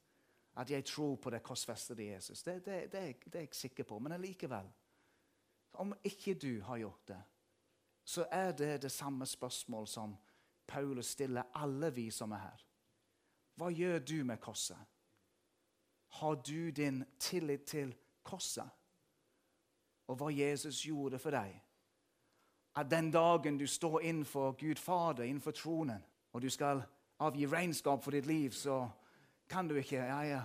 at 0.55 0.69
jeg 0.69 0.85
tror 0.85 1.15
på 1.15 1.29
det 1.29 1.43
korsfestede 1.43 2.05
Jesus. 2.05 2.43
Det, 2.43 2.65
det, 2.65 2.91
det, 2.91 2.99
er, 2.99 3.13
det 3.25 3.35
er 3.35 3.39
jeg 3.39 3.55
sikker 3.55 3.83
på. 3.83 3.99
Men 3.99 4.11
allikevel, 4.11 4.71
om 5.73 5.93
ikke 6.03 6.33
du 6.33 6.61
har 6.61 6.77
gjort 6.77 7.07
det, 7.07 7.21
så 8.03 8.25
er 8.31 8.51
det 8.51 8.81
det 8.81 8.91
samme 8.91 9.25
spørsmål 9.25 9.87
som 9.87 10.15
Paulus 10.67 11.05
stiller 11.05 11.43
alle 11.53 11.93
vi 11.93 12.09
som 12.11 12.31
er 12.31 12.43
her. 12.47 12.65
Hva 13.55 13.69
gjør 13.69 13.99
du 13.99 14.23
med 14.23 14.39
korset? 14.39 14.77
Har 16.11 16.35
du 16.35 16.71
din 16.71 17.03
tillit 17.19 17.63
til 17.65 17.95
korset? 18.23 18.69
Og 20.07 20.17
hva 20.19 20.31
Jesus 20.33 20.83
gjorde 20.83 21.19
for 21.19 21.31
deg? 21.31 21.53
At 22.75 22.91
den 22.91 23.11
dagen 23.11 23.57
du 23.59 23.67
står 23.67 24.01
innenfor 24.01 24.51
Gud 24.59 24.79
Fader, 24.79 25.23
innenfor 25.23 25.51
tronen, 25.51 26.03
og 26.33 26.41
du 26.41 26.49
skal 26.49 26.83
avgi 27.19 27.47
regnskap 27.47 28.03
for 28.03 28.11
ditt 28.11 28.25
liv, 28.25 28.51
så 28.51 28.89
kan 29.49 29.67
du 29.67 29.75
ikke 29.75 29.95
ja, 29.95 30.21
ja, 30.23 30.41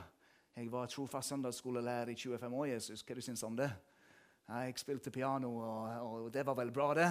jeg 0.57 0.73
var 0.73 0.87
trofast 0.87 1.29
søndagsskolelærer 1.29 2.09
i 2.09 2.15
25 2.15 2.55
år, 2.55 2.67
Jesus. 2.67 3.03
Hva 3.03 3.15
du 3.15 3.21
syns 3.21 3.43
om 3.43 3.57
det? 3.57 3.71
Jeg 4.49 4.79
spilte 4.79 5.11
piano, 5.11 5.51
og, 5.57 5.89
og, 6.01 6.29
det 6.35 6.47
var 6.47 6.55
vel 6.55 6.71
bra, 6.73 6.95
det. 6.95 7.11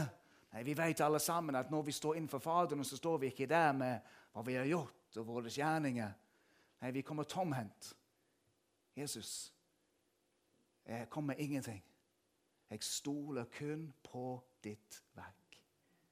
Nei, 0.54 0.64
Vi 0.64 0.78
vet 0.78 1.02
alle 1.02 1.20
sammen 1.20 1.56
at 1.56 1.72
når 1.72 1.82
vi 1.82 1.92
står 1.92 2.16
innenfor 2.16 2.40
Faderen, 2.40 2.84
så 2.84 2.98
står 2.98 3.18
vi 3.18 3.28
ikke 3.28 3.46
der 3.46 3.72
med 3.72 4.00
hva 4.34 4.42
vi 4.46 4.56
har 4.56 4.66
gjort, 4.66 5.18
og 5.18 5.28
våre 5.28 5.52
gjerninger. 5.52 6.12
Nei, 6.82 6.92
vi 6.92 7.02
kommer 7.02 7.24
tomhendt. 7.24 7.94
Jesus, 8.96 9.54
jeg 10.86 11.10
kommer 11.10 11.34
med 11.34 11.44
ingenting. 11.44 11.84
Jeg 12.70 12.84
stoler 12.84 13.46
kun 13.58 13.94
på 14.04 14.44
ditt 14.64 15.04
verk. 15.14 15.62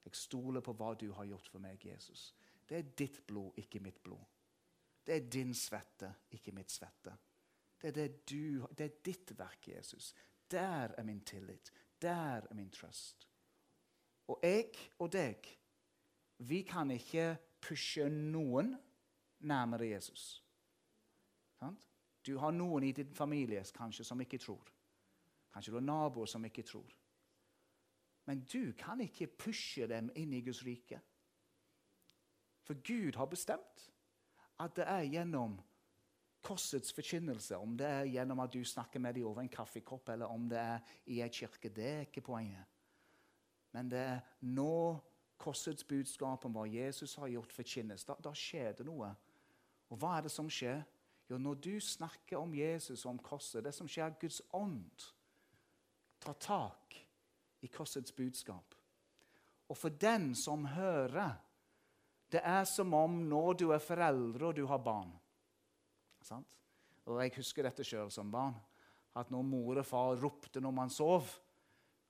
Jeg 0.05 0.15
stoler 0.15 0.61
på 0.61 0.73
hva 0.73 0.93
du 0.99 1.11
har 1.11 1.25
gjort 1.25 1.47
for 1.49 1.63
meg, 1.63 1.85
Jesus. 1.85 2.33
Det 2.69 2.77
er 2.77 2.95
ditt 2.97 3.21
blod, 3.27 3.57
ikke 3.57 3.79
mitt 3.79 4.01
blod. 4.03 4.23
Det 5.05 5.15
er 5.15 5.29
din 5.29 5.53
svette, 5.55 6.13
ikke 6.31 6.51
mitt 6.51 6.71
svette. 6.71 7.15
Det 7.81 7.89
er, 7.89 7.95
det 7.95 8.29
du, 8.29 8.67
det 8.77 8.85
er 8.85 8.99
ditt 9.05 9.33
verk, 9.37 9.67
Jesus. 9.67 10.13
Der 10.51 10.93
er 10.97 11.03
min 11.03 11.21
tillit. 11.21 11.71
Der 12.01 12.47
er 12.49 12.53
min 12.53 12.71
trøst. 12.71 13.27
Og 14.27 14.39
jeg 14.43 14.71
og 14.99 15.11
deg, 15.11 15.47
vi 16.37 16.61
kan 16.61 16.91
ikke 16.91 17.35
pushe 17.61 18.07
noen 18.09 18.75
nærmere 19.39 19.87
Jesus. 19.87 20.43
Du 22.25 22.37
har 22.37 22.51
noen 22.51 22.83
i 22.83 22.91
din 22.95 23.13
familie 23.15 23.63
kanskje 23.75 24.05
som 24.07 24.21
ikke 24.21 24.39
tror. 24.39 24.69
Kanskje 25.53 25.71
du 25.71 25.77
har 25.77 25.85
naboer 25.85 26.29
som 26.29 26.45
ikke 26.45 26.63
tror. 26.63 26.95
Men 28.25 28.45
du 28.53 28.71
kan 28.77 29.01
ikke 29.03 29.27
pushe 29.27 29.87
dem 29.87 30.09
inn 30.15 30.33
i 30.33 30.41
Guds 30.41 30.63
rike. 30.65 30.99
For 32.63 32.79
Gud 32.79 33.15
har 33.19 33.27
bestemt 33.27 33.89
at 34.59 34.75
det 34.75 34.85
er 34.87 35.09
gjennom 35.11 35.57
korsets 36.43 36.93
forkynnelse, 36.93 37.57
om 37.57 37.77
det 37.77 37.87
er 37.87 38.09
gjennom 38.11 38.39
at 38.43 38.53
du 38.53 38.63
snakker 38.65 38.99
med 38.99 39.15
dem 39.15 39.27
over 39.27 39.41
en 39.41 39.49
kaffekopp, 39.49 40.09
eller 40.09 40.31
om 40.31 40.47
det 40.49 40.59
er 40.59 40.79
i 41.05 41.21
ei 41.23 41.29
kirke, 41.31 41.69
det 41.69 41.87
er 41.87 42.05
ikke 42.07 42.21
poenget. 42.21 42.65
Men 43.71 43.91
det 43.91 43.99
er 43.99 44.19
nå 44.39 44.99
korsets 45.39 45.83
budskap 45.83 46.45
om 46.45 46.55
hva 46.55 46.65
Jesus 46.69 47.15
har 47.15 47.31
gjort, 47.31 47.53
forkynnes. 47.53 48.05
Da, 48.05 48.15
da 48.23 48.33
skjer 48.35 48.75
det 48.77 48.85
noe. 48.87 49.09
Og 49.89 49.99
hva 49.99 50.17
er 50.17 50.27
det 50.27 50.31
som 50.31 50.49
skjer? 50.51 50.83
Jo, 51.31 51.37
når 51.39 51.55
du 51.63 51.79
snakker 51.79 52.37
om 52.37 52.53
Jesus 52.55 53.05
og 53.05 53.15
om 53.15 53.19
korset, 53.23 53.63
det 53.63 53.73
som 53.75 53.87
skjer, 53.87 54.11
er 54.11 54.19
Guds 54.21 54.41
ånd 54.53 55.09
tar 56.23 56.33
tak 56.39 56.97
i 57.63 57.67
korsets 57.71 58.15
budskap. 58.15 58.75
Og 59.71 59.77
for 59.77 59.95
den 59.99 60.33
som 60.35 60.67
hører 60.67 61.39
det 62.33 62.41
er 62.41 62.63
som 62.65 62.93
om 62.97 63.19
når 63.29 63.59
du 63.61 63.67
er 63.75 63.83
foreldre 63.83 64.49
og 64.49 64.55
du 64.57 64.63
har 64.65 64.81
barn 64.81 65.11
sant? 66.25 66.55
Og 67.05 67.19
Jeg 67.21 67.33
husker 67.35 67.67
dette 67.67 67.83
sjøl 67.85 68.09
som 68.13 68.31
barn. 68.31 68.55
At 69.19 69.29
når 69.29 69.43
mor 69.45 69.77
og 69.77 69.85
far 69.85 70.15
ropte 70.17 70.61
når 70.63 70.71
man 70.73 70.89
sov, 70.89 71.27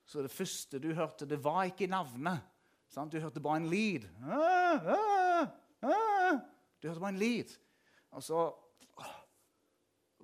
så 0.05 0.21
det 0.21 0.31
første 0.31 0.79
du 0.79 0.93
hørte, 0.93 1.25
det 1.25 1.39
var 1.43 1.65
ikke 1.65 1.89
navnet. 1.89 2.43
Sant? 2.87 3.11
Du 3.11 3.19
hørte 3.19 3.41
bare 3.41 3.63
en 3.63 3.69
lyd. 3.71 4.05
Ah, 4.21 4.87
ah, 4.93 5.47
ah. 5.81 6.39
Du 6.79 6.87
hørte 6.87 7.01
bare 7.01 7.15
en 7.15 7.19
lyd. 7.19 7.55
Og 8.13 8.23
så 8.23 8.45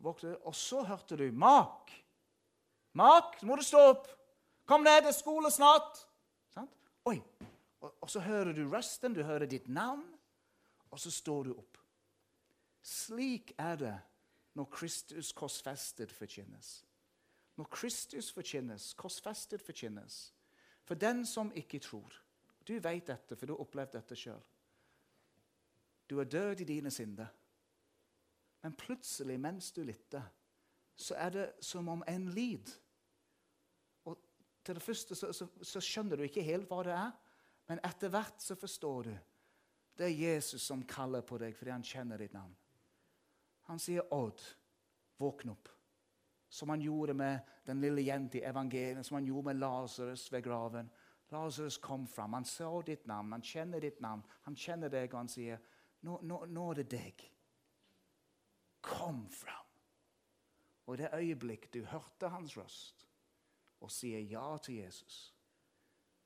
Og 0.04 0.56
så 0.56 0.84
hørte 0.84 1.18
du 1.18 1.32
'Mak'. 1.32 1.92
'Mak, 2.94 3.44
må 3.44 3.56
du 3.56 3.64
stå 3.64 3.78
opp. 3.78 4.08
Kom 4.66 4.84
ned, 4.84 5.02
det 5.04 5.14
er 5.14 5.18
skole 5.18 5.52
snart.' 5.52 6.06
Sant? 6.54 6.72
Oi, 7.06 7.22
og, 7.82 7.96
og, 8.02 8.10
så 8.10 8.20
hører 8.20 8.54
du 8.54 8.70
røsten, 8.70 9.14
du 9.14 9.24
hører 9.24 9.46
ditt 9.46 9.68
navn, 9.68 10.06
og 10.92 11.00
så 11.00 11.12
står 11.12 11.44
du 11.44 11.54
opp. 11.58 11.78
Slik 12.82 13.54
er 13.58 13.76
det 13.76 13.96
når 14.54 14.66
Kristus 14.66 15.32
korsfestet 15.32 16.12
forkynnes. 16.12 16.86
Når 17.56 17.68
Kristus 17.72 18.32
forkynnes, 18.32 18.94
korsfestet 18.94 19.62
forkynnes, 19.62 20.34
for 20.84 20.96
den 20.96 21.26
som 21.26 21.52
ikke 21.56 21.80
tror 21.80 22.24
Du 22.68 22.80
vet 22.80 23.08
dette, 23.08 23.36
for 23.36 23.46
du 23.46 23.54
har 23.54 23.62
opplevd 23.64 23.96
dette 23.96 24.16
sjøl. 24.16 24.42
Du 26.10 26.20
er 26.20 26.24
død 26.30 26.60
i 26.62 26.64
dine 26.64 26.92
synder. 26.92 27.26
Men 28.62 28.76
plutselig, 28.76 29.40
mens 29.40 29.72
du 29.72 29.84
lytter, 29.84 30.24
så 30.96 31.16
er 31.16 31.30
det 31.30 31.48
som 31.64 31.88
om 31.88 32.04
en 32.08 32.28
lyd. 32.30 32.72
Og 34.06 34.18
til 34.64 34.76
det 34.76 34.84
første 34.84 35.16
så, 35.16 35.32
så, 35.34 35.48
så 35.62 35.82
skjønner 35.84 36.20
du 36.20 36.26
ikke 36.28 36.44
helt 36.44 36.68
hva 36.68 36.84
det 36.84 36.96
er. 36.96 37.12
Men 37.70 37.82
etter 37.86 38.12
hvert 38.12 38.42
så 38.42 38.58
forstår 38.60 39.04
du. 39.04 39.14
Det 40.00 40.08
er 40.08 40.16
Jesus 40.16 40.64
som 40.66 40.84
kaller 40.88 41.22
på 41.28 41.38
deg 41.38 41.56
fordi 41.56 41.72
han 41.72 41.86
kjenner 41.86 42.20
ditt 42.20 42.34
navn. 42.34 42.56
Han 43.70 43.80
sier, 43.80 44.02
'Odd, 44.12 44.42
våkn 45.20 45.52
opp.' 45.54 45.70
Som 46.50 46.70
han 46.70 46.82
gjorde 46.82 47.14
med 47.14 47.40
den 47.66 47.82
lille 47.82 48.02
jenta 48.02 48.40
i 48.40 48.44
evangeliet, 48.44 49.06
som 49.06 49.20
han 49.20 49.26
gjorde 49.26 49.46
med 49.46 49.60
Lasarus 49.60 50.32
ved 50.32 50.44
graven. 50.44 50.90
Lasarus 51.30 51.78
kom 51.78 52.08
fram. 52.08 52.34
Han 52.34 52.46
så 52.46 52.82
ditt 52.82 53.06
navn, 53.08 53.32
han 53.32 53.42
kjenner 53.42 53.80
ditt 53.80 54.02
navn. 54.02 54.24
Han 54.42 54.56
kjenner 54.56 54.90
deg, 54.90 55.14
og 55.14 55.20
han 55.20 55.30
sier, 55.30 55.60
nå, 56.02 56.18
nå, 56.22 56.46
nå 56.46 56.70
er 56.72 56.82
det 56.82 56.88
deg. 56.92 57.28
Kom 58.82 59.28
fram. 59.30 59.66
Og 60.88 60.96
i 60.96 61.02
det 61.02 61.10
øyeblikk 61.14 61.70
du 61.74 61.84
hørte 61.86 62.30
hans 62.34 62.58
røst 62.58 63.06
og 63.80 63.92
sier 63.92 64.20
ja 64.28 64.58
til 64.64 64.82
Jesus, 64.82 65.34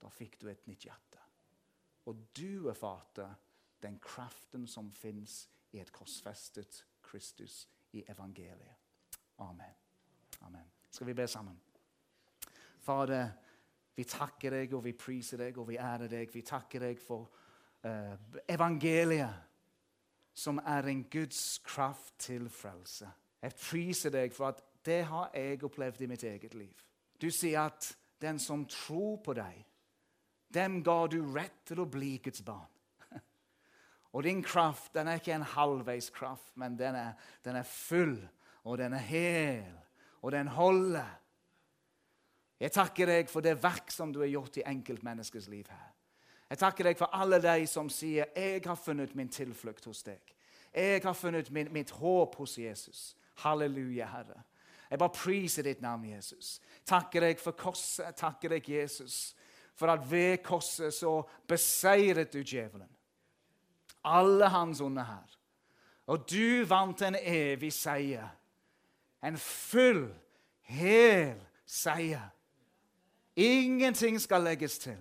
da 0.02 0.10
fikk 0.10 0.40
du 0.42 0.48
et 0.50 0.68
nytt 0.68 0.88
hjerte. 0.88 1.20
Og 2.10 2.24
du 2.36 2.70
erfarte 2.72 3.28
den 3.84 4.00
kraften 4.00 4.68
som 4.68 4.92
fins 4.92 5.44
i 5.72 5.80
et 5.80 5.92
korsfestet 5.92 6.86
Kristus 7.04 7.68
i 7.94 8.04
evangeliet. 8.10 8.80
Amen. 9.38 9.76
Amen. 10.42 10.72
Skal 10.92 11.08
vi 11.08 11.14
be 11.14 11.28
sammen? 11.28 11.60
Fader, 12.80 13.30
vi 13.96 14.04
takker 14.04 14.58
deg, 14.58 14.74
og 14.74 14.84
vi 14.84 14.94
priser 14.98 15.46
deg, 15.46 15.58
og 15.58 15.68
vi 15.70 15.78
ærer 15.78 16.10
deg. 16.12 16.32
Vi 16.34 16.42
takker 16.42 16.88
deg 16.88 17.02
for 17.02 17.30
uh, 17.86 18.16
evangeliet, 18.50 19.53
som 20.34 20.60
er 20.66 20.88
en 20.90 21.04
Guds 21.12 21.60
kraft 21.66 22.16
til 22.20 22.50
frelse. 22.50 23.10
Jeg 23.42 23.56
priser 23.60 24.14
deg 24.14 24.34
for 24.34 24.50
at 24.50 24.64
det 24.86 25.04
har 25.08 25.30
jeg 25.36 25.64
opplevd 25.64 26.02
i 26.02 26.10
mitt 26.10 26.24
eget 26.28 26.56
liv. 26.58 26.74
Du 27.22 27.30
sier 27.32 27.68
at 27.68 27.94
den 28.22 28.40
som 28.40 28.66
tror 28.66 29.20
på 29.24 29.36
deg, 29.38 29.64
dem 30.54 30.82
ga 30.86 31.06
du 31.08 31.20
rett 31.34 31.64
til 31.68 31.82
å 31.84 31.90
bli 31.90 32.18
Guds 32.24 32.44
barn. 32.46 32.70
Og 34.14 34.24
din 34.26 34.44
kraft 34.46 34.94
den 34.96 35.10
er 35.10 35.22
ikke 35.22 35.36
en 35.36 35.52
halvveis 35.56 36.10
kraft, 36.14 36.52
men 36.56 36.78
den 36.80 36.96
er, 36.96 37.14
den 37.46 37.58
er 37.60 37.68
full, 37.68 38.18
og 38.64 38.78
den 38.80 38.94
er 38.96 39.04
hel, 39.08 39.74
og 40.22 40.32
den 40.32 40.48
holder. 40.48 41.10
Jeg 42.64 42.72
takker 42.72 43.10
deg 43.10 43.32
for 43.32 43.44
det 43.44 43.58
verk 43.60 43.92
som 43.92 44.14
du 44.14 44.22
har 44.22 44.32
gjort 44.32 44.62
i 44.62 44.68
enkeltmenneskers 44.72 45.50
liv 45.52 45.68
her. 45.68 45.90
Jeg 46.50 46.58
takker 46.58 46.84
deg 46.84 46.98
for 46.98 47.10
alle 47.16 47.42
de 47.42 47.68
som 47.68 47.90
sier 47.90 48.26
'Jeg 48.36 48.62
har 48.66 48.76
funnet 48.76 49.16
min 49.16 49.30
tilflukt 49.30 49.86
hos 49.86 50.04
deg'. 50.04 50.36
'Jeg 50.74 51.02
har 51.04 51.14
funnet 51.14 51.52
min, 51.52 51.74
mitt 51.74 51.92
håp 51.92 52.36
hos 52.36 52.58
Jesus'. 52.58 53.16
Halleluja, 53.36 54.06
Herre. 54.06 54.44
Jeg 54.90 55.00
bare 55.00 55.10
priser 55.10 55.64
ditt 55.64 55.82
navn, 55.82 56.06
Jesus. 56.06 56.62
Takker 56.86 57.20
deg 57.20 57.40
for 57.40 57.52
korset. 57.52 58.16
Takker 58.16 58.50
deg, 58.50 58.70
Jesus, 58.70 59.36
for 59.76 59.88
at 59.88 60.12
ved 60.12 60.38
korset 60.44 60.94
så 60.94 61.24
beseiret 61.48 62.34
du 62.34 62.44
djevelen. 62.44 62.90
Alle 64.04 64.50
hans 64.50 64.82
onde 64.82 65.04
her. 65.04 65.40
Og 66.08 66.30
du 66.30 66.66
vant 66.66 67.02
en 67.02 67.16
evig 67.22 67.74
seier. 67.74 68.28
En 69.24 69.38
full, 69.38 70.14
hel 70.62 71.40
seier. 71.66 72.30
Ingenting 73.36 74.22
skal 74.22 74.42
legges 74.42 74.78
til. 74.78 75.00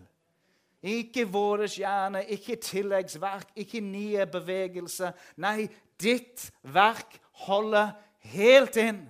Ikke 0.82 1.28
våre 1.30 1.68
hjerne, 1.70 2.24
ikke 2.34 2.56
tilleggsverk, 2.56 3.52
ikke 3.56 3.80
nye 3.80 4.26
bevegelser. 4.26 5.12
Nei, 5.38 5.68
ditt 6.02 6.48
verk 6.62 7.20
holder 7.46 7.92
helt 8.34 8.76
inn. 8.82 9.04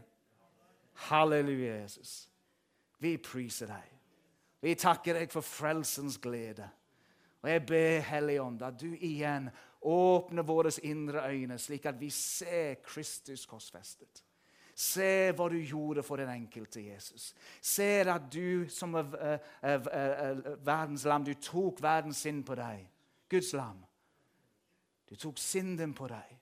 Halleluja, 1.09 1.79
Jesus. 1.81 2.29
Vi 3.01 3.17
priser 3.17 3.73
deg. 3.73 3.89
Vi 4.63 4.75
takker 4.79 5.17
deg 5.19 5.33
for 5.33 5.43
frelsens 5.43 6.21
glede. 6.23 6.69
Og 7.43 7.51
jeg 7.51 7.65
ber 7.67 8.05
Helligånd 8.07 8.61
at 8.63 8.77
du 8.79 8.93
igjen 8.93 9.49
åpner 9.83 10.47
våre 10.47 10.71
indre 10.87 11.25
øyne, 11.33 11.59
slik 11.59 11.89
at 11.91 11.99
vi 12.01 12.11
ser 12.15 12.77
Kristus 12.87 13.47
korsfestet. 13.51 14.23
Se 14.75 15.33
hva 15.37 15.49
du 15.53 15.59
gjorde 15.59 16.03
for 16.03 16.17
den 16.17 16.31
enkelte 16.33 16.81
Jesus. 16.81 17.33
Se 17.61 17.89
at 18.09 18.29
du 18.33 18.69
som 18.73 18.95
er, 18.97 19.17
er, 19.61 19.89
er, 19.93 20.41
verdens 20.65 21.05
lam, 21.05 21.25
du 21.25 21.35
tok 21.35 21.83
verdens 21.83 22.23
synd 22.25 22.45
på 22.49 22.57
deg. 22.57 22.87
Guds 23.29 23.53
lam. 23.53 23.83
Du 25.09 25.17
tok 25.17 25.39
synden 25.39 25.93
på 25.95 26.09
deg. 26.09 26.39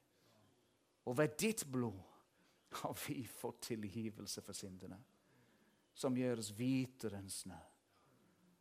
Og 1.11 1.19
ved 1.19 1.35
ditt 1.41 1.67
blod 1.73 1.99
har 2.83 2.95
vi 3.09 3.25
fått 3.27 3.63
tilgivelse 3.73 4.43
for 4.47 4.55
syndene, 4.55 4.99
som 5.95 6.17
gjør 6.17 6.39
oss 6.39 6.53
hvitere 6.55 7.19
enn 7.19 7.31
snø. 7.33 7.59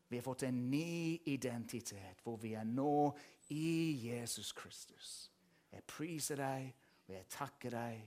Vi 0.10 0.18
har 0.18 0.26
fått 0.26 0.48
en 0.48 0.64
ny 0.72 1.20
identitet, 1.30 2.24
hvor 2.26 2.40
vi 2.42 2.56
er 2.58 2.66
nå 2.66 3.12
i 3.54 4.08
Jesus 4.08 4.50
Kristus. 4.58 5.30
Jeg 5.70 5.86
priser 5.86 6.42
deg, 6.42 6.72
og 7.06 7.14
jeg 7.14 7.28
takker 7.30 7.76
deg, 7.76 8.00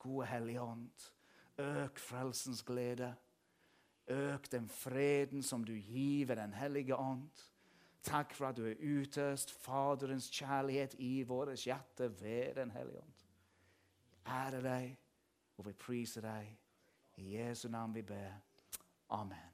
gode 0.00 0.26
Hellige 0.26 0.62
Ånd. 0.62 1.12
Øk 1.58 1.98
frelsens 1.98 2.62
glede. 2.62 3.14
Øk 4.08 4.52
den 4.52 4.68
freden 4.68 5.42
som 5.42 5.64
du 5.64 5.72
gir 5.72 6.26
ved 6.26 6.36
Den 6.36 6.54
hellige 6.54 6.96
ånd. 6.96 7.30
Takk 8.02 8.34
for 8.34 8.48
at 8.48 8.56
du 8.56 8.64
er 8.66 8.80
utøst 8.80 9.52
Faderens 9.52 10.30
kjærlighet 10.32 10.94
i 10.98 11.22
våre 11.22 11.54
hjerter 11.54 12.08
ved 12.08 12.54
Den 12.54 12.70
hellige 12.70 13.02
ånd. 13.02 13.12
Ære 14.26 14.62
deg, 14.62 14.98
og 15.56 15.66
vi 15.66 15.72
priser 15.72 16.20
deg. 16.20 16.56
I 17.16 17.36
Jesu 17.36 17.68
navn 17.68 17.94
vi 17.94 18.02
ber. 18.02 18.32
Amen. 19.10 19.49